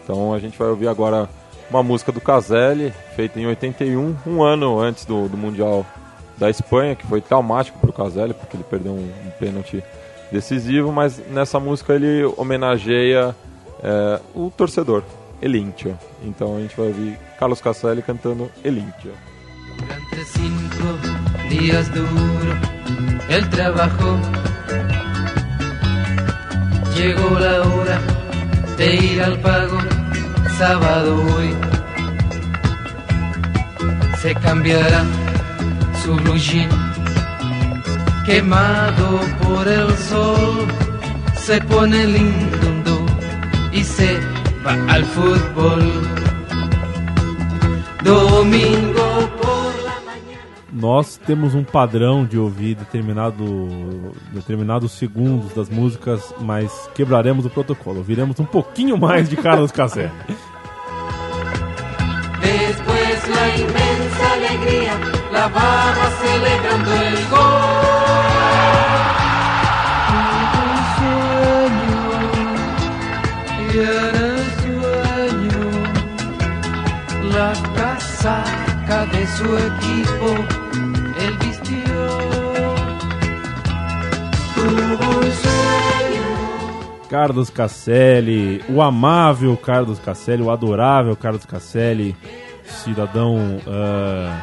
Então 0.04 0.34
a 0.34 0.38
gente 0.38 0.58
vai 0.58 0.68
ouvir 0.68 0.88
agora 0.88 1.28
uma 1.70 1.82
música 1.82 2.12
do 2.12 2.20
Caselli, 2.20 2.92
feita 3.16 3.40
em 3.40 3.46
81, 3.46 4.16
um 4.26 4.42
ano 4.42 4.78
antes 4.78 5.06
do, 5.06 5.28
do 5.28 5.36
Mundial 5.36 5.86
da 6.36 6.50
Espanha, 6.50 6.94
que 6.94 7.06
foi 7.06 7.20
traumático 7.20 7.78
para 7.78 7.90
o 7.90 7.92
Caselli, 7.92 8.34
porque 8.34 8.56
ele 8.56 8.64
perdeu 8.64 8.92
um, 8.92 9.10
um 9.26 9.30
pênalti 9.38 9.82
decisivo, 10.32 10.90
mas 10.90 11.20
nessa 11.30 11.60
música 11.60 11.94
ele 11.94 12.24
homenageia 12.36 13.36
é, 13.82 14.20
o 14.34 14.50
torcedor, 14.50 15.02
Elintia. 15.40 15.98
Então 16.24 16.56
a 16.56 16.60
gente 16.60 16.76
vai 16.76 16.86
ouvir 16.86 17.18
Carlos 17.38 17.60
Caselli 17.60 18.02
cantando 18.02 18.50
Elintia. 18.64 19.12
Durante 19.78 20.24
cinco 20.24 21.48
días 21.48 21.88
duro 21.88 22.72
el 23.28 23.48
trabajo. 23.50 24.18
Llegó 26.96 27.38
la 27.38 27.62
hora 27.62 28.00
de 28.76 28.94
ir 28.94 29.22
al 29.22 29.38
pago, 29.40 29.78
sábado 30.58 31.24
hoy. 31.34 31.54
Se 34.20 34.34
cambiará 34.34 35.04
su 36.04 36.14
blue 36.14 36.36
jean, 36.36 36.70
quemado 38.24 39.20
por 39.42 39.66
el 39.66 39.90
sol. 39.96 40.66
Se 41.34 41.60
pone 41.62 42.06
lindo 42.06 43.06
y 43.72 43.82
se 43.82 44.18
va 44.64 44.74
al 44.92 45.04
fútbol. 45.04 45.82
Domingo 48.04 49.28
por 49.40 49.84
la 49.84 50.02
Nós 50.72 51.16
temos 51.16 51.54
um 51.54 51.64
padrão 51.64 52.24
de 52.24 52.38
ouvir 52.38 52.74
determinado, 52.76 53.44
determinados 54.32 54.92
segundos 54.92 55.52
das 55.54 55.68
músicas, 55.68 56.34
mas 56.40 56.90
quebraremos 56.94 57.44
o 57.44 57.50
protocolo. 57.50 57.98
Ouviremos 57.98 58.38
um 58.40 58.44
pouquinho 58.44 58.96
mais 58.96 59.28
de 59.28 59.36
Carlos 59.36 59.72
Caselli. 59.72 60.10
Después 62.40 63.28
la 63.28 63.48
inmensa 63.56 64.32
alegría, 64.32 64.92
la 65.32 65.48
barra 65.48 66.10
celebrando 66.20 66.92
el 66.92 67.28
gol. 67.28 68.01
Su 79.36 79.44
equipo, 79.56 80.28
él 81.18 81.38
vistió. 81.38 82.08
Tuvo 84.54 85.18
un 85.18 85.32
sueño. 85.42 87.08
Carlos 87.08 87.50
Casselli, 87.50 88.62
o 88.68 88.82
amável 88.82 89.58
Carlos 89.58 89.98
Casselli, 89.98 90.42
o 90.42 90.50
adorável 90.50 91.16
Carlos 91.16 91.44
Casselli, 91.44 92.16
cidadão 92.64 93.60
ah, 93.66 94.42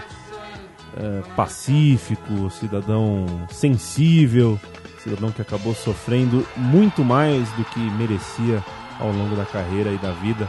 pacífico, 1.36 2.50
cidadão 2.50 3.26
sensível, 3.50 4.60
cidadão 5.04 5.32
que 5.32 5.42
acabou 5.42 5.74
sofrendo 5.74 6.46
muito 6.56 7.04
mais 7.04 7.50
do 7.52 7.64
que 7.66 7.80
merecia 7.80 8.64
ao 9.00 9.12
longo 9.12 9.36
da 9.36 9.46
carreira 9.46 9.92
e 9.92 9.98
da 9.98 10.12
vida. 10.12 10.48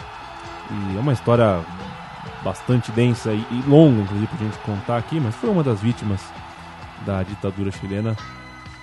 E 0.70 0.96
é 0.96 1.00
uma 1.00 1.12
história 1.12 1.60
bastante 2.42 2.90
densa 2.92 3.32
e, 3.32 3.38
e 3.50 3.62
longa, 3.68 4.02
inclusive, 4.02 4.26
pra 4.26 4.38
gente 4.38 4.58
contar 4.58 4.96
aqui, 4.96 5.20
mas 5.20 5.34
foi 5.34 5.50
uma 5.50 5.62
das 5.62 5.80
vítimas 5.80 6.20
da 7.04 7.22
ditadura 7.22 7.70
chilena 7.70 8.16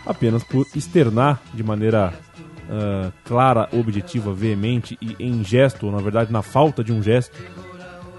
apenas 0.05 0.43
por 0.43 0.66
externar 0.74 1.41
de 1.53 1.64
maneira 1.64 2.14
ah, 2.70 3.12
clara, 3.24 3.70
objetiva, 3.72 4.34
veemente 4.34 4.97
e 5.01 5.16
em 5.20 5.43
gesto, 5.43 5.86
ou 5.86 5.91
na 5.91 5.99
verdade 5.99 6.32
na 6.32 6.41
falta 6.41 6.84
de 6.84 6.91
um 6.91 7.01
gesto, 7.01 7.38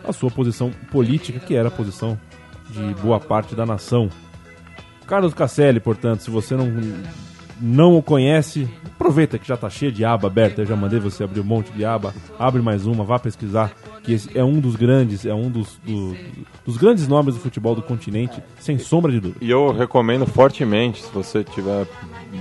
a 0.07 0.13
sua 0.13 0.31
posição 0.31 0.71
política, 0.91 1.39
que 1.39 1.55
era 1.55 1.69
a 1.69 1.71
posição 1.71 2.19
de 2.71 2.95
boa 3.03 3.21
parte 3.21 3.55
da 3.55 3.67
nação. 3.67 4.09
Carlos 5.07 5.35
Casselli, 5.35 5.81
portanto, 5.81 6.21
se 6.21 6.31
você 6.31 6.55
não, 6.55 6.67
não 7.61 7.97
o 7.97 8.03
conhece, 8.03 8.69
aproveita 8.87 9.39
que 9.39 9.47
já 9.47 9.55
está 9.55 9.69
cheio 9.69 9.93
de 9.93 10.05
aba 10.05 10.29
aberta, 10.29 10.63
eu 10.63 10.67
já 10.67 10.77
mandei 10.77 10.99
você 10.99 11.25
abrir 11.25 11.41
um 11.41 11.45
monte 11.45 11.71
de 11.73 11.85
aba, 11.85 12.15
abre 12.39 12.63
mais 12.63 12.87
uma, 12.87 13.05
vá 13.05 13.19
pesquisar, 13.19 13.73
que 14.17 14.39
é 14.39 14.43
um 14.43 14.59
dos 14.59 14.75
grandes, 14.75 15.27
é 15.27 15.35
um 15.35 15.51
dos, 15.51 15.79
do- 15.85 16.17
dos 16.65 16.77
grandes 16.79 17.07
nomes 17.07 17.35
do 17.35 17.41
futebol 17.41 17.75
do 17.75 17.83
continente, 17.83 18.43
sem 18.59 18.79
sombra 18.79 19.13
de 19.13 19.21
dúvida. 19.21 19.45
E 19.45 19.51
eu 19.51 19.71
recomendo 19.71 20.25
fortemente, 20.27 21.03
se 21.03 21.13
você 21.13 21.41
estiver 21.41 21.87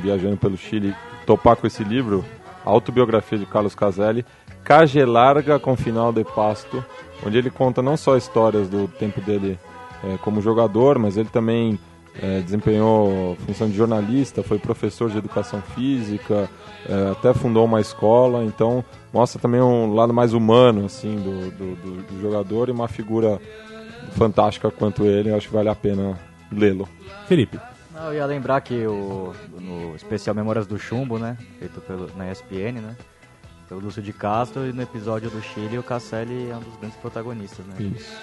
viajando 0.01 0.37
pelo 0.37 0.55
Chile, 0.55 0.95
topar 1.25 1.57
com 1.57 1.67
esse 1.67 1.83
livro, 1.83 2.23
autobiografia 2.63 3.37
de 3.37 3.45
Carlos 3.45 3.75
Caselli, 3.75 4.25
Cage 4.63 5.03
Larga 5.03 5.59
com 5.59 5.75
Final 5.75 6.11
de 6.13 6.23
Pasto, 6.23 6.83
onde 7.25 7.37
ele 7.37 7.49
conta 7.49 7.81
não 7.81 7.97
só 7.97 8.15
histórias 8.15 8.69
do 8.69 8.87
tempo 8.87 9.19
dele 9.21 9.57
eh, 10.03 10.17
como 10.21 10.41
jogador, 10.41 10.97
mas 10.99 11.17
ele 11.17 11.29
também 11.29 11.77
eh, 12.21 12.41
desempenhou 12.41 13.35
função 13.45 13.69
de 13.69 13.75
jornalista, 13.75 14.41
foi 14.43 14.57
professor 14.59 15.09
de 15.09 15.17
educação 15.17 15.61
física, 15.61 16.49
eh, 16.87 17.11
até 17.11 17.33
fundou 17.33 17.65
uma 17.65 17.79
escola, 17.81 18.43
então 18.43 18.83
mostra 19.13 19.41
também 19.41 19.61
um 19.61 19.93
lado 19.93 20.13
mais 20.13 20.33
humano 20.33 20.85
assim 20.85 21.15
do, 21.15 21.51
do- 21.51 21.75
do- 21.75 22.03
do 22.03 22.21
jogador 22.21 22.69
e 22.69 22.71
uma 22.71 22.87
figura 22.87 23.39
fantástica 24.15 24.71
quanto 24.71 25.05
ele, 25.05 25.29
eu 25.29 25.35
acho 25.37 25.47
que 25.47 25.53
vale 25.53 25.69
a 25.69 25.75
pena 25.75 26.17
lê-lo. 26.51 26.87
Felipe, 27.27 27.59
Não, 27.93 28.07
eu 28.07 28.13
ia 28.15 28.25
lembrar 28.25 28.61
que 28.61 28.85
o, 28.87 29.33
no 29.59 29.95
especial 29.95 30.35
Memórias 30.35 30.65
do 30.67 30.77
Chumbo, 30.79 31.17
né? 31.17 31.37
Feito 31.59 31.81
pelo, 31.81 32.09
na 32.15 32.31
ESPN, 32.31 32.79
né? 32.81 32.95
Pelo 33.67 33.81
Lúcio 33.81 34.01
de 34.01 34.13
Castro, 34.13 34.65
e 34.65 34.71
no 34.71 34.81
episódio 34.81 35.29
do 35.29 35.41
Chile, 35.41 35.77
o 35.77 35.83
Casselli 35.83 36.49
é 36.49 36.55
um 36.55 36.59
dos 36.61 36.75
grandes 36.77 36.97
protagonistas, 36.99 37.65
né? 37.65 37.75
Isso. 37.79 38.15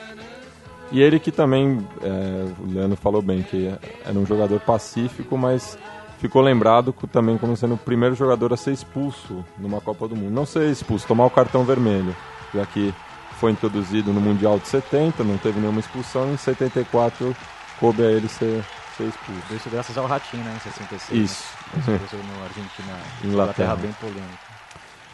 E 0.92 1.00
ele 1.00 1.18
que 1.18 1.32
também, 1.32 1.86
é, 2.02 2.52
o 2.60 2.72
Leandro 2.72 2.96
falou 2.96 3.22
bem, 3.22 3.42
que 3.42 3.72
era 4.04 4.18
um 4.18 4.26
jogador 4.26 4.60
pacífico, 4.60 5.36
mas 5.36 5.78
ficou 6.18 6.42
lembrado 6.42 6.94
também 7.10 7.36
como 7.36 7.56
sendo 7.56 7.74
o 7.74 7.78
primeiro 7.78 8.14
jogador 8.14 8.52
a 8.52 8.56
ser 8.56 8.72
expulso 8.72 9.44
numa 9.58 9.80
Copa 9.80 10.06
do 10.06 10.16
Mundo. 10.16 10.30
Não 10.30 10.46
ser 10.46 10.70
expulso, 10.70 11.06
tomar 11.06 11.26
o 11.26 11.30
cartão 11.30 11.64
vermelho, 11.64 12.14
já 12.54 12.64
que 12.64 12.94
foi 13.38 13.50
introduzido 13.50 14.12
no 14.12 14.20
Mundial 14.20 14.58
de 14.58 14.68
70, 14.68 15.24
não 15.24 15.36
teve 15.36 15.58
nenhuma 15.58 15.80
expulsão, 15.80 16.32
em 16.32 16.36
74 16.36 17.34
coube 17.78 18.02
a 18.02 18.10
ele 18.10 18.28
ser, 18.28 18.64
ser 18.96 19.04
expulso. 19.04 19.54
Isso 19.54 19.68
graças 19.68 19.98
ao 19.98 20.06
Ratinho, 20.06 20.44
né? 20.44 20.54
Em 20.56 20.60
66. 20.60 21.24
Isso. 21.24 21.44
Né? 21.74 21.96
Expulso 21.96 22.16
no 22.16 22.42
Argentina. 22.44 22.98
Inglaterra. 23.24 23.74
Inglaterra 23.74 23.76
bem 23.76 23.92
polêmica. 23.94 24.54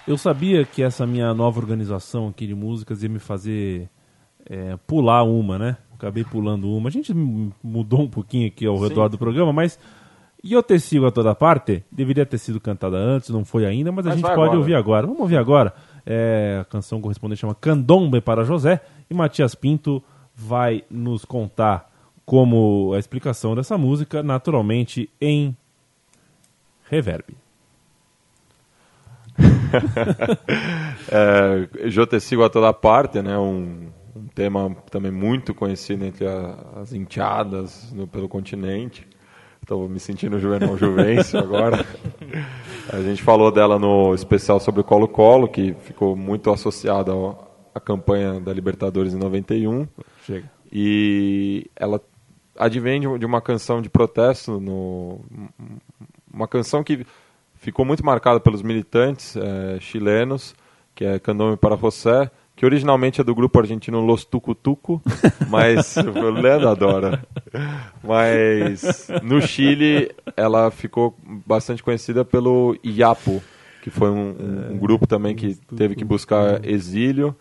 Eu 0.06 0.16
sabia 0.18 0.64
que 0.64 0.82
essa 0.82 1.06
minha 1.06 1.32
nova 1.34 1.58
organização 1.58 2.28
aqui 2.28 2.46
de 2.46 2.54
músicas 2.54 3.02
ia 3.02 3.08
me 3.08 3.18
fazer 3.18 3.88
é, 4.50 4.76
pular 4.84 5.22
uma, 5.22 5.56
né? 5.56 5.76
Acabei 5.94 6.24
pulando 6.24 6.68
uma. 6.68 6.88
A 6.88 6.92
gente 6.92 7.14
mudou 7.14 8.00
um 8.00 8.08
pouquinho 8.08 8.48
aqui 8.48 8.66
ao 8.66 8.76
redor 8.78 9.08
do 9.08 9.16
programa, 9.16 9.52
mas 9.52 9.78
Eu 10.42 10.60
Te 10.62 10.80
Sigo 10.80 11.06
a 11.06 11.10
Toda 11.12 11.34
Parte 11.34 11.84
deveria 11.92 12.26
ter 12.26 12.38
sido 12.38 12.58
cantada 12.58 12.96
antes, 12.96 13.30
não 13.30 13.44
foi 13.44 13.64
ainda, 13.64 13.92
mas 13.92 14.06
a 14.06 14.08
Mas 14.08 14.16
gente 14.16 14.26
vai 14.26 14.34
pode 14.34 14.46
agora. 14.48 14.58
ouvir 14.58 14.74
agora. 14.74 15.06
Vamos 15.06 15.20
ouvir 15.20 15.36
agora. 15.36 15.72
É, 16.04 16.58
a 16.62 16.64
canção 16.64 17.00
correspondente 17.00 17.40
chama 17.40 17.54
Candombe 17.54 18.20
para 18.20 18.42
José 18.42 18.80
e 19.08 19.14
Matias 19.14 19.54
Pinto 19.54 20.02
vai 20.34 20.82
nos 20.90 21.24
contar 21.24 21.88
como 22.24 22.92
a 22.94 22.98
explicação 22.98 23.54
dessa 23.54 23.76
música, 23.76 24.22
naturalmente 24.22 25.08
em 25.20 25.54
reverb. 26.88 27.24
É, 31.12 31.68
Eu 31.96 32.06
te 32.06 32.20
sigo 32.20 32.42
a 32.44 32.50
toda 32.50 32.72
parte, 32.72 33.20
né? 33.22 33.36
Um 33.38 33.88
tema 34.40 34.74
também 34.90 35.12
muito 35.12 35.52
conhecido 35.54 36.02
entre 36.04 36.26
a- 36.26 36.56
as 36.76 36.94
enteadas 36.94 37.92
no- 37.92 38.06
pelo 38.06 38.26
continente. 38.26 39.06
Estou 39.60 39.86
me 39.86 40.00
sentindo 40.00 40.38
Juvenal 40.40 40.78
Juvencio 40.78 41.38
agora. 41.44 41.84
A 42.90 43.02
gente 43.02 43.22
falou 43.22 43.52
dela 43.52 43.78
no 43.78 44.14
especial 44.14 44.58
sobre 44.58 44.80
o 44.80 44.84
Colo-Colo, 44.84 45.46
que 45.48 45.74
ficou 45.82 46.16
muito 46.16 46.50
associada 46.50 47.12
à 47.74 47.78
campanha 47.78 48.40
da 48.40 48.50
Libertadores 48.52 49.12
em 49.12 49.18
91. 49.18 49.86
Chega. 50.26 50.50
E 50.72 51.66
ela 51.76 52.00
advém 52.56 53.00
de- 53.18 53.26
uma 53.26 53.42
canção 53.42 53.82
de 53.82 53.90
protesto, 53.90 54.58
no, 54.58 55.20
uma 56.32 56.48
canção 56.48 56.82
que 56.82 57.04
ficou 57.56 57.84
muito 57.84 58.02
marcada 58.04 58.40
pelos 58.40 58.62
militantes 58.62 59.36
eh, 59.36 59.76
chilenos, 59.80 60.54
que 60.94 61.04
é 61.04 61.18
Candome 61.18 61.58
para 61.58 61.76
José, 61.76 62.30
que 62.60 62.66
originalmente 62.66 63.22
é 63.22 63.24
do 63.24 63.34
grupo 63.34 63.58
argentino 63.58 64.02
Los 64.02 64.22
Tucutuco, 64.22 65.00
mas 65.48 65.96
o 65.96 66.30
Leandro 66.30 66.68
adora. 66.68 67.24
Mas 68.04 69.08
no 69.22 69.40
Chile 69.40 70.10
ela 70.36 70.70
ficou 70.70 71.16
bastante 71.46 71.82
conhecida 71.82 72.22
pelo 72.22 72.76
Iapo, 72.84 73.42
que 73.82 73.88
foi 73.88 74.10
um, 74.10 74.36
um- 74.38 74.72
um 74.74 74.78
grupo 74.78 75.06
também 75.06 75.34
que 75.34 75.54
teve 75.74 75.94
que 75.94 76.04
buscar 76.04 76.62
exílio 76.62 77.34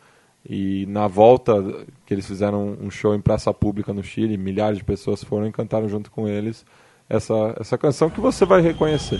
E 0.49 0.85
na 0.87 1.05
volta 1.05 1.61
que 2.05 2.13
eles 2.13 2.25
fizeram 2.25 2.77
um 2.81 2.89
show 2.89 3.13
em 3.13 3.19
praça 3.19 3.53
pública 3.53 3.91
no 3.93 4.01
Chile, 4.01 4.37
milhares 4.37 4.77
de 4.77 4.85
pessoas 4.85 5.21
foram 5.21 5.47
e 5.47 5.51
cantaram 5.51 5.89
junto 5.89 6.09
com 6.09 6.29
eles 6.29 6.65
essa, 7.09 7.57
essa 7.59 7.77
canção 7.77 8.09
que 8.09 8.21
você 8.21 8.45
vai 8.45 8.61
reconhecer. 8.61 9.19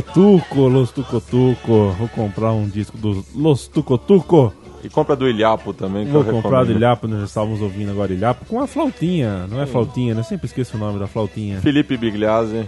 Tucotuco, 0.00 0.68
Los 0.68 0.90
Tucotuco. 0.90 1.90
Vou 1.98 2.08
comprar 2.08 2.52
um 2.52 2.66
disco 2.68 2.96
dos 2.96 3.34
Los 3.34 3.66
Tucotuco. 3.68 4.52
E 4.82 4.88
compra 4.88 5.14
do 5.14 5.28
Ilhapo 5.28 5.72
também, 5.72 6.06
que 6.06 6.10
Vou 6.10 6.22
eu 6.22 6.32
comprar 6.32 6.60
do 6.64 6.72
recomendo. 6.72 6.76
Ilhapo, 6.78 7.06
nós 7.08 7.22
estávamos 7.28 7.60
ouvindo 7.60 7.90
agora 7.92 8.12
Ilhapo, 8.12 8.44
com 8.46 8.60
a 8.60 8.66
flautinha. 8.66 9.46
Não 9.46 9.60
é 9.60 9.66
flautinha, 9.66 10.14
né? 10.14 10.22
Sempre 10.24 10.46
esqueço 10.46 10.76
o 10.76 10.80
nome 10.80 10.98
da 10.98 11.06
flautinha. 11.06 11.60
Felipe 11.60 11.96
Bigliazzi, 11.96 12.66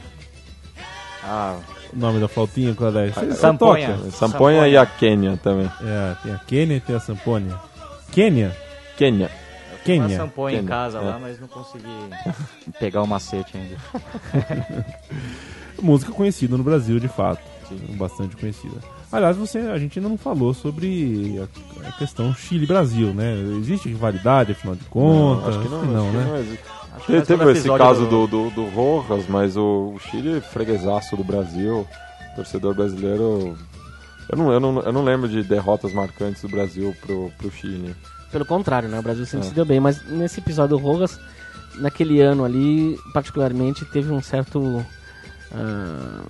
Ah, 1.24 1.56
O 1.92 1.98
nome 1.98 2.20
da 2.20 2.28
flautinha, 2.28 2.74
qual 2.74 2.94
é? 2.96 3.08
Você- 3.10 3.32
Samponha. 3.32 3.96
toca? 3.96 4.10
Samponha 4.10 4.68
e 4.68 4.76
a 4.76 4.84
Quênia 4.84 5.36
também. 5.42 5.68
É, 5.80 6.14
tem 6.22 6.32
a 6.34 6.38
Quênia 6.38 6.76
e 6.76 6.80
tem 6.80 6.94
a 6.94 7.00
Sampônia. 7.00 7.56
Quênia? 8.12 8.54
Quênia. 8.96 9.30
uma 9.72 9.78
Quênia. 9.84 10.16
samponha 10.16 10.54
em 10.54 10.58
Quênia, 10.60 10.68
casa 10.76 10.98
é. 10.98 11.00
lá, 11.00 11.18
mas 11.18 11.40
não 11.40 11.48
consegui 11.48 11.84
pegar 12.78 13.02
o 13.02 13.06
macete 13.06 13.56
ainda. 13.56 13.76
Música 15.82 16.12
conhecida 16.12 16.56
no 16.56 16.64
Brasil, 16.64 16.98
de 17.00 17.08
fato. 17.08 17.42
Bastante 17.96 18.36
conhecida. 18.36 18.76
Aliás, 19.10 19.36
você, 19.36 19.58
a 19.58 19.78
gente 19.78 19.98
ainda 19.98 20.08
não 20.08 20.18
falou 20.18 20.52
sobre 20.52 21.40
a, 21.84 21.88
a 21.88 21.92
questão 21.92 22.34
Chile-Brasil, 22.34 23.14
né? 23.14 23.34
Existe 23.58 23.88
rivalidade, 23.88 24.52
afinal 24.52 24.74
de 24.74 24.84
contas? 24.86 25.48
acho 25.56 25.60
que 25.60 25.68
não, 25.68 25.78
Acho 25.80 25.86
que 25.86 25.92
não, 25.94 26.02
acho 26.02 26.10
que 26.10 26.16
né? 26.16 26.24
não 26.24 26.36
existe. 26.38 26.64
Acho 26.96 27.06
que 27.06 27.22
Teve, 27.22 27.52
esse 27.52 27.68
caso 27.78 28.06
do- 28.06 28.26
do, 28.26 28.50
do, 28.50 28.50
do 28.50 28.64
Rojas, 28.70 29.26
mas 29.28 29.56
o, 29.56 29.94
o 29.96 29.98
Chile 29.98 30.38
é 30.38 30.40
freguesaço 30.40 31.16
do 31.16 31.24
Brasil, 31.24 31.86
torcedor 32.36 32.74
brasileiro. 32.74 33.56
Eu 34.30 34.38
não, 34.38 34.52
eu, 34.52 34.60
não, 34.60 34.80
eu 34.80 34.92
não 34.92 35.04
lembro 35.04 35.28
de 35.28 35.42
derrotas 35.42 35.92
marcantes 35.92 36.42
do 36.42 36.48
Brasil 36.48 36.94
pro, 37.04 37.30
pro 37.38 37.50
Chile. 37.50 37.94
Pelo 38.32 38.44
contrário, 38.44 38.88
né? 38.88 38.98
O 38.98 39.02
Brasil 39.02 39.26
sempre 39.26 39.46
É. 39.46 39.48
se 39.50 39.54
deu 39.54 39.64
bem, 39.64 39.80
mas 39.80 40.04
nesse 40.08 40.40
episódio 40.40 40.76
do 40.76 40.82
Rojas, 40.82 41.18
naquele 41.76 42.20
ano 42.20 42.44
ali, 42.44 42.96
particularmente, 43.12 43.84
teve 43.86 44.12
um 44.12 44.20
certo. 44.22 44.84
Ah, 45.54 46.24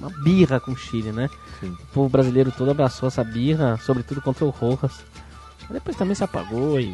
uma 0.00 0.10
birra 0.22 0.60
com 0.60 0.72
o 0.72 0.76
Chile, 0.76 1.12
né? 1.12 1.28
Sim. 1.60 1.70
O 1.70 1.86
povo 1.92 2.08
brasileiro 2.08 2.52
todo 2.52 2.70
abraçou 2.70 3.08
essa 3.08 3.22
birra, 3.24 3.76
sobretudo 3.84 4.20
contra 4.22 4.44
o 4.44 4.50
Rojas. 4.50 4.92
Mas 5.62 5.70
depois 5.72 5.96
também 5.96 6.14
se 6.14 6.24
apagou 6.24 6.80
e. 6.80 6.86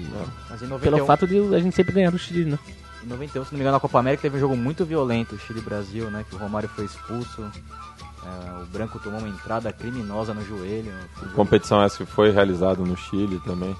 Mas 0.50 0.62
em 0.62 0.66
91, 0.66 0.78
Pelo 0.80 1.06
fato 1.06 1.26
de 1.26 1.38
a 1.54 1.60
gente 1.60 1.76
sempre 1.76 1.92
ganhar 1.92 2.10
do 2.10 2.18
Chile, 2.18 2.44
né? 2.50 2.58
em 3.02 3.06
91, 3.06 3.44
se 3.44 3.52
não 3.52 3.58
me 3.58 3.62
engano, 3.62 3.76
na 3.76 3.80
Copa 3.80 3.98
América 3.98 4.22
teve 4.22 4.38
um 4.38 4.40
jogo 4.40 4.56
muito 4.56 4.84
violento, 4.86 5.36
Chile-Brasil, 5.38 6.10
né? 6.10 6.24
Que 6.28 6.34
o 6.34 6.38
Romário 6.38 6.68
foi 6.70 6.86
expulso. 6.86 7.42
é, 7.42 8.62
o 8.62 8.66
Branco 8.66 8.98
tomou 8.98 9.18
uma 9.20 9.28
entrada 9.28 9.70
criminosa 9.72 10.32
no 10.32 10.42
joelho. 10.44 10.90
Um 11.22 11.28
Competição 11.34 11.82
essa 11.82 11.98
que 11.98 12.06
foi 12.10 12.30
realizada 12.30 12.82
no 12.82 12.96
Chile 12.96 13.38
também. 13.44 13.76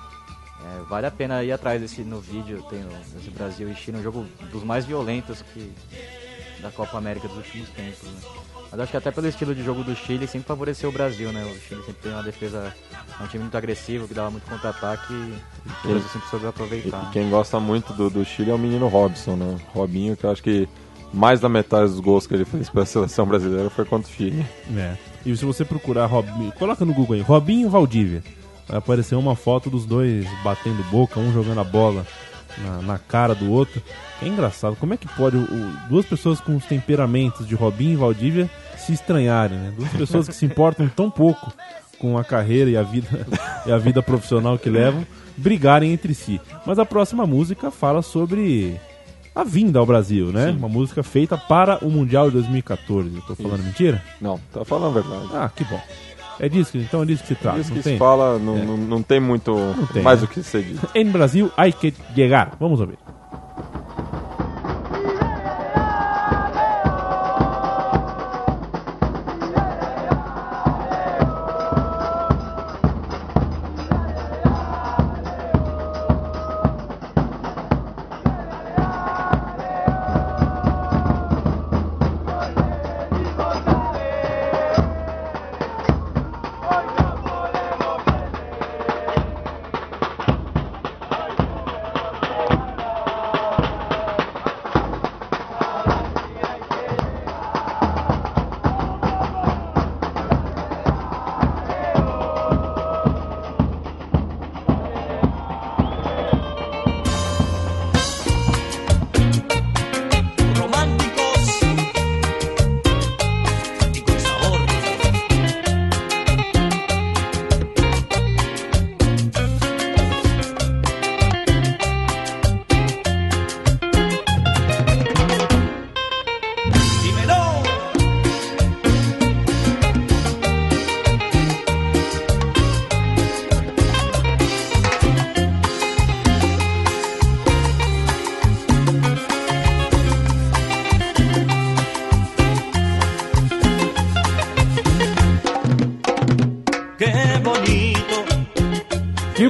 É, 0.67 0.83
vale 0.89 1.07
a 1.07 1.11
pena 1.11 1.43
ir 1.43 1.51
atrás 1.53 1.81
desse 1.81 2.03
no 2.03 2.21
vídeo, 2.21 2.63
tem 2.69 2.81
o- 2.85 3.31
Brasil 3.33 3.71
e 3.71 3.75
Chile, 3.75 3.97
um 3.99 4.03
jogo 4.03 4.27
dos 4.53 4.63
mais 4.63 4.85
violentos 4.85 5.43
que 5.55 5.73
da 6.65 6.71
Copa 6.71 6.97
América 6.97 7.29
dos 7.29 7.37
últimos 7.37 7.69
tempos. 7.69 8.03
né? 8.03 8.21
Mas 8.71 8.81
acho 8.81 8.91
que 8.91 8.97
até 8.97 9.11
pelo 9.11 9.29
estilo 9.29 9.55
de 9.55 9.63
jogo 9.63 9.85
do 9.85 9.95
Chile 9.95 10.27
sempre 10.27 10.49
favoreceu 10.49 10.89
o 10.89 10.93
Brasil, 10.93 11.31
né? 11.31 11.45
O 11.45 11.61
Chile 11.61 11.83
sempre 11.85 12.03
tem 12.03 12.13
uma 12.13 12.23
defesa, 12.23 12.75
é 13.21 13.23
um 13.23 13.27
time 13.27 13.43
muito 13.43 13.57
agressivo, 13.57 14.09
que 14.09 14.15
dava 14.15 14.31
muito 14.31 14.49
contra-ataque 14.49 15.13
e 15.13 15.87
o 15.87 15.89
Brasil 15.89 16.09
sempre 16.09 16.29
soube 16.29 16.47
aproveitar. 16.47 17.07
e 17.09 17.13
quem 17.13 17.29
gosta 17.31 17.61
muito 17.61 17.93
do, 17.93 18.09
do 18.09 18.25
Chile 18.25 18.51
é 18.51 18.55
o 18.55 18.59
menino 18.59 18.89
Robson, 18.89 19.37
né? 19.37 19.59
Robinho, 19.75 20.17
que 20.17 20.25
eu 20.25 20.31
acho 20.31 20.43
que 20.43 20.67
mais 21.13 21.39
da 21.39 21.49
metade 21.49 21.91
dos 21.91 22.01
gols 22.01 22.27
que 22.27 22.35
ele 22.35 22.45
fez 22.47 22.71
pela 22.71 22.87
seleção 22.87 23.27
brasileira 23.27 23.69
foi 23.69 23.85
contra 23.85 24.11
o 24.11 24.15
Chile. 24.15 24.45
É. 24.75 24.97
E 25.25 25.37
se 25.37 25.45
você 25.45 25.65
procurar 25.65 26.07
Robinho, 26.07 26.51
coloca 26.53 26.85
no 26.85 26.95
Google 26.95 27.17
aí, 27.17 27.21
Robinho 27.21 27.67
e 27.69 27.71
Valdívia. 27.71 28.25
Vai 28.67 28.79
aparecer 28.79 29.15
uma 29.15 29.37
foto 29.37 29.69
dos 29.69 29.85
dois 29.85 30.27
batendo 30.43 30.83
boca, 30.91 31.21
um 31.21 31.31
jogando 31.33 31.61
a 31.61 31.65
bola 31.65 32.07
na, 32.59 32.83
na 32.83 32.99
cara 32.99 33.35
do 33.35 33.51
outro. 33.51 33.83
É 34.23 34.27
engraçado, 34.29 34.77
como 34.77 34.95
é 34.95 34.97
que 34.97 35.09
pode 35.09 35.37
o- 35.37 35.41
o- 35.43 35.73
duas 35.89 36.07
pessoas 36.07 36.41
com 36.41 36.57
os 36.57 36.65
temperamentos 36.65 37.47
de 37.47 37.55
Robinho 37.55 37.93
e 37.93 37.97
Valdívia 37.97 38.49
se 38.77 38.93
estranharem, 38.93 39.59
né? 39.59 39.73
Duas 39.77 39.91
pessoas 39.93 40.29
que 40.29 40.35
se 40.35 40.45
importam 40.47 40.89
tão 40.89 41.11
pouco 41.11 41.53
com 41.99 42.19
a 42.19 42.25
carreira 42.25 42.71
e 42.71 42.77
a 42.77 42.83
vida, 42.83 43.09
e 43.67 43.73
a 43.73 43.79
vida 43.79 44.03
profissional 44.03 44.59
que 44.59 44.69
levam, 44.69 45.07
brigarem 45.37 45.93
entre 45.93 46.15
si. 46.15 46.41
Mas 46.67 46.79
a 46.79 46.85
próxima 46.85 47.27
música 47.27 47.71
fala 47.71 48.03
sobre 48.03 48.79
a 49.35 49.43
vinda 49.43 49.79
ao 49.79 49.87
Brasil, 49.87 50.27
né? 50.33 50.51
Uma 50.51 50.69
música 50.69 51.03
feita 51.03 51.37
para 51.37 51.85
o 51.85 51.91
Mundial 51.91 52.27
de 52.27 52.35
2014. 52.35 53.15
Eu 53.17 53.23
tô 53.23 53.35
falando 53.35 53.63
mentira? 53.65 54.03
Não, 54.21 54.39
tá 54.53 54.65
falando 54.65 54.97
a 54.99 55.03
verdade. 55.03 55.29
Ah, 55.35 55.51
que 55.55 55.65
bom. 55.65 55.81
É 56.41 56.49
disso 56.49 56.73
que, 56.73 56.79
então 56.79 57.03
é 57.03 57.07
disso 57.07 57.23
que 57.23 57.29
se 57.29 57.35
trata, 57.35 57.59
Isso 57.61 57.71
não 57.71 57.77
que 57.79 57.83
tem? 57.83 57.93
se 57.95 57.99
fala, 57.99 58.39
não, 58.39 58.57
É. 58.57 58.65
não, 58.65 58.77
não 58.77 59.03
tem 59.03 59.21
muito 59.21 59.55
tem, 59.93 60.03
mais 60.03 60.21
né? 60.21 60.27
o 60.27 60.29
que 60.29 60.43
ser 60.43 60.63
dito. 60.63 60.89
Em 60.95 61.07
Brasil, 61.07 61.51
hay 61.57 61.73
que 61.73 61.95
llegar. 62.17 62.57
Vamos 62.59 62.81
ouvir. 62.81 62.99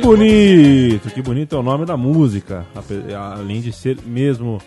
Bonito, 0.05 1.11
que 1.11 1.23
bonito 1.23 1.57
é 1.57 1.59
o 1.59 1.63
nome 1.63 1.85
da 1.85 1.97
música. 1.97 2.67
Além 3.37 3.61
de 3.61 3.73
ser 3.73 3.99
mesmo 4.05 4.61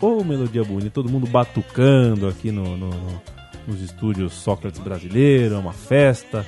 ô 0.00 0.22
melodia 0.24 0.64
bonita, 0.64 0.90
todo 0.90 1.08
mundo 1.10 1.26
batucando 1.26 2.28
aqui 2.28 2.50
no, 2.50 2.76
no- 2.76 2.88
no- 2.90 3.22
nos 3.66 3.80
estúdios 3.80 4.32
Sócrates 4.34 4.78
brasileiro, 4.80 5.54
é 5.54 5.58
uma 5.58 5.72
festa, 5.72 6.46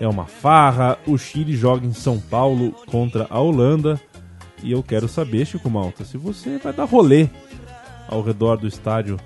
é 0.00 0.06
uma 0.06 0.24
farra. 0.26 0.98
O 1.06 1.16
Chile 1.18 1.56
joga 1.56 1.86
em 1.86 1.92
São 1.92 2.18
Paulo 2.20 2.72
contra 2.86 3.26
a 3.30 3.40
Holanda. 3.40 4.00
E 4.62 4.70
eu 4.72 4.82
quero 4.82 5.08
saber, 5.08 5.44
Chico 5.46 5.68
Malta, 5.68 6.04
se 6.04 6.16
você 6.16 6.58
vai 6.58 6.72
dar 6.72 6.84
rolê 6.84 7.28
ao 8.08 8.22
redor 8.22 8.56
do 8.56 8.66
estádio 8.66 9.18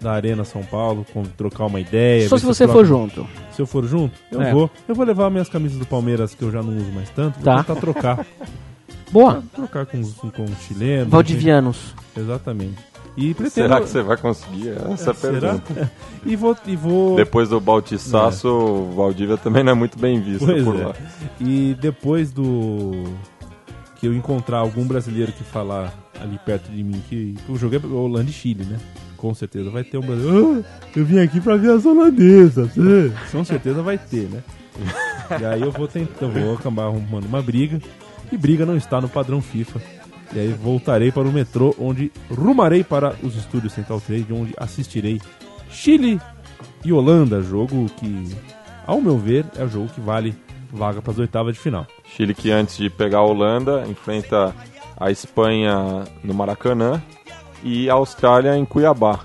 da 0.00 0.12
Arena 0.12 0.44
São 0.44 0.62
Paulo, 0.62 1.04
com, 1.12 1.22
trocar 1.24 1.66
uma 1.66 1.80
ideia. 1.80 2.28
Só 2.28 2.38
se 2.38 2.44
você 2.46 2.64
troca- 2.64 2.78
for 2.80 2.86
junto. 2.86 3.26
Se 3.56 3.62
eu 3.62 3.66
for 3.66 3.84
junto, 3.86 4.14
eu 4.30 4.42
É. 4.42 4.52
vou. 4.52 4.70
Eu 4.86 4.94
vou 4.94 5.04
levar 5.06 5.30
minhas 5.30 5.48
camisas 5.48 5.78
do 5.78 5.86
Palmeiras 5.86 6.34
que 6.34 6.42
eu 6.42 6.52
já 6.52 6.62
não 6.62 6.76
uso 6.76 6.92
mais 6.92 7.08
tanto, 7.10 7.36
vou 7.36 7.44
Tá. 7.44 7.64
tentar 7.64 7.80
trocar. 7.80 8.26
Boa. 9.10 9.42
trocar 9.54 9.86
com, 9.86 9.98
os- 10.00 10.12
com 10.14 10.44
os 10.44 10.58
chilenos. 10.66 11.08
Valdivianos. 11.08 11.94
Exatamente. 12.16 12.74
E 13.16 13.32
pretendo... 13.32 13.50
Será 13.54 13.80
que 13.80 13.88
você 13.88 14.02
vai 14.02 14.16
conseguir? 14.18 14.70
Essa 14.92 15.10
é 15.10 15.12
a 15.12 15.14
Será? 15.14 15.40
pergunta. 15.54 15.90
E 16.26 16.34
vou, 16.36 16.56
e 16.66 16.74
vou... 16.76 17.14
Depois 17.16 17.48
do 17.48 17.60
Baltiçaço, 17.60 18.48
o 18.48 18.92
Valdívia 18.96 19.36
também 19.36 19.62
não 19.62 19.72
é 19.72 19.74
muito 19.74 19.96
bem 19.98 20.20
visto 20.20 20.44
Pois 20.44 20.62
por 20.64 20.74
é. 20.78 20.86
lá. 20.88 20.94
E 21.40 21.76
depois 21.80 22.32
do 22.32 23.04
que 23.94 24.06
eu 24.08 24.12
encontrar 24.14 24.58
algum 24.58 24.84
brasileiro 24.84 25.30
que 25.32 25.44
falar 25.44 25.94
ali 26.20 26.38
perto 26.44 26.68
de 26.70 26.82
mim 26.82 27.00
que 27.08 27.36
o 27.48 27.56
jogo 27.56 27.76
é 27.76 27.86
Holanda 27.86 28.28
e 28.28 28.32
Chile, 28.32 28.64
né? 28.64 28.76
Com 29.16 29.34
certeza 29.34 29.70
vai 29.70 29.82
ter 29.84 29.98
um 29.98 30.02
brasileiro. 30.02 30.64
"Ah, 30.66 30.86
eu 30.94 31.04
vim 31.04 31.18
aqui 31.18 31.40
pra 31.40 31.56
ver 31.56 31.70
as 31.72 31.84
holandesas. 31.84 32.70
é." 32.76 33.10
Com 33.32 33.44
certeza 33.44 33.82
vai 33.82 33.98
ter, 33.98 34.28
né? 34.28 34.42
E 35.40 35.44
aí 35.44 35.62
eu 35.62 35.72
vou 35.72 35.88
tentar, 35.88 36.26
vou 36.26 36.54
acabar 36.54 36.84
arrumando 36.84 37.24
uma 37.24 37.42
briga. 37.42 37.80
E 38.30 38.36
briga 38.36 38.66
não 38.66 38.76
está 38.76 39.00
no 39.00 39.08
padrão 39.08 39.40
FIFA. 39.40 39.80
E 40.34 40.38
aí 40.38 40.48
voltarei 40.48 41.10
para 41.12 41.22
o 41.28 41.32
metrô, 41.32 41.74
onde 41.78 42.10
rumarei 42.30 42.82
para 42.82 43.14
os 43.22 43.36
estúdios 43.36 43.72
Central 43.72 44.00
3, 44.00 44.26
de 44.26 44.32
onde 44.32 44.52
assistirei 44.56 45.20
Chile 45.70 46.20
e 46.84 46.92
Holanda, 46.92 47.40
jogo 47.42 47.86
que, 47.96 48.28
ao 48.86 49.00
meu 49.00 49.16
ver, 49.18 49.44
é 49.56 49.64
o 49.64 49.68
jogo 49.68 49.88
que 49.88 50.00
vale 50.00 50.34
vaga 50.72 51.00
para 51.00 51.12
as 51.12 51.18
oitavas 51.18 51.54
de 51.54 51.60
final. 51.60 51.86
Chile 52.16 52.34
que 52.34 52.50
antes 52.50 52.76
de 52.76 52.90
pegar 52.90 53.18
a 53.18 53.22
Holanda 53.24 53.84
enfrenta 53.88 54.54
a 54.98 55.10
Espanha 55.10 56.04
no 56.24 56.34
Maracanã 56.34 57.02
e 57.66 57.90
a 57.90 57.94
Austrália 57.94 58.56
em 58.56 58.64
Cuiabá. 58.64 59.20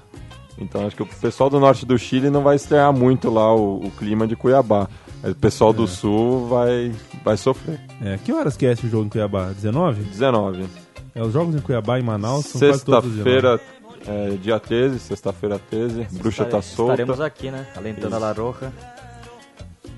Então 0.57 0.87
acho 0.87 0.95
que 0.95 1.03
o 1.03 1.05
pessoal 1.05 1.47
do 1.47 1.59
norte 1.59 1.85
do 1.85 1.97
Chile 1.97 2.31
não 2.31 2.41
vai 2.41 2.55
estranhar 2.55 2.91
muito 2.91 3.29
lá 3.29 3.55
o, 3.55 3.85
o 3.85 3.91
clima 3.91 4.27
de 4.27 4.35
Cuiabá. 4.35 4.87
Mas 5.21 5.33
o 5.33 5.35
pessoal 5.35 5.71
do 5.71 5.87
sul 5.87 6.47
vai, 6.47 6.91
vai 7.23 7.37
sofrer. 7.37 7.79
É, 8.01 8.17
que 8.17 8.33
horas 8.33 8.57
que 8.57 8.65
é 8.65 8.71
esse 8.71 8.89
jogo 8.89 9.05
em 9.05 9.09
Cuiabá? 9.09 9.51
19? 9.53 10.01
19. 10.01 10.65
É, 11.13 11.21
os 11.21 11.31
jogos 11.31 11.55
em 11.55 11.59
Cuiabá 11.59 11.99
e 11.99 12.03
Manaus 12.03 12.47
são 12.47 12.59
quase 12.59 12.83
todos 12.83 13.11
19. 13.11 13.31
Sexta-feira, 13.31 13.61
é, 14.07 14.37
dia 14.37 14.59
13, 14.59 14.99
sexta-feira 14.99 15.61
13, 15.69 16.07
Bruxa 16.13 16.45
tá 16.45 16.61
solta. 16.63 16.93
Estaremos 16.93 17.21
aqui, 17.21 17.51
né? 17.51 17.67
Alentando 17.75 18.15
a 18.15 18.19
La 18.19 18.31
Roja. 18.31 18.73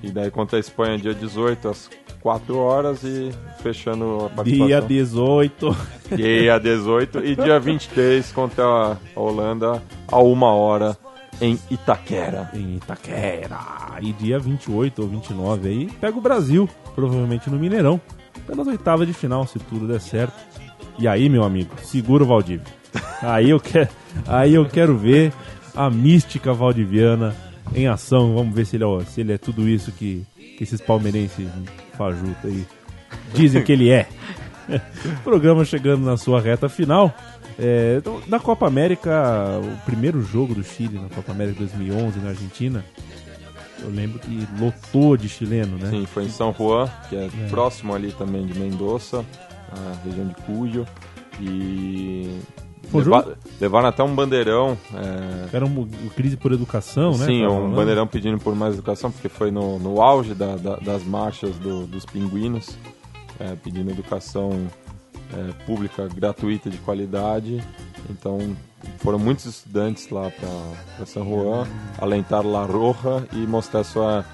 E 0.02 0.10
daí 0.10 0.30
contra 0.30 0.58
a 0.58 0.60
Espanha 0.60 0.98
dia 0.98 1.14
18 1.14 1.68
às 1.68 1.88
4 2.24 2.56
horas 2.56 3.04
e 3.04 3.30
fechando 3.62 4.30
a. 4.34 4.42
Dia 4.42 4.80
18. 4.80 5.76
Dia 6.16 6.58
18 6.58 7.22
e 7.22 7.36
dia 7.36 7.60
23 7.60 8.32
contra 8.32 8.64
a 8.64 8.96
Holanda 9.14 9.82
a 10.10 10.18
uma 10.20 10.50
hora 10.50 10.96
em 11.38 11.58
Itaquera. 11.70 12.50
Em 12.54 12.76
Itaquera. 12.76 13.58
E 14.00 14.10
dia 14.14 14.38
28 14.38 15.02
ou 15.02 15.08
29 15.08 15.68
aí, 15.68 15.86
pega 16.00 16.16
o 16.16 16.20
Brasil, 16.22 16.66
provavelmente 16.94 17.50
no 17.50 17.58
Mineirão, 17.58 18.00
pelas 18.46 18.66
oitavas 18.66 19.06
de 19.06 19.12
final, 19.12 19.46
se 19.46 19.58
tudo 19.58 19.86
der 19.86 20.00
certo. 20.00 20.34
E 20.98 21.06
aí, 21.06 21.28
meu 21.28 21.44
amigo, 21.44 21.74
segura 21.82 22.24
o 22.24 22.26
Valdívio. 22.26 22.66
Aí 23.20 23.50
eu 23.50 23.60
quero, 23.60 23.88
aí 24.26 24.54
eu 24.54 24.66
quero 24.66 24.96
ver 24.96 25.30
a 25.74 25.90
mística 25.90 26.54
valdiviana 26.54 27.34
em 27.74 27.86
ação. 27.86 28.34
Vamos 28.34 28.54
ver 28.54 28.64
se 28.64 28.76
ele, 28.76 28.84
é, 28.84 29.04
se 29.04 29.20
ele 29.20 29.32
é 29.32 29.38
tudo 29.38 29.68
isso 29.68 29.92
que, 29.92 30.24
que 30.56 30.64
esses 30.64 30.80
palmeirenses 30.80 31.48
fajutos 31.96 32.44
aí 32.44 32.66
dizem 33.34 33.62
que 33.62 33.72
ele 33.72 33.90
é. 33.90 34.08
Programa 35.22 35.64
chegando 35.64 36.04
na 36.04 36.16
sua 36.16 36.40
reta 36.40 36.68
final. 36.68 37.14
É, 37.58 37.96
então, 37.98 38.20
na 38.26 38.40
Copa 38.40 38.66
América, 38.66 39.60
o 39.62 39.84
primeiro 39.84 40.22
jogo 40.22 40.54
do 40.54 40.64
Chile 40.64 40.98
na 40.98 41.08
Copa 41.08 41.32
América 41.32 41.58
2011 41.60 42.18
na 42.18 42.30
Argentina, 42.30 42.84
eu 43.82 43.90
lembro 43.90 44.18
que 44.18 44.46
lotou 44.58 45.16
de 45.16 45.28
chileno, 45.28 45.76
né? 45.76 45.90
Sim, 45.90 46.06
foi 46.06 46.24
em 46.24 46.30
São 46.30 46.52
Juan, 46.52 46.88
que 47.08 47.16
é, 47.16 47.28
próximo 47.50 47.94
ali 47.94 48.12
também 48.12 48.46
de 48.46 48.58
Mendoza, 48.58 49.24
a 49.70 50.04
região 50.04 50.26
de 50.26 50.34
Cuyo. 50.42 50.86
E 51.40 52.40
Foi 52.90 53.02
leva- 53.04 53.22
jogo? 53.22 53.36
levaram 53.60 53.88
até 53.88 54.02
um 54.02 54.14
bandeirão. 54.14 54.76
é, 54.94 55.56
Era 55.56 55.64
um, 55.64 55.86
crise 56.14 56.36
por 56.36 56.52
educação, 56.52 57.16
né? 57.16 57.26
Sim, 57.26 57.44
um 57.46 57.50
falando. 57.50 57.74
bandeirão 57.76 58.06
pedindo 58.06 58.38
por 58.38 58.54
mais 58.54 58.74
educação, 58.74 59.10
porque 59.10 59.28
foi 59.28 59.50
no, 59.50 59.78
no 59.78 60.00
auge 60.02 60.34
da- 60.34 60.56
da- 60.56 60.76
das 60.76 61.04
marchas 61.04 61.56
do- 61.56 61.86
dos 61.86 62.04
pinguinos, 62.06 62.76
é, 63.40 63.54
pedindo 63.62 63.90
educação 63.90 64.50
é, 65.32 65.52
pública 65.66 66.06
gratuita 66.14 66.68
de 66.70 66.76
qualidade. 66.78 67.60
Então 68.10 68.38
foram 68.98 69.18
muitos 69.18 69.46
estudantes 69.46 70.08
lá 70.10 70.30
para 70.30 71.06
São 71.06 71.24
Juan 71.26 71.66
alentar 71.98 72.46
La 72.46 72.64
Roja 72.64 73.26
e 73.32 73.38
mostrar 73.38 73.82
sua 73.84 74.24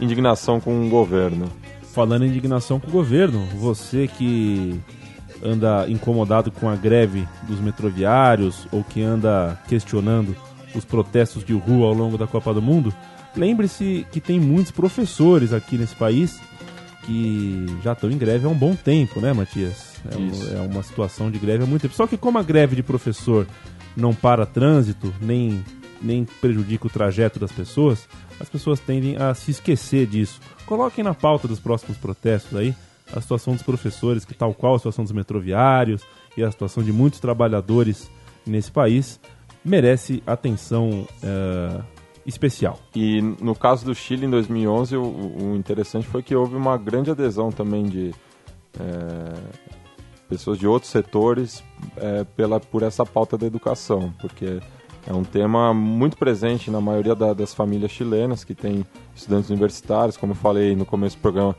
indignação 0.00 0.58
com 0.58 0.86
o 0.86 0.88
governo. 0.88 1.48
Falando 1.92 2.24
em 2.24 2.28
indignação 2.28 2.80
com 2.80 2.88
o 2.88 2.90
governo, 2.90 3.44
você 3.56 4.08
que 4.08 4.80
anda 5.42 5.86
incomodado 5.88 6.50
com 6.50 6.68
a 6.68 6.76
greve 6.76 7.26
dos 7.46 7.60
metroviários 7.60 8.66
ou 8.72 8.82
que 8.84 9.02
anda 9.02 9.58
questionando 9.68 10.34
os 10.74 10.84
protestos 10.84 11.44
de 11.44 11.52
rua 11.52 11.86
ao 11.86 11.94
longo 11.94 12.18
da 12.18 12.26
Copa 12.26 12.52
do 12.52 12.60
Mundo, 12.62 12.92
lembre-se 13.36 14.06
que 14.12 14.20
tem 14.20 14.38
muitos 14.38 14.70
professores 14.72 15.52
aqui 15.52 15.76
nesse 15.76 15.94
país 15.94 16.38
que 17.04 17.66
já 17.82 17.92
estão 17.92 18.10
em 18.10 18.18
greve 18.18 18.46
há 18.46 18.48
um 18.50 18.54
bom 18.54 18.74
tempo, 18.74 19.20
né, 19.20 19.32
Matias? 19.32 19.94
É, 20.10 20.16
um- 20.16 20.58
é 20.58 20.60
uma 20.70 20.82
situação 20.82 21.30
de 21.30 21.38
greve 21.38 21.64
há 21.64 21.66
muito 21.66 21.82
tempo. 21.82 21.94
Só 21.94 22.06
que 22.06 22.16
como 22.16 22.38
a 22.38 22.42
greve 22.42 22.76
de 22.76 22.82
professor 22.82 23.46
não 23.96 24.14
para 24.14 24.44
trânsito, 24.44 25.12
nem, 25.20 25.64
nem 26.02 26.24
prejudica 26.40 26.86
o 26.86 26.90
trajeto 26.90 27.38
das 27.38 27.50
pessoas, 27.50 28.06
as 28.38 28.48
pessoas 28.48 28.78
tendem 28.78 29.16
a 29.16 29.32
se 29.34 29.50
esquecer 29.50 30.06
disso. 30.06 30.38
Coloquem 30.66 31.02
na 31.02 31.14
pauta 31.14 31.48
dos 31.48 31.58
próximos 31.58 31.96
protestos 31.96 32.56
aí 32.58 32.74
a 33.12 33.20
situação 33.20 33.54
dos 33.54 33.62
professores, 33.62 34.24
que 34.24 34.34
tal 34.34 34.52
qual 34.54 34.74
a 34.74 34.78
situação 34.78 35.04
dos 35.04 35.12
metroviários 35.12 36.02
e 36.36 36.42
a 36.42 36.50
situação 36.50 36.82
de 36.82 36.92
muitos 36.92 37.20
trabalhadores 37.20 38.10
nesse 38.46 38.70
país, 38.70 39.18
merece 39.64 40.22
atenção 40.26 41.06
eh, 41.22 41.80
especial. 42.24 42.78
E 42.94 43.20
no 43.20 43.54
caso 43.54 43.84
do 43.86 43.94
Chile 43.94 44.26
em 44.26 44.30
2011, 44.30 44.96
o, 44.96 45.02
o 45.02 45.56
interessante 45.56 46.06
foi 46.06 46.22
que 46.22 46.34
houve 46.34 46.54
uma 46.54 46.76
grande 46.76 47.10
adesão 47.10 47.50
também 47.50 47.84
de 47.84 48.14
é, 48.78 49.34
pessoas 50.28 50.58
de 50.58 50.66
outros 50.66 50.90
setores 50.92 51.64
é, 51.96 52.24
pela, 52.36 52.60
por 52.60 52.82
essa 52.82 53.04
pauta 53.04 53.36
da 53.38 53.46
educação, 53.46 54.12
porque 54.20 54.60
é 55.06 55.12
um 55.12 55.24
tema 55.24 55.72
muito 55.72 56.18
presente 56.18 56.70
na 56.70 56.80
maioria 56.80 57.14
da- 57.14 57.32
das 57.32 57.54
famílias 57.54 57.90
chilenas 57.90 58.44
que 58.44 58.54
têm 58.54 58.84
estudantes 59.16 59.48
universitários, 59.48 60.16
como 60.16 60.32
eu 60.32 60.36
falei 60.36 60.76
no 60.76 60.84
começo 60.84 61.16
do 61.16 61.20
programa. 61.22 61.56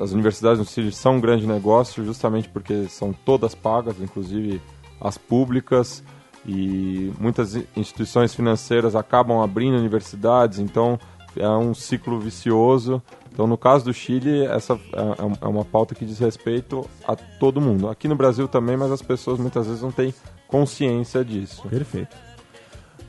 As 0.00 0.12
universidades 0.12 0.58
no 0.58 0.64
Chile 0.64 0.92
são 0.92 1.16
um 1.16 1.20
grande 1.20 1.46
negócio 1.46 2.04
justamente 2.04 2.48
porque 2.48 2.88
são 2.88 3.12
todas 3.12 3.54
pagas, 3.54 4.00
inclusive 4.00 4.60
as 5.00 5.16
públicas, 5.16 6.02
e 6.46 7.12
muitas 7.18 7.56
instituições 7.76 8.34
financeiras 8.34 8.94
acabam 8.94 9.40
abrindo 9.40 9.76
universidades, 9.76 10.58
então 10.58 10.98
é 11.36 11.48
um 11.48 11.74
ciclo 11.74 12.18
vicioso. 12.18 13.02
Então, 13.32 13.46
no 13.46 13.56
caso 13.56 13.84
do 13.84 13.92
Chile, 13.92 14.44
essa 14.46 14.74
é- 14.74 15.44
é 15.44 15.46
uma 15.46 15.64
pauta 15.64 15.94
que 15.94 16.04
diz 16.04 16.18
respeito 16.18 16.88
a 17.06 17.14
todo 17.14 17.60
mundo. 17.60 17.88
Aqui 17.88 18.08
no 18.08 18.16
Brasil 18.16 18.48
também, 18.48 18.76
mas 18.76 18.90
as 18.90 19.02
pessoas 19.02 19.38
muitas 19.38 19.66
vezes 19.66 19.82
não 19.82 19.92
têm 19.92 20.12
consciência 20.48 21.24
disso. 21.24 21.62
Perfeito. 21.68 22.16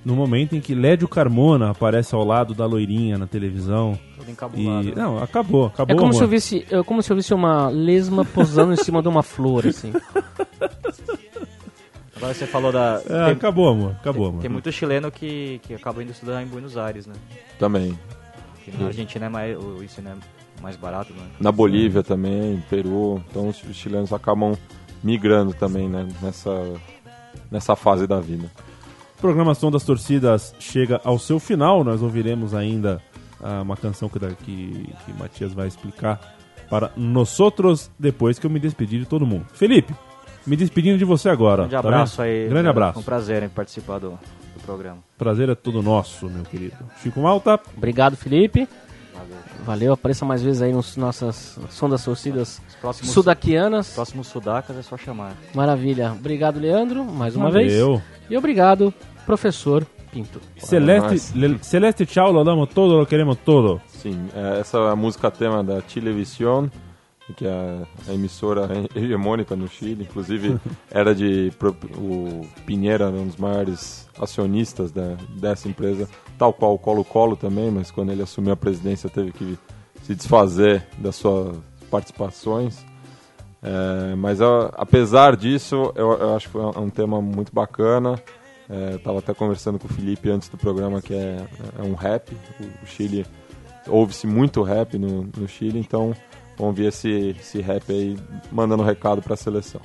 No 0.04 0.16
momento 0.16 0.56
em 0.56 0.62
que 0.62 0.74
Lédio 0.74 1.08
Carmona 1.08 1.72
aparece 1.72 2.16
ao 2.16 2.24
lado 2.24 2.54
da 2.54 2.66
loirinha 2.66 3.18
na 3.18 3.28
televisão. 3.28 4.00
E... 4.56 4.66
né? 4.66 4.94
Não, 4.96 5.22
acabou, 5.22 5.66
acabou. 5.68 5.96
É 5.96 6.00
como 6.00 6.14
se, 6.14 6.22
eu 6.22 6.28
visse, 6.28 6.66
é 6.70 6.82
como 6.84 7.02
se 7.02 7.12
eu 7.12 7.18
visse 7.18 7.34
uma 7.34 7.68
lesma 7.70 8.24
posando 8.24 8.74
em 8.74 8.78
cima 8.78 9.02
de 9.02 9.08
uma 9.08 9.24
flor, 9.24 9.68
assim. 9.68 9.92
Agora 12.16 12.34
você 12.34 12.46
falou 12.46 12.72
da. 12.72 13.02
É, 13.06 13.26
tem, 13.26 13.34
acabou, 13.34 13.70
amor. 13.70 13.92
Acabou, 13.92 14.28
amor. 14.28 14.42
tem 14.42 14.50
muito 14.50 14.70
chileno 14.72 15.10
que, 15.10 15.60
que 15.64 15.74
acaba 15.74 16.04
indo 16.04 16.12
estudar 16.12 16.44
em 16.44 16.46
Buenos 16.46 16.78
Aires, 16.78 17.08
né? 17.08 17.14
Também. 17.58 17.98
Que 18.64 18.78
na 18.78 18.88
Argentina 18.88 19.28
é 19.28 19.30
mais, 19.30 19.58
o 19.58 19.82
ensino 19.82 20.10
é 20.10 20.62
mais 20.62 20.76
barato, 20.76 21.14
né? 21.14 21.24
Na 21.40 21.52
Bolívia 21.52 22.04
também, 22.04 22.62
Peru. 22.70 23.24
Então, 23.30 23.48
os 23.48 23.64
os 23.64 23.76
chilenos 23.76 24.12
acabam 24.12 24.58
migrando 25.02 25.54
também 25.54 25.88
né, 25.88 26.08
nessa, 26.22 26.74
nessa 27.50 27.74
fase 27.76 28.06
da 28.06 28.20
vida. 28.20 28.52
A 29.20 29.22
programação 29.22 29.70
das 29.70 29.84
torcidas 29.84 30.56
chega 30.62 31.02
ao 31.04 31.20
seu 31.20 31.42
final. 31.42 31.84
Nós 31.84 32.02
ouviremos 32.02 32.56
ainda 32.56 33.02
ah, 33.44 33.62
uma 33.64 33.76
canção 33.76 34.08
que, 34.08 34.18
que, 34.18 34.94
que 35.06 35.14
Matias 35.20 35.52
vai 35.52 35.68
explicar 35.68 36.38
para 36.70 36.90
nós 36.96 37.38
outros 37.38 37.92
depois 38.00 38.40
que 38.40 38.46
eu 38.46 38.50
me 38.50 38.62
despedir 38.62 38.98
de 38.98 39.06
todo 39.06 39.26
mundo. 39.26 39.46
Felipe, 39.54 39.94
me 40.48 40.56
despedindo 40.56 40.98
de 40.98 41.04
você 41.04 41.28
agora. 41.28 41.64
Grande 41.68 41.72
tá 41.74 41.80
abraço 41.80 42.22
vendo? 42.22 42.26
aí. 42.28 42.48
Grande 42.48 42.62
Foi 42.62 42.70
abraço. 42.70 43.00
um 43.00 43.04
prazer 43.04 43.44
em 43.44 43.50
participar 43.50 44.00
do, 44.00 44.12
do 44.12 44.64
programa. 44.66 45.00
Prazer 45.18 45.50
é 45.50 45.56
todo 45.56 45.84
nosso, 45.84 46.30
meu 46.30 46.46
querido. 46.46 46.78
Chico 47.04 47.20
Malta, 47.20 47.60
Obrigado, 47.76 48.16
Felipe. 48.16 48.70
Valeu, 49.66 49.94
apareça 49.94 50.26
mais 50.26 50.42
vezes 50.42 50.62
aí 50.62 50.72
nos 50.72 50.96
nossas 50.98 51.58
som 51.70 51.90
das 51.90 52.04
torcidas 52.04 52.62
próximos- 52.82 53.12
sudaquianas. 53.14 53.94
Próximos 53.94 54.28
sudacas 54.28 54.78
é 54.78 54.82
só 54.82 54.98
chamar. 54.98 55.34
Maravilha. 55.54 56.14
Obrigado, 56.14 56.60
Leandro, 56.60 57.04
mais 57.06 57.36
uma 57.36 57.52
vez. 57.52 57.72
valeu. 57.74 58.02
E 58.30 58.38
obrigado, 58.38 58.94
professor 59.26 59.86
Pinto. 60.12 60.40
Celeste, 60.58 61.38
le- 61.38 61.60
Celeste 61.62 62.06
Tchau, 62.06 62.32
lo 62.32 62.44
damos 62.44 62.70
todo, 62.74 62.98
lo 62.98 63.06
queremos 63.06 63.38
todo. 63.46 63.80
Sim, 63.88 64.28
é, 64.34 64.60
essa 64.62 64.78
é 64.80 64.90
a 64.92 64.96
música 64.96 65.30
tema 65.30 65.64
da 65.64 65.82
Chilevisión, 65.88 66.70
que 67.38 67.46
é 67.46 67.84
a 68.08 68.14
emissora 68.14 68.68
hegemônica 68.96 69.56
no 69.56 69.68
Chile. 69.68 70.08
Inclusive, 70.10 70.58
era 70.90 71.14
de. 71.14 71.52
O 71.96 72.42
Pinheiro 72.66 73.04
era 73.04 73.14
um 73.14 73.28
dos 73.28 73.38
maiores 73.38 74.08
acionistas 74.20 74.92
da, 74.92 75.16
dessa 75.36 75.68
empresa, 75.70 76.08
tal 76.40 76.54
qual 76.54 76.74
o 76.74 76.80
Colo-Colo 76.80 77.36
também, 77.36 77.70
mas 77.70 77.92
quando 77.92 78.14
ele 78.14 78.24
assumiu 78.24 78.54
a 78.54 78.58
presidência 78.58 79.10
teve 79.10 79.34
que 79.34 79.60
se 80.04 80.16
desfazer 80.16 80.88
das 80.98 81.18
suas 81.18 81.58
participações. 81.92 82.84
É, 83.62 84.16
mas 84.16 84.40
apesar 84.42 85.36
disso, 85.36 85.92
eu, 85.96 86.14
eu 86.14 86.36
acho 86.36 86.48
que 86.48 86.54
foi 86.54 86.62
um, 86.62 86.86
um 86.86 86.90
tema 86.90 87.22
muito 87.22 87.54
bacana. 87.54 88.18
É, 88.70 88.94
eu 88.94 89.00
tava 89.00 89.20
até 89.20 89.34
conversando 89.34 89.78
com 89.78 89.88
o 89.88 89.92
Felipe 89.92 90.30
antes 90.30 90.48
do 90.48 90.58
programa 90.58 91.02
que 91.02 91.14
é, 91.14 91.46
é 91.78 91.84
um 91.84 91.94
rap. 91.94 92.32
O, 92.82 92.86
Chile 92.88 93.26
ouve-se 93.86 94.26
muito 94.26 94.64
rap 94.64 94.98
no, 94.98 95.28
no 95.36 95.48
Chile, 95.48 95.78
então 95.78 96.16
vamos 96.58 96.78
ver 96.78 96.88
esse, 96.88 97.36
esse 97.38 97.60
rap 97.60 97.84
aí 97.92 98.18
mandando 98.50 98.84
recado 98.84 99.22
para 99.22 99.34
a 99.34 99.38
seleção. 99.38 99.82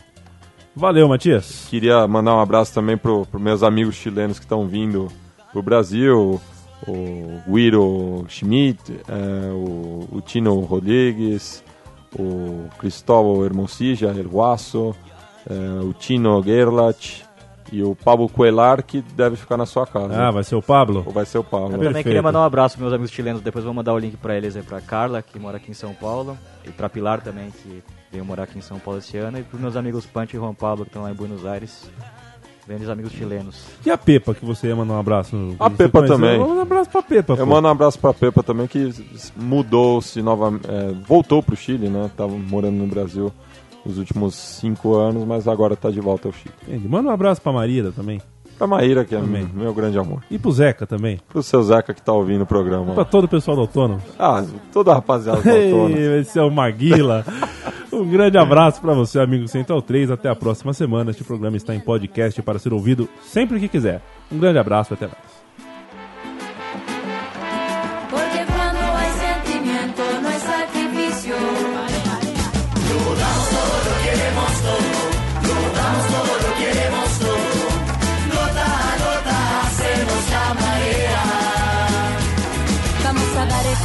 Valeu, 0.77 1.09
Matias. 1.09 1.67
Queria 1.69 2.07
mandar 2.07 2.37
um 2.37 2.41
abraço 2.41 2.73
também 2.73 2.97
pro, 2.97 3.27
pro 3.27 3.41
meus 3.41 3.63
amigos 3.63 3.97
chilenos 3.97 4.39
que 4.39 4.45
estão 4.45 4.69
vindo 4.69 5.09
pro 5.55 5.63
Brasil, 5.63 6.41
o 6.85 7.41
Guido 7.49 8.27
Schmidt, 8.29 9.01
é, 9.09 9.53
o, 9.53 10.09
o 10.11 10.21
Tino 10.21 10.59
Rodrigues, 10.61 11.63
o 12.19 12.69
Cristóbal 12.77 13.45
Hermosilla, 13.45 14.11
El 14.19 14.27
Guaso, 14.27 14.97
é, 15.49 15.55
o 15.81 15.93
Tino 15.93 16.43
Gerlach 16.43 17.23
e 17.71 17.85
o 17.85 17.95
Pablo 17.95 18.29
Coelar, 18.29 18.83
que 18.83 19.01
deve 19.01 19.37
ficar 19.37 19.57
na 19.57 19.65
sua 19.65 19.87
casa. 19.87 20.13
Ah, 20.13 20.33
vai 20.33 20.43
ser 20.43 20.57
o 20.57 20.63
Pablo? 20.63 21.05
Ou 21.07 21.13
vai 21.13 21.25
ser 21.25 21.39
o 21.39 21.45
Pablo. 21.45 21.67
Eu 21.67 21.71
Perfeito. 21.71 21.89
também 21.89 22.03
queria 22.03 22.23
mandar 22.23 22.41
um 22.41 22.45
abraço 22.45 22.75
para 22.75 22.83
meus 22.83 22.93
amigos 22.93 23.13
chilenos, 23.13 23.41
depois 23.41 23.65
vou 23.65 23.73
mandar 23.73 23.95
o 23.95 23.99
link 23.99 24.17
para 24.17 24.37
eles 24.37 24.57
aí, 24.57 24.63
pra 24.63 24.81
Carla, 24.81 25.23
que 25.23 25.39
mora 25.39 25.59
aqui 25.59 25.71
em 25.71 25.75
São 25.75 25.95
Paulo, 25.95 26.37
e 26.67 26.71
pra 26.71 26.89
Pilar 26.89 27.21
também, 27.21 27.53
que 27.53 27.81
veio 28.11 28.25
morar 28.25 28.43
aqui 28.43 28.59
em 28.59 28.63
São 28.63 28.81
Paulo 28.81 28.99
esse 28.99 29.17
ano, 29.17 29.39
e 29.39 29.45
pros 29.45 29.61
meus 29.61 29.77
amigos 29.77 30.05
Pancho 30.05 30.35
e 30.35 30.39
Juan 30.41 30.53
Pablo, 30.53 30.85
que 30.85 30.91
estão 30.91 31.05
lá 31.05 31.13
em 31.13 31.15
Buenos 31.15 31.47
Aires, 31.47 31.89
grandes 32.67 32.89
amigos 32.89 33.13
chilenos. 33.13 33.65
E 33.85 33.91
a 33.91 33.99
Pepa, 33.99 34.35
que 34.35 34.45
você 34.45 34.69
ia 34.69 34.77
mandar 34.77 34.95
um 34.95 34.99
abraço? 35.01 35.57
A 35.59 35.71
Pepa 35.71 36.01
conheceu? 36.01 36.17
também. 36.17 36.39
Manda 36.39 36.53
um 36.53 36.61
abraço 36.61 36.91
pra 36.91 37.03
Pepa. 37.03 37.33
Eu 37.35 37.39
pô. 37.39 37.47
mando 37.47 37.69
um 37.69 37.71
abraço 37.71 37.99
pra 37.99 38.15
Pepa 38.15 38.43
também, 38.43 38.67
que 38.67 38.93
mudou-se 39.37 40.21
novamente, 40.23 40.67
é, 40.69 40.93
voltou 41.07 41.43
pro 41.43 41.57
Chile, 41.57 41.89
né? 41.89 42.11
Tava 42.17 42.37
morando 42.37 42.77
no 42.77 42.87
Brasil 42.87 43.33
nos 43.85 43.99
últimos 43.99 44.35
cinco 44.35 44.95
anos, 44.95 45.25
mas 45.25 45.47
agora 45.47 45.77
tá 45.77 45.91
de 45.91 46.01
volta 46.01 46.29
ao 46.29 46.33
Chile. 46.33 46.55
Entendi. 46.67 46.89
Manda 46.89 47.11
um 47.11 47.13
abraço 47.13 47.41
pra 47.41 47.53
Marília 47.53 47.93
também. 47.93 48.21
Pra 48.57 48.67
Maíra, 48.67 49.05
que 49.05 49.15
é 49.15 49.19
Também. 49.21 49.49
meu 49.55 49.75
grande 49.75 49.99
amor. 49.99 50.23
E 50.31 50.39
pro 50.39 50.53
Zeca 50.53 50.87
também. 50.87 51.21
Pro 51.29 51.43
seu 51.43 51.63
Zeca 51.63 51.93
que 51.93 52.01
tá 52.01 52.13
ouvindo 52.13 52.43
o 52.43 52.47
programa. 52.47 52.95
Pra 52.95 53.05
todo 53.05 53.25
o 53.25 53.29
pessoal 53.29 53.57
do 53.57 53.63
Autônomo. 53.63 54.01
Ah, 54.19 54.45
toda 54.73 54.93
a 54.93 54.95
rapaziada 54.95 55.41
do 55.43 55.49
Autônomo. 55.51 55.97
Esse 55.97 56.39
é 56.39 56.43
o 56.43 56.51
Maguila. 56.51 57.25
um 57.93 58.09
grande 58.09 58.39
abraço 58.39 58.81
pra 58.81 58.95
você, 58.95 59.19
amigo 59.19 59.49
Central 59.49 59.83
3. 59.83 60.11
Até 60.13 60.29
a 60.29 60.37
próxima 60.37 60.73
semana. 60.73 61.11
Este 61.11 61.25
programa 61.25 61.57
está 61.57 61.75
em 61.75 61.81
podcast 61.81 62.41
para 62.43 62.59
ser 62.59 62.73
ouvido 62.73 63.09
sempre 63.23 63.59
que 63.59 63.69
quiser. 63.69 64.01
Um 64.31 64.39
grande 64.39 64.59
abraço 64.59 64.93
e 64.93 64.95
até 64.95 65.07
mais. 65.07 65.44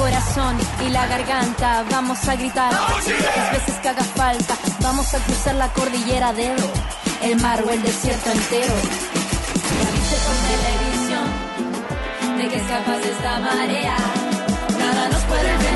Corazón 0.09 0.57
y 0.85 0.89
la 0.89 1.05
garganta. 1.05 1.85
Vamos 1.91 2.27
a 2.27 2.35
gritar 2.35 2.73
las 2.73 3.51
veces 3.51 3.75
que 3.81 3.89
haga 3.89 4.03
falta. 4.03 4.55
Vamos 4.81 5.13
a 5.13 5.19
cruzar 5.19 5.55
la 5.55 5.67
cordillera 5.69 6.33
de 6.33 6.47
Ebro, 6.47 6.69
el 7.21 7.39
mar 7.41 7.63
o 7.65 7.69
el 7.69 7.81
desierto 7.81 8.31
entero. 8.31 8.73
Ya 9.79 9.91
viste 9.91 10.15
por 10.25 10.35
televisión 10.49 11.27
de 12.37 12.47
que 12.49 12.55
es 12.55 12.63
capaz 12.63 12.99
esta 13.05 13.39
marea. 13.39 13.97
Nada 14.79 15.09
nos 15.09 15.23
puede 15.23 15.57
frenar, 15.59 15.68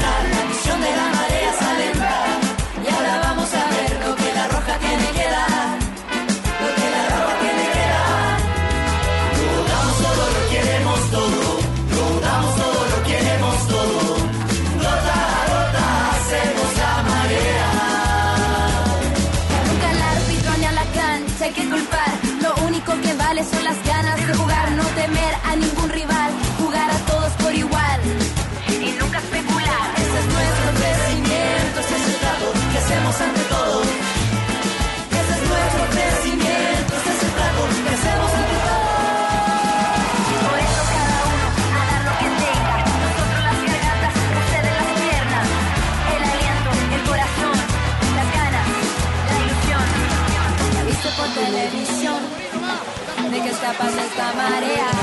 esta 54.14 54.32
marea. 54.36 55.03